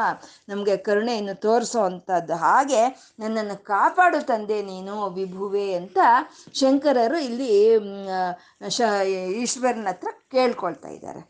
ನಮಗೆ 0.50 0.78
ಕರುಣೆಯನ್ನು 0.78 1.36
ತೋರಿಸೋ 1.42 1.82
ಅಂಥದ್ದು 1.84 2.36
ಹಾಗೆ 2.36 2.82
ನನ್ನನ್ನು 3.20 3.58
ಕಾಪಾಡು 3.64 4.22
ತಂದೆ 4.26 4.62
ನೀನು 4.62 4.96
ವಿಭುವೆ 5.10 5.68
ಅಂತ 5.74 5.98
ಶಂಕರರು 6.54 7.20
ಇಲ್ಲಿ 7.30 7.52
ಶ, 8.70 8.82
ಈಶ್ವರನ 9.44 9.88
ಹತ್ರ 9.88 10.10
ಕೇಳ್ಕೊಳ್ತಾ 10.32 10.90
ಇದ್ದಾರೆ. 10.90 11.22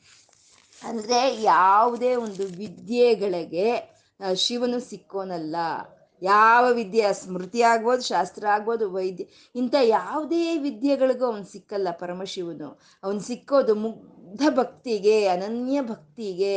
ಅಂದರೆ 0.88 1.19
ಯಾವುದೇ 1.41 2.12
ಒಂದು 2.26 2.46
ವಿದ್ಯೆಗಳಿಗೆ 2.62 3.67
ಶಿವನು 4.43 4.80
ಸಿಕ್ಕೋನಲ್ಲ. 4.89 5.56
ಯಾವ 6.22 6.63
ವಿದ್ಯೆ, 6.78 7.08
ಸ್ಮೃತಿ 7.22 7.62
ಆಗ್ಬೋದು, 7.69 8.04
ಶಾಸ್ತ್ರ 8.12 8.43
ಆಗ್ಬೋದು, 8.56 8.86
ವೈದ್ಯ, 8.96 9.24
ಇಂಥ 9.56 9.76
ಯಾವುದೇ 9.98 10.43
ವಿದ್ಯೆಗಳಿಗೂ 10.65 11.26
ಅವನು 11.30 11.48
ಸಿಕ್ಕಲ್ಲ 11.54 11.89
ಪರಮಶಿವನು. 12.04 12.69
ಅವನು 13.04 13.22
ಸಿಕ್ಕೋದು 13.30 13.74
ಮುಗ್ಧ 13.84 14.43
ಭಕ್ತಿಗೆ, 14.60 15.15
ಅನನ್ಯ 15.34 15.82
ಭಕ್ತಿಗೆ, 15.89 16.54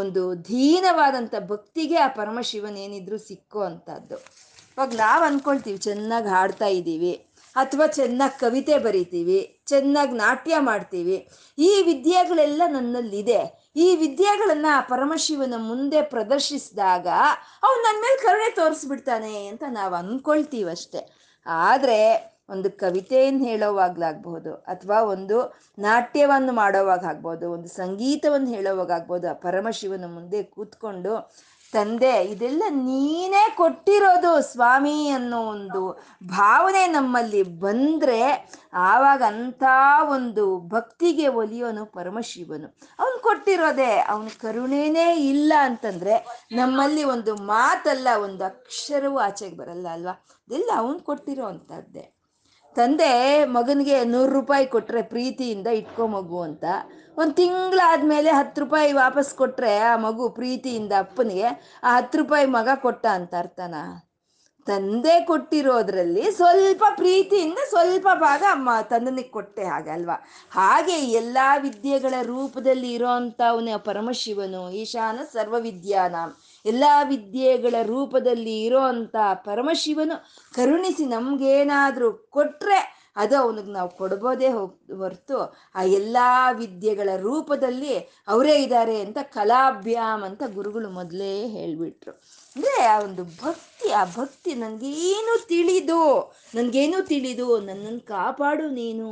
ಒಂದು 0.00 0.22
ಧೀನವಾದಂಥ 0.48 1.34
ಭಕ್ತಿಗೆ 1.52 1.98
ಆ 2.06 2.08
ಪರಮಶಿವನೇನಿದ್ರು 2.18 3.18
ಸಿಕ್ಕೋ 3.28 3.62
ಅಂಥದ್ದು. 3.70 4.18
ಇವಾಗ 4.72 4.92
ನಾವು 5.04 5.22
ಅಂದ್ಕೊಳ್ತೀವಿ 5.24 5.78
ಚೆನ್ನಾಗಿ 5.88 6.28
ಹಾಡ್ತಾ 6.36 6.70
ಇದ್ದೀವಿ, 6.78 7.12
ಅಥವಾ 7.56 7.86
ಚೆನ್ನಾಗಿ 7.98 8.36
ಕವಿತೆ 8.40 8.76
ಬರಿತೀವಿ, 8.86 9.38
ಚೆನ್ನಾಗಿ 9.72 10.14
ನಾಟ್ಯ 10.24 10.54
ಮಾಡ್ತೀವಿ, 10.70 11.16
ಈ 11.58 11.70
ವಿದ್ಯೆಗಳೆಲ್ಲ 11.90 12.62
ನನ್ನಲ್ಲಿದೆ. 12.76 13.40
ಈ 13.76 13.86
ವಿದ್ಯೆಗಳನ್ನ 13.96 14.68
ಪರಮಶಿವನ 14.88 15.56
ಮುಂದೆ 15.62 16.00
ಪ್ರದರ್ಶಿಸಿದಾಗ 16.10 17.08
ಅವ್ನು 17.64 17.80
ನನ್ನ 17.82 17.98
ಮೇಲೆ 18.02 18.18
ಕರುಣೆ 18.22 18.50
ತೋರಿಸ್ಬಿಡ್ತಾನೆ 18.56 19.32
ಅಂತ 19.46 19.64
ನಾವು 19.70 19.94
ಅಂದ್ಕೊಳ್ತೀವಷ್ಟೆ 19.94 21.00
ಆದರೆ 21.46 21.98
ಒಂದು 22.50 22.68
ಕವಿತೆಯನ್ನು 22.78 23.42
ಹೇಳೋವಾಗ್ಲಾಗ್ಬಹುದು 23.44 24.50
ಅಥವಾ 24.66 24.98
ಒಂದು 25.06 25.36
ನಾಟ್ಯವನ್ನು 25.78 26.52
ಮಾಡೋವಾಗ 26.52 27.04
ಆಗ್ಬೋದು 27.04 27.46
ಒಂದು 27.50 27.68
ಸಂಗೀತವನ್ನು 27.74 28.50
ಹೇಳೋವಾಗ 28.50 28.92
ಆಗ್ಬೋದು 28.92 29.26
ಆ 29.30 29.36
ಪರಮಶಿವನ 29.44 30.08
ಮುಂದೆ 30.14 30.40
ಕೂತ್ಕೊಂಡು 30.54 31.12
ತಂದೆ, 31.74 32.12
ಇದೆಲ್ಲ 32.24 32.62
ನೀನೇ 32.68 33.42
ಕೊಟ್ಟಿರೋದು 33.56 34.32
ಸ್ವಾಮಿ 34.42 34.96
ಅನ್ನೋ 35.08 35.40
ಒಂದು 35.46 35.82
ಭಾವನೆ 36.28 36.82
ನಮ್ಮಲ್ಲಿ 36.86 37.42
ಬಂದರೆ 37.42 38.20
ಆವಾಗ 38.88 39.22
ಅಂಥ 39.26 39.62
ಒಂದು 40.16 40.44
ಭಕ್ತಿಗೆ 40.68 41.28
ಒಲಿಯೋನು 41.40 41.84
ಪರಮಶಿವನು. 41.96 42.68
ಅವನು 42.98 43.16
ಕೊಟ್ಟಿರೋದೇ, 43.22 43.92
ಅವನ 44.12 44.28
ಕರುಣೆನೇ 44.40 45.06
ಇಲ್ಲ 45.32 45.52
ಅಂತಂದರೆ 45.60 46.16
ನಮ್ಮಲ್ಲಿ 46.52 47.04
ಒಂದು 47.14 47.34
ಮಾತಲ್ಲ, 47.36 48.08
ಒಂದು 48.26 48.44
ಅಕ್ಷರವೂ 48.44 49.18
ಆಚೆಗೆ 49.18 49.56
ಬರಲ್ಲ 49.56 49.86
ಅಲ್ವಾ? 49.88 50.16
ಇದೆಲ್ಲ 50.48 50.70
ಅವನು 50.76 50.98
ಕೊಟ್ಟಿರೋ 51.00 51.46
ಅಂಥದ್ದೇ. 51.46 52.04
ತಂದೆ 52.76 53.10
ಮಗನಿಗೆ 53.56 53.96
ನೂರು 54.04 54.30
ರೂಪಾಯಿ 54.32 54.66
ಕೊಟ್ಟರೆ 54.66 55.02
ಪ್ರೀತಿಯಿಂದ 55.02 55.68
ಇಟ್ಕೊ 55.80 56.04
ಮಗು 56.06 56.38
ಅಂತ. 56.42 56.64
ಒಂದು 57.16 57.34
ತಿಂಗಳಾದ್ಮೇಲೆ 57.34 58.30
ಹತ್ತು 58.30 58.60
ರೂಪಾಯಿ 58.60 58.92
ವಾಪಸ್ 58.92 59.34
ಕೊಟ್ಟರೆ 59.34 59.78
ಆ 59.78 59.96
ಮಗು 59.96 60.28
ಪ್ರೀತಿಯಿಂದ 60.28 60.92
ಅಪ್ಪನಿಗೆ, 60.98 61.44
ಆ 61.84 61.96
ಹತ್ತು 61.96 62.18
ರೂಪಾಯಿ 62.18 62.46
ಮಗ 62.46 62.68
ಕೊಟ್ಟ 62.74 63.06
ಅಂತ 63.06 63.34
ಅರ್ಥನ? 63.38 63.74
ತಂದೆ 64.66 65.20
ಕೊಟ್ಟಿರೋದ್ರಲ್ಲಿ 65.20 66.30
ಸ್ವಲ್ಪ 66.30 66.84
ಪ್ರೀತಿಯಿಂದ 66.96 67.58
ಸ್ವಲ್ಪ 67.68 68.08
ಭಾಗ 68.14 68.42
ಅಮ್ಮ 68.50 68.70
ತಂದನಿಗೆ 68.82 69.28
ಕೊಟ್ಟೆ 69.28 69.64
ಹಾಗೆ 69.64 69.90
ಅಲ್ವಾ? 69.90 70.14
ಹಾಗೆ 70.50 70.92
ಎಲ್ಲ 70.92 71.38
ವಿದ್ಯೆಗಳ 71.62 72.14
ರೂಪದಲ್ಲಿ 72.22 72.92
ಇರೋವಂಥವನೇ 72.92 73.76
ಪರಮಶಿವನು, 73.76 74.70
ಈಶಾನ 74.70 75.20
ಸರ್ವವಿದ್ಯಾನ. 75.32 76.14
ಎಲ್ಲ 76.66 76.84
ವಿದ್ಯೆಗಳ 77.08 77.74
ರೂಪದಲ್ಲಿ 77.82 78.64
ಇರೋ 78.64 78.80
ಅಂಥ 78.80 79.16
ಪರಮಶಿವನು 79.34 80.24
ಕರುಣಿಸಿ 80.54 81.06
ನಮಗೇನಾದರೂ 81.06 82.12
ಕೊಟ್ಟರೆ 82.12 82.93
ಅದು 83.16 83.34
ಅವನಿಗೆ 83.38 83.70
ನಾವು 83.70 83.88
ಕೊಡ್ಬೋದೇ 83.88 84.48
ಹೊರತು 84.48 85.38
ಆ 85.74 85.82
ಎಲ್ಲ 85.82 86.16
ವಿದ್ಯೆಗಳ 86.52 87.10
ರೂಪದಲ್ಲಿ 87.16 87.94
ಅವರೇ 88.28 88.62
ಇದ್ದಾರೆ 88.62 89.00
ಅಂತ 89.00 89.18
ಕಲಾಭ್ಯಾಮ್ 89.22 90.24
ಅಂತ 90.24 90.42
ಗುರುಗಳು 90.54 90.90
ಮೊದಲೇ 90.90 91.48
ಹೇಳಿಬಿಟ್ರು. 91.48 92.12
ಅಂದರೆ 92.56 92.82
ಆ 92.84 92.96
ಒಂದು 93.00 93.24
ಭಕ್ತಿ, 93.24 93.90
ಆ 93.90 94.04
ಭಕ್ತಿ 94.04 94.54
ನನಗೇನು 94.54 95.46
ತಿಳಿದು 95.46 96.00
ನನಗೇನು 96.54 97.02
ತಿಳಿದು, 97.02 97.60
ನನ್ನನ್ನು 97.60 98.06
ಕಾಪಾಡು 98.06 98.70
ನೀನು 98.70 99.08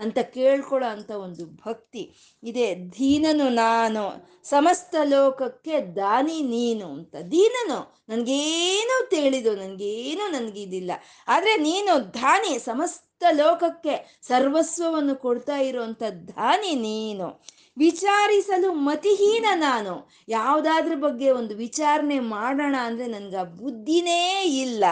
ಅಂತ 0.00 0.18
ಕೇಳ್ಕೊಳ್ಳೋ 0.18 0.88
ಅಂಥ 0.88 1.10
ಒಂದು 1.10 1.46
ಭಕ್ತಿ 1.46 2.04
ಇದೆ. 2.42 2.74
ದೀನನು 2.74 3.48
ನಾನು, 3.48 4.04
ಸಮಸ್ತ 4.44 4.94
ಲೋಕಕ್ಕೆ 5.04 5.80
ದಾನಿ 5.80 6.40
ನೀನು 6.42 6.86
ಅಂತ. 6.86 7.14
ದೀನನು 7.30 7.78
ನನಗೇನು 8.08 8.96
ತಿಳಿದು, 9.10 9.56
ನನಗೇನು 9.56 10.32
ನನಗಿದಿಲ್ಲ. 10.32 10.92
ಆದರೆ 11.28 11.56
ನೀನು 11.56 12.14
ದಾನಿ, 12.14 12.58
ಸಮಸ್ತ 12.58 13.05
ಲೋಕಕ್ಕೆ 13.30 14.18
ಸರ್ವಸ್ವವನ್ನು 14.22 15.14
ಕೊಡ್ತಾ 15.14 15.56
ಇರುವಂಥ 15.56 16.02
ದಾನಿ 16.02 16.74
ನೀನು. 16.74 17.44
ವಿಚಾರಿಸಲು 17.78 18.72
ಮತಿಹೀನ 18.72 19.46
ನಾನು. 19.54 20.10
ಯಾವುದಾದ್ರ 20.28 20.94
ಬಗ್ಗೆ 20.94 21.30
ಒಂದು 21.30 21.56
ವಿಚಾರಣೆ 21.56 22.18
ಮಾಡೋಣ 22.18 22.76
ಅಂದರೆ 22.82 23.06
ನನಗೆ 23.06 23.56
ಬುದ್ಧಿನೇ 23.56 24.44
ಇಲ್ಲ. 24.44 24.84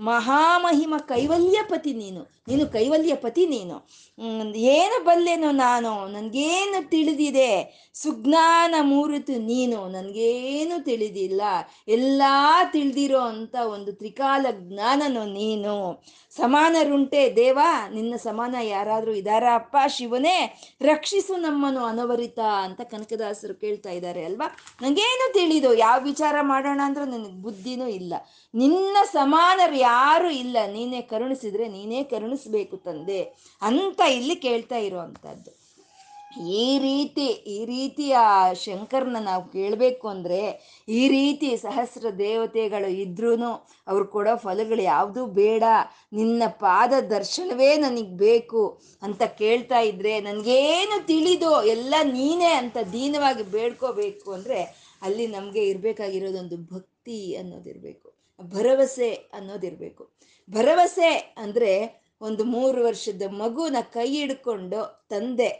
ಮಹಾಮಹಿಮ 0.00 0.94
ಕೈವಲ್ಯಪತಿ 0.98 1.92
ನೀನು. 1.92 2.33
ನೀನು 2.48 2.66
ಕೈವಲ್ಯ 2.66 3.14
ಪತಿ 3.14 3.46
ನೀನು. 3.46 3.76
ಏನು 4.56 5.04
ಬಲ್ಲೆನು 5.04 5.50
ನಾನು, 5.50 6.06
ನನಗೇನು 6.06 6.88
ತಿಳಿದಿದೆ? 6.88 7.50
ಸುಜ್ಞಾನ 7.94 8.74
ಮೂರುತು 8.80 9.38
ನೀನು, 9.38 9.88
ನನಗೇನು 9.88 10.84
ತಿಳಿದಿಲ್ಲ? 10.84 11.40
ಎಲ್ಲ 11.88 12.22
ತಿಳಿದಿರೋ 12.72 13.18
ಅಂತ 13.18 13.54
ಒಂದು 13.54 13.92
ತ್ರಿಕಾಲ 13.92 14.46
ಜ್ಞಾನನು 14.50 15.24
ನೀನು? 15.32 16.04
ಸಮಾನರುಂಟೆ 16.36 17.32
ದೇವ, 17.36 17.58
ನಿನ್ನ 17.94 18.16
ಸಮಾನ 18.16 18.54
ಯಾರಾದರೂ 18.62 19.12
ಇದಾರ? 19.12 19.44
ಅಪ್ಪ, 19.54 19.76
ಶಿವನೇ, 19.88 20.60
ರಕ್ಷಿಸು 20.82 21.36
ನಮ್ಮನ್ನು 21.36 21.84
ಅನವರಿತ 21.84 22.38
ಅಂತ 22.38 22.80
ಕನಕದಾಸರು 22.80 23.54
ಕೇಳ್ತಾ 23.54 23.90
ಇದ್ದಾರೆ 23.90 24.24
ಅಲ್ವಾ? 24.24 24.56
ನನಗೇನು 24.82 25.32
ತಿಳಿದು, 25.32 25.74
ಯಾವ 25.74 26.00
ವಿಚಾರ 26.02 26.36
ಮಾಡೋಣ 26.40 26.80
ಅಂದ್ರೆ 26.84 27.04
ನನಗೆ 27.04 27.42
ಬುದ್ಧಿನೂ 27.42 27.86
ಇಲ್ಲ. 27.86 28.14
ನಿನ್ನ 28.54 28.96
ಸಮಾನರು 29.12 29.76
ಯಾರು 29.76 30.30
ಇಲ್ಲ. 30.30 30.56
ನೀನೇ 30.72 31.02
ಕರುಣಿಸಿದ್ರೆ 31.02 31.68
ನೀನೇ 31.68 32.02
ಕರುಣಿಸ್ಬೇಕು 32.34 32.76
ತಂದೆ 32.86 33.20
ಅಂತ 33.62 34.00
ಇಲ್ಲಿ 34.18 34.36
ಕೇಳ್ತಾ 34.46 34.78
ಇರೋವಂಥದ್ದು 34.88 35.52
ಈ 36.60 36.68
ರೀತಿ, 36.84 37.26
ಈ 37.54 37.58
ರೀತಿಯ 37.64 38.14
ಶಂಕರನ 38.62 39.18
ನಾವು 39.28 39.44
ಕೇಳಬೇಕು 39.52 40.06
ಅಂದರೆ 40.12 40.40
ಈ 40.88 41.02
ರೀತಿ 41.12 41.48
ಸಹಸ್ರ 41.64 42.10
ದೇವತೆಗಳು 42.22 42.88
ಇದ್ರೂ 43.04 43.30
ಅವ್ರು 43.90 44.04
ಕೊಡೋ 44.14 44.32
ಫಲಗಳು 44.44 44.82
ಯಾವುದೂ 44.94 45.22
ಬೇಡ, 45.38 45.64
ನಿನ್ನ 46.18 46.42
ಪಾದ 46.64 46.92
ದರ್ಶನವೇ 47.14 47.70
ನನಗೆ 47.84 48.12
ಬೇಕು 48.24 48.62
ಅಂತ 49.02 49.22
ಕೇಳ್ತಾ 49.42 49.80
ಇದ್ರೆ 49.90 50.14
ನನಗೇನು 50.28 50.98
ತಿಳಿದು 51.12 51.52
ಎಲ್ಲ 51.76 51.94
ನೀನೇ 52.16 52.52
ಅಂತ 52.62 52.76
ದೀನವಾಗಿ 52.96 53.46
ಬೇಡ್ಕೋಬೇಕು 53.56 54.28
ಅಂದರೆ 54.38 54.60
ಅಲ್ಲಿ 55.02 55.26
ನಮಗೆ 55.38 55.64
ಇರಬೇಕಾಗಿರೋದೊಂದು 55.72 56.58
ಭಕ್ತಿ 56.74 57.20
ಅನ್ನೋದಿರಬೇಕು, 57.42 58.08
ಭರವಸೆ 58.40 59.12
ಅನ್ನೋದಿರಬೇಕು. 59.38 60.04
ಭರವಸೆ 60.48 61.10
ಅಂದರೆ 61.42 61.72
ಒಂದು 62.26 62.42
ಮೂರು 62.54 62.80
ವರ್ಷದ 62.84 63.22
ಮಗುನ 63.42 63.78
ಕೈ 63.96 64.08
ಹಿಡ್ಕೊಂಡು 64.16 64.80
ತಂದೆ 65.08 65.50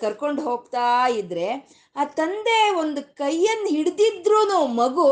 ಕರ್ಕೊಂಡು 0.00 0.40
ಹೋಗ್ತಾ 0.42 0.86
ಇದ್ರೆ 1.20 1.46
ಆ 1.96 2.04
ತಂದೆ 2.18 2.56
ಒಂದು 2.78 3.00
ಕೈಯನ್ನು 3.14 3.68
ಹಿಡ್ದಿದ್ರು 3.76 4.40
ಮಗು 4.80 5.06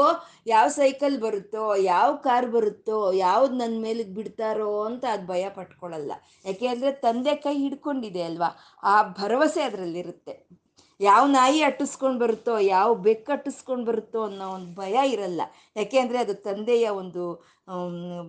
ಯಾವ 0.47 0.67
ಸೈಕಲ್ 0.69 1.17
ಬರುತ್ತೋ, 1.21 1.65
ಯಾವ 1.93 2.09
ಕಾರ್ 2.17 2.47
ಬರುತ್ತೋ, 2.47 2.99
ಯಾವ್ದು 3.27 3.55
ನನ್ನ 3.57 3.77
ಮೇಲಿಗೆ 3.83 4.13
ಬಿಡ್ತಾರೋ 4.15 4.71
ಅಂತ 4.83 5.05
ಅದು 5.13 5.27
ಭಯ 5.27 5.45
ಪಟ್ಕೊಳ್ಳಲ್ಲ 5.49 6.13
ಯಾಕೆ 6.47 6.67
ಅಂದರೆ 6.67 6.93
ತಂದೆ 7.07 7.35
ಕೈ 7.37 7.57
ಹಿಡ್ಕೊಂಡಿದೆ 7.57 8.23
ಅಲ್ವಾ? 8.23 8.51
ಆ 8.83 8.97
ಭರವಸೆ 9.21 9.63
ಅದರಲ್ಲಿರುತ್ತೆ. 9.63 10.35
ಯಾವ 11.01 11.23
ನಾಯಿ 11.39 11.61
ಅಟ್ಟಿಸ್ಕೊಂಡು 11.69 12.19
ಬರುತ್ತೋ, 12.25 12.55
ಯಾವ 12.75 12.89
ಬೆಕ್ಕು 13.07 13.31
ಅಟ್ಟಿಸ್ಕೊಂಡು 13.37 13.85
ಬರುತ್ತೋ 13.91 14.21
ಅನ್ನೋ 14.29 14.47
ಒಂದು 14.57 14.71
ಭಯ 14.81 14.97
ಇರಲ್ಲ. 15.15 15.43
ಯಾಕೆ 15.77 15.99
ಅಂದರೆ 16.03 16.19
ಅದು 16.25 16.35
ತಂದೆಯ 16.49 16.89
ಒಂದು 17.03 17.25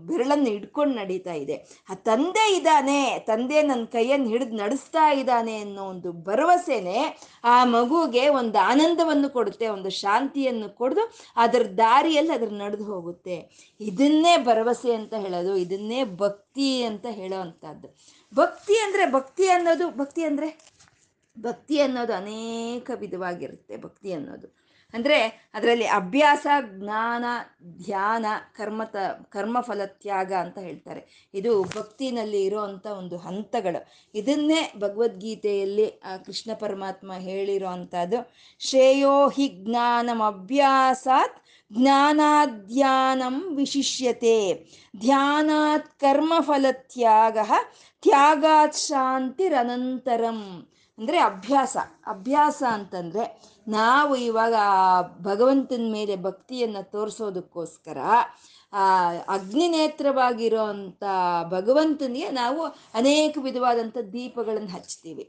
ಬೆರಳನ್ನು 0.07 0.49
ಹಿಡ್ಕೊಂಡು 0.53 0.93
ನಡೀತಾ 0.99 1.33
ಇದೆ. 1.41 1.55
ಆ 1.89 1.93
ತಂದೆ 2.09 2.43
ಇದ್ದಾನೆ, 2.57 2.99
ತಂದೆ 3.29 3.57
ನನ್ನ 3.69 3.85
ಕೈಯನ್ನು 3.95 4.29
ಹಿಡಿದು 4.33 4.55
ನಡೆಸ್ತಾ 4.61 5.05
ಇದ್ದಾನೆ 5.21 5.55
ಅನ್ನೋ 5.63 5.83
ಒಂದು 5.93 6.09
ಭರವಸೆನೆ 6.27 6.99
ಆ 7.53 7.55
ಮಗುಗೆ 7.73 8.23
ಒಂದು 8.39 8.57
ಆನಂದವನ್ನು 8.71 9.29
ಕೊಡುತ್ತೆ, 9.37 9.67
ಒಂದು 9.75 9.91
ಶಾಂತಿಯನ್ನು 10.03 10.69
ಕೊಡ್ದು 10.81 11.03
ಅದರ 11.45 11.65
ದಾರಿಯಲ್ಲಿ 11.83 12.33
ಅದ್ರ 12.37 12.51
ನಡೆದು 12.63 12.85
ಹೋಗುತ್ತೆ. 12.93 13.37
ಇದನ್ನೇ 13.81 14.35
ಭರವಸೆ 14.49 14.93
ಅಂತ 14.99 15.13
ಹೇಳೋದು, 15.25 15.53
ಇದನ್ನೇ 15.65 16.01
ಭಕ್ತಿ 16.23 16.69
ಅಂತ 16.89 17.05
ಹೇಳೋ 17.19 17.39
ಅಂಥದ್ದು. 17.45 17.89
ಭಕ್ತಿ 18.33 18.77
ಅಂದರೆ 18.85 19.03
ಭಕ್ತಿ 19.17 19.45
ಅನ್ನೋದು, 19.49 19.85
ಭಕ್ತಿ 19.99 20.23
ಅಂದರೆ? 20.29 20.47
ಭಕ್ತಿ 21.39 21.79
ಅನ್ನೋದು 21.79 22.13
ಅನೇಕ 22.13 22.91
ವಿಧವಾಗಿರುತ್ತೆ 22.95 23.77
ಭಕ್ತಿ 23.77 24.13
ಅನ್ನೋದು 24.13 24.65
ಅಂದರೆ 24.93 25.49
ಅದರಲ್ಲಿ 25.53 25.85
ಅಭ್ಯಾಸ, 25.85 26.47
ಜ್ಞಾನ, 26.61 27.25
ಧ್ಯಾನ 27.83 28.25
ಕರ್ಮತ 28.55 28.95
ಕರ್ಮಫಲ 29.29 29.81
ತ್ಯಾಗ 29.85 30.33
ಅಂತ 30.33 30.57
ಹೇಳ್ತಾರೆ. 30.57 31.29
ಇದು 31.33 31.63
ಭಕ್ತಿನಲ್ಲಿ 31.63 32.43
ಇರೋವಂಥ 32.43 32.85
ಒಂದು 32.87 33.17
ಹಂತಗಳು. 33.17 33.87
ಇದನ್ನೇ 34.15 34.73
ಭಗವದ್ಗೀತೆಯಲ್ಲಿ 34.79 35.87
ಕೃಷ್ಣ 36.25 36.51
ಪರಮಾತ್ಮ 36.53 37.13
ಹೇಳಿರೋ 37.13 37.67
ಅಂಥದ್ದು 37.67 38.33
ಶ್ರೇಯೋ 38.59 39.29
ಹಿ 39.29 39.47
ಜ್ಞಾನಂ 39.47 40.21
ಅಭ್ಯಾಸಾತ್ 40.21 41.37
ಜ್ಞಾನಾಧ್ಯಾನಂ 41.71 43.55
ವಿಶಿಷ್ಯತೆ. 43.55 44.53
ಧ್ಯಾನಾತ್ 44.99 45.99
ಕರ್ಮಫಲ 45.99 46.65
ತ್ಯಾಗ 46.71 47.37
ತ್ಯಾಗಾತ್ 48.01 48.75
ಶಾಂತಿರನಂತರಂ. 48.75 50.69
ಅಂದರೆ 50.97 51.17
ಅಭ್ಯಾಸ. 51.19 51.77
ಅಭ್ಯಾಸ 52.07 52.63
ಅಂತಂದರೆ 52.71 53.23
ನಾವು 53.67 54.15
ಇವಾಗ 54.15 54.55
ಭಗವಂತನ 55.21 55.87
ಮೇಲೆ 55.91 56.15
ಭಕ್ತಿಯನ್ನು 56.15 56.91
ತೋರಿಸೋದಕ್ಕೋಸ್ಕರ, 56.91 57.97
ಆ 58.73 58.85
ಅಗ್ನಿನೇತ್ರವಾಗಿರೋ 59.27 60.63
ಅಂಥ 60.63 61.03
ಭಗವಂತನಿಗೆ 61.49 62.29
ನಾವು 62.31 62.61
ಅನೇಕ 62.93 63.37
ವಿಧವಾದಂಥ 63.41 63.97
ದೀಪಗಳನ್ನು 64.13 64.71
ಹಚ್ತೀವಿ. 64.77 65.25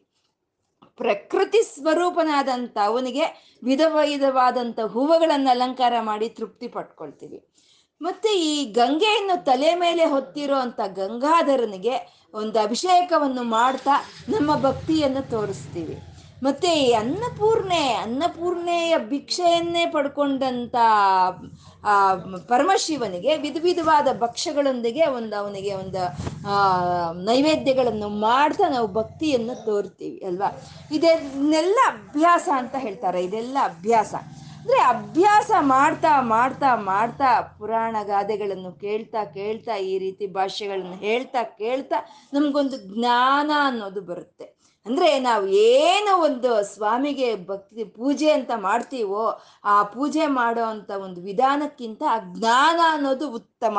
ಪ್ರಕೃತಿ 1.00 1.60
ಸ್ವರೂಪನಾದಂಥ 1.62 2.76
ಅವನಿಗೆ 2.84 3.24
ವಿಧ 3.62 3.82
ವಿಧವಾದಂಥ 4.10 4.78
ಹೂವುಗಳನ್ನು 4.94 5.50
ಅಲಂಕಾರ 5.50 5.94
ಮಾಡಿ 6.00 6.28
ತೃಪ್ತಿ 6.28 6.68
ಪಟ್ಕೊಳ್ತೀವಿ. 6.68 7.38
ಮತ್ತೆ 8.00 8.30
ಈ 8.48 8.52
ಗಂಗೆಯನ್ನು 8.72 9.36
ತಲೆ 9.44 9.70
ಮೇಲೆ 9.74 10.04
ಹೊತ್ತಿರೋ 10.14 10.58
ಅಂತ 10.66 10.80
ಗಂಗಾಧರನಿಗೆ 11.00 11.94
ಒಂದು 12.34 12.56
ಅಭಿಷೇಕವನ್ನು 12.60 13.42
ಮಾಡ್ತಾ 13.58 13.94
ನಮ್ಮ 14.28 14.50
ಭಕ್ತಿಯನ್ನು 14.66 15.22
ತೋರಿಸ್ತೀವಿ. 15.30 15.96
ಮತ್ತೆ 16.42 16.70
ಈ 16.78 16.88
ಅನ್ನಪೂರ್ಣೆ, 16.92 17.82
ಅನ್ನಪೂರ್ಣೆಯ 18.04 18.94
ಭಿಕ್ಷೆಯನ್ನೇ 19.12 19.84
ಪಡ್ಕೊಂಡಂತ 19.86 20.76
ಪರಮಶಿವನಿಗೆ 22.48 23.32
ವಿಧ 23.44 23.58
ವಿಧವಾದ 23.62 24.08
ಭಕ್ಷ್ಯಗಳೊಂದಿಗೆ 24.18 25.04
ಒಂದು 25.18 25.34
ಅವನಿಗೆ 25.42 25.72
ಒಂದು 25.74 26.02
ನೈವೇದ್ಯಗಳನ್ನು 27.28 28.08
ಮಾಡ್ತಾ 28.08 28.68
ನಾವು 28.68 28.88
ಭಕ್ತಿಯನ್ನು 29.00 29.54
ತೋರ್ತೀವಿ, 29.64 30.18
ಅಲ್ವಾ? 30.26 30.50
ಇದನ್ನೆಲ್ಲ 30.92 31.78
ಅಭ್ಯಾಸ 31.92 32.48
ಅಂತ 32.56 32.74
ಹೇಳ್ತಾರೆ, 32.78 33.22
ಇದೆಲ್ಲ 33.24 33.56
ಅಭ್ಯಾಸ. 33.64 34.14
ಅಂದರೆ 34.66 34.80
ಅಭ್ಯಾಸ 34.84 35.50
ಮಾಡ್ತಾ 35.60 36.20
ಮಾಡ್ತಾ 36.20 36.76
ಮಾಡ್ತಾ 36.76 37.40
ಪುರಾಣ 37.58 37.96
ಗಾದೆಗಳನ್ನು 38.02 38.72
ಕೇಳ್ತಾ 38.72 39.24
ಕೇಳ್ತಾ 39.24 39.76
ಈ 39.76 39.98
ರೀತಿ 39.98 40.26
ಭಾಷೆಗಳನ್ನು 40.26 40.96
ಹೇಳ್ತಾ 40.96 41.42
ಕೇಳ್ತಾ 41.42 41.98
ನಮಗೊಂದು 42.32 42.76
ಜ್ಞಾನ 42.94 43.50
ಅನ್ನೋದು 43.66 44.00
ಬರುತ್ತೆ. 44.00 44.46
ಅಂದರೆ 44.86 45.18
ನಾವು 45.18 45.46
ಏನು 45.46 46.18
ಒಂದು 46.18 46.62
ಸ್ವಾಮಿಗೆ 46.62 47.36
ಭಕ್ತಿ 47.36 47.84
ಪೂಜೆ 47.84 48.32
ಅಂತ 48.32 48.50
ಮಾಡ್ತೀವೋ 48.56 49.24
ಆ 49.64 49.82
ಪೂಜೆ 49.82 50.26
ಮಾಡೋ 50.26 50.64
ಅಂಥ 50.64 50.90
ಒಂದು 50.90 51.20
ವಿಧಾನಕ್ಕಿಂತ 51.20 52.02
ಆ 52.08 52.18
ಜ್ಞಾನ 52.36 52.80
ಅನ್ನೋದು 52.92 53.28
ಉತ್ತಮ 53.30 53.78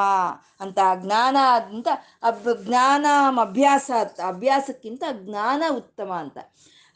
ಅಂತ 0.61 0.79
ಜ್ಞಾನ 0.95 1.37
ಅಂತ 1.55 1.87
ಅಬ್ 2.23 2.65
ಜ್ಞಾನ 2.65 3.05
ಅಭ್ಯಾಸ 3.41 3.91
ಅಭ್ಯಾಸಕ್ಕಿಂತ 4.27 5.03
ಜ್ಞಾನ 5.23 5.63
ಉತ್ತಮ 5.71 6.11
ಅಂತ. 6.13 6.37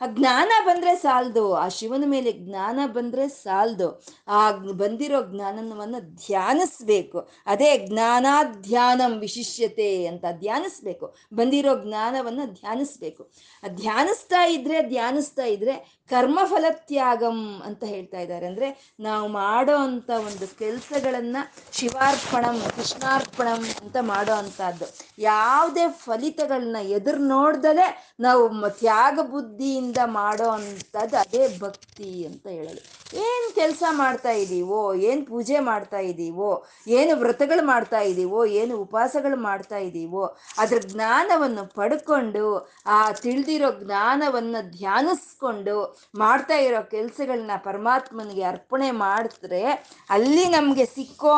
ಆ 0.02 0.06
ಜ್ಞಾನ 0.08 0.52
ಬಂದರೆ 0.66 0.96
ಸಾಲದು, 0.96 1.54
ಆ 1.54 1.68
ಶಿವನ 1.68 2.04
ಮೇಲೆ 2.08 2.32
ಜ್ಞಾನ 2.32 2.80
ಬಂದರೆ 2.86 3.28
ಸಾಲದು. 3.28 4.04
ಆ 4.28 4.52
ಬಂದಿರೋ 4.52 5.22
ಜ್ಞಾನವನ್ನು 5.22 6.00
ಧ್ಯಾನಿಸ್ಬೇಕು. 6.16 7.30
ಅದೇ 7.46 7.78
ಜ್ಞಾನಾಧ್ಯಾನಂ 7.78 9.20
ವಿಶಿಷ್ಯತೆ 9.20 10.06
ಅಂತ 10.06 10.26
ಧ್ಯಾನಿಸ್ಬೇಕು. 10.32 11.16
ಬಂದಿರೋ 11.34 11.84
ಜ್ಞಾನವನ್ನು 11.84 12.54
ಧ್ಯಾನಿಸ್ಬೇಕು. 12.54 13.32
ಆ 13.64 13.68
ಧ್ಯಾನಿಸ್ತಾ 13.68 14.46
ಇದ್ರೆ 14.46 14.84
ಧ್ಯಾನಿಸ್ತಾ 14.90 15.44
ಇದ್ರೆ 15.44 16.01
ಕರ್ಮಫಲ 16.12 16.66
ತ್ಯಾಗಂ 16.90 17.40
ಅಂತ 17.68 17.84
ಹೇಳ್ತಾ 17.94 18.20
ಇದ್ದಾರೆ. 18.20 18.46
ಅಂದರೆ 18.52 18.68
ನಾವು 19.00 19.28
ಮಾಡೋ 19.28 19.76
ಅಂಥ 19.86 20.10
ಒಂದು 20.30 20.48
ಕೆಲಸಗಳನ್ನು 20.62 21.42
ಶಿವಾರ್ಪಣಂ, 21.78 22.58
ಕೃಷ್ಣಾರ್ಪಣಂ 22.76 23.62
ಅಂತ 23.84 23.98
ಮಾಡೋ 24.12 24.34
ಅಂಥದ್ದು. 24.34 24.88
ಯಾವುದೇ 25.20 25.86
ಫಲಿತಗಳನ್ನ 26.06 26.82
ಎದುರು 26.98 27.22
ನೋಡ್ದಲೇ 27.36 27.88
ನಾವು 28.20 28.44
ತ್ಯಾಗ 28.82 29.20
ಬುದ್ಧಿಯಿಂದ 29.34 30.00
ಮಾಡೋ 30.20 30.50
ಅಂಥದ್ದು 30.58 31.18
ಅದೇ 31.18 31.46
ಭಕ್ತಿ 31.60 32.12
ಅಂತ 32.30 32.48
ಹೇಳೋದು. 32.58 32.84
ಏನು 33.14 33.56
ಕೆಲಸ 33.56 33.84
ಮಾಡ್ತಾ 33.92 34.32
ಇದ್ದೀವೋ 34.32 34.94
ಏನು 34.94 35.26
ಪೂಜೆ 35.26 35.60
ಮಾಡ್ತಾ 35.60 36.00
ಇದ್ದೀವೋ 36.00 36.66
ಏನು 36.88 37.16
ವ್ರತಗಳು 37.16 37.64
ಮಾಡ್ತಾ 37.66 38.00
ಇದ್ದೀವೋ 38.00 38.46
ಏನು 38.46 38.78
ಉಪವಾಸಗಳು 38.78 39.38
ಮಾಡ್ತಾ 39.38 39.78
ಇದ್ದೀವೋ 39.78 40.36
ಅದ್ರ 40.58 40.78
ಜ್ಞಾನವನ್ನು 40.92 41.66
ಪಡ್ಕೊಂಡು, 41.76 42.46
ಆ 42.86 43.12
ತಿಳಿದಿರೋ 43.12 43.72
ಜ್ಞಾನವನ್ನು 43.72 44.78
ಧ್ಯಾನಿಸ್ಕೊಂಡು 44.78 45.76
ಮಾಡ್ತಾ 46.16 46.56
ಇರೋ 46.56 46.82
ಕೆಲಸಗಳನ್ನ 46.92 47.52
ಪರಮಾತ್ಮನಿಗೆ 47.64 48.44
ಅರ್ಪಣೆ 48.44 48.92
ಮಾಡಿದ್ರೆ 48.92 49.64
ಅಲ್ಲಿ 50.10 50.46
ನಮಗೆ 50.50 50.86
ಸಿಕ್ಕೋ 50.86 51.34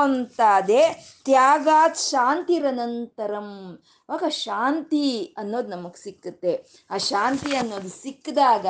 ತ್ಯಾಗಾತ್ 1.24 1.98
ಶಾಂತಿರನಂತರಂ. 1.98 3.80
ಅವಾಗ 4.10 4.30
ಶಾಂತಿ 4.30 5.36
ಅನ್ನೋದು 5.38 5.68
ನಮಗೆ 5.68 6.04
ಸಿಕ್ಕುತ್ತೆ. 6.04 6.66
ಆ 6.92 6.98
ಶಾಂತಿ 6.98 7.56
ಅನ್ನೋದು 7.56 7.90
ಸಿಕ್ಕಿದಾಗ 7.90 8.66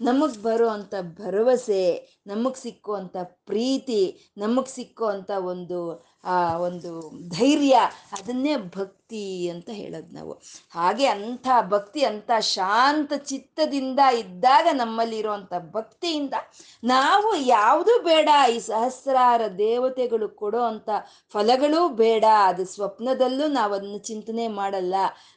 ನಮಗೆ 0.00 0.42
ಬರುವಂಥ 0.42 0.94
ಭರವಸೆ, 1.02 2.14
ನಮಗೆ 2.26 2.62
ಸಿಕ್ಕುವಂಥ 2.62 3.16
ಪ್ರೀತಿ, 3.22 4.32
ನಮಗೆ 4.38 4.74
ಸಿಕ್ಕುವಂಥ 4.74 5.30
ಒಂದು, 5.30 6.06
ಆ, 6.24 6.58
ಒಂದು 6.58 7.10
ಧೈರ್ಯ, 7.28 7.80
ಅದನ್ನೇ 8.12 8.56
ಭಕ್ತಿ 8.56 9.03
ಅಂತ 9.50 9.70
ಹೇಳೋದು 9.72 10.14
ನಾವು. 10.14 10.32
ಹಾಗೆ 10.70 11.06
ಅಂಥ 11.06 11.48
ಭಕ್ತಿ, 11.68 12.04
ಅಂಥ 12.04 12.30
ಶಾಂತ 12.40 13.12
ಚಿತ್ತದಿಂದ 13.12 13.98
ಇದ್ದಾಗ 14.18 14.66
ನಮ್ಮಲ್ಲಿರುವಂಥ 14.72 15.52
ಭಕ್ತಿಯಿಂದ 15.72 16.34
ನಾವು 16.84 17.36
ಯಾವುದು 17.36 18.02
ಬೇಡ, 18.02 18.28
ಈ 18.50 18.58
ಸಹಸ್ರಾರ 18.58 19.46
ದೇವತೆಗಳು 19.58 20.28
ಕೊಡೋ 20.28 20.62
ಅಂಥ 20.62 20.88
ಫಲಗಳೂ 21.32 21.88
ಬೇಡ. 21.88 22.24
ಅದು 22.44 22.64
ಸ್ವಪ್ನದಲ್ಲೂ 22.64 23.48
ನಾವು 23.48 23.74
ಅದನ್ನು 23.74 23.98
ಚಿಂತನೆ 23.98 24.48
ಮಾಡಲ್ಲ. 24.48 24.94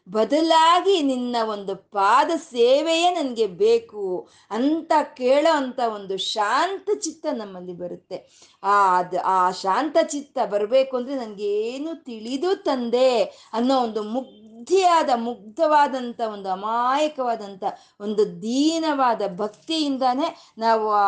ಬದಲಾಗಿ 0.10 1.02
ನಿನ್ನ 1.02 1.36
ಒಂದು 1.50 1.76
ಪಾದ 1.76 2.32
ಸೇವೆಯೇ 2.38 3.12
ನನಗೆ 3.12 3.48
ಬೇಕು 3.48 4.28
ಅಂತ 4.52 4.92
ಕೇಳೋ 5.18 5.56
ಅಂಥ 5.56 5.80
ಒಂದು 5.80 6.18
ಶಾಂತ 6.18 6.90
ಚಿತ್ತ 7.00 7.26
ನಮ್ಮಲ್ಲಿ 7.34 7.74
ಬರುತ್ತೆ. 7.74 8.48
ಆ, 8.64 8.98
ಅದು, 8.98 9.22
ಆ 9.22 9.52
ಶಾಂತ 9.52 9.98
ಚಿತ್ತ 10.04 10.40
ಬರಬೇಕು 10.46 10.98
ಅಂದರೆ 10.98 11.16
ನನಗೇನು 11.16 12.04
ತಿಳಿದು 12.04 12.56
ತಂದೆ 12.56 13.48
ಅನ್ನೋ 13.58 13.76
ಒಂದು 13.80 14.02
ಮುಗ್ಧಿಯಾದ 14.14 15.10
ಮುಗ್ಧವಾದಂಥ 15.20 16.20
ಒಂದು 16.32 16.50
ಅಮಾಯಕವಾದಂಥ 16.50 17.64
ಒಂದು 18.00 18.24
ದೀನವಾದ 18.42 19.22
ಭಕ್ತಿಯಿಂದಾನೇ 19.36 20.30
ನಾವು 20.58 20.88
ಆ 20.94 21.08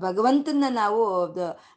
ಭಗವಂತನ 0.00 0.68
ನಾವು 0.72 1.02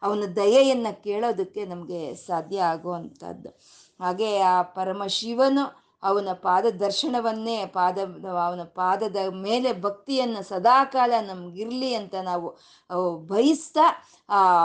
ಅವನ 0.03 0.27
ದಯೆಯನ್ನು 0.35 0.91
ಕೇಳೋದಕ್ಕೆ 1.03 1.63
ನಮಗೆ 1.65 2.01
ಸಾಧ್ಯ 2.27 2.61
ಆಗುವಂಥದ್ದು 2.63 3.51
ಹಾಗೆ 3.99 4.29
ಆ 4.43 4.55
ಪರಮಶಿವನು 4.71 5.63
ಅವನ 6.03 6.27
ಪಾದ 6.33 6.65
ದರ್ಶನವನ್ನೇ 6.65 7.65
ಪಾದ, 7.65 7.97
ಅವನ 8.45 8.63
ಪಾದದ 8.63 9.15
ಮೇಲೆ 9.29 9.81
ಭಕ್ತಿಯನ್ನು 9.81 10.43
ಸದಾಕಾಲ 10.43 11.13
ನಮಗಿರಲಿ 11.21 11.93
ಅಂತ 11.93 12.15
ನಾವು 12.23 12.55
ಬಯಸ್ತಾ 13.17 14.09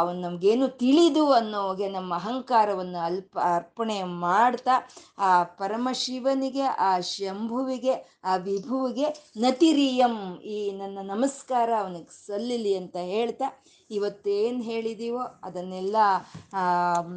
ಅವನು 0.00 0.20
ನಮಗೇನು 0.20 0.68
ತಿಳಿದು 0.68 1.32
ಅನ್ನೋಗೆ 1.32 1.88
ನಮ್ಮ 1.88 2.14
ಅಹಂಕಾರವನ್ನು 2.14 3.04
ಅಲ್ಪ, 3.04 3.38
ಅರ್ಪಣೆ 3.38 4.02
ಮಾಡ್ತಾ, 4.02 4.90
ಆ, 5.18 5.42
ಪರಮಶಿವನಿಗೆ, 5.42 6.62
ಆ, 6.62 7.00
ಶಂಭುವಿಗೆ, 7.00 8.20
ಆ, 8.24 8.36
ವಿಭುವಿಗೆ 8.36 9.32
ನತಿರಿಯಂ 9.36 10.36
ಈ 10.36 10.70
ನನ್ನ 10.70 10.98
ನಮಸ್ಕಾರ 11.02 11.70
ಅವನಿಗೆ 11.80 12.26
ಸಲ್ಲಿಲಿ 12.26 12.76
ಅಂತ 12.76 12.96
ಹೇಳ್ತಾ 12.96 13.64
ಇವತ್ತೇನು 13.90 14.62
ಹೇಳಿದೀವೋ 14.62 15.20
ಅದನ್ನೆಲ್ಲ 15.42 15.96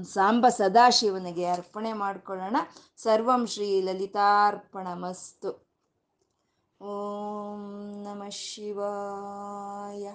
ಸಾಂಬ 0.04 0.50
ಸದಾಶಿವನಿಗೆ 0.50 1.46
ಅರ್ಪಣೆ 1.46 1.94
ಮಾಡ್ಕೊಳ್ಳೋಣ. 1.94 2.56
ಸರ್ವಂ 2.98 3.48
ಶ್ರೀ 3.48 3.82
ಲಲಿತಾರ್ಪಣಮಸ್ತು. 3.82 5.68
ಓಂ 6.82 8.04
ನಮಃ 8.04 8.30
ಶಿವಾಯ. 8.30 10.14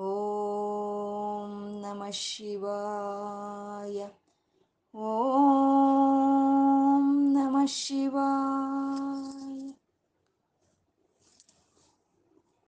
ಓಂ 0.00 1.80
ನಮಃ 1.80 2.10
ಶಿವಾಯ. 2.10 4.08
ಓಂ 4.94 7.34
ನಮಃ 7.34 7.66
ಶಿವಾಯ. 7.66 9.72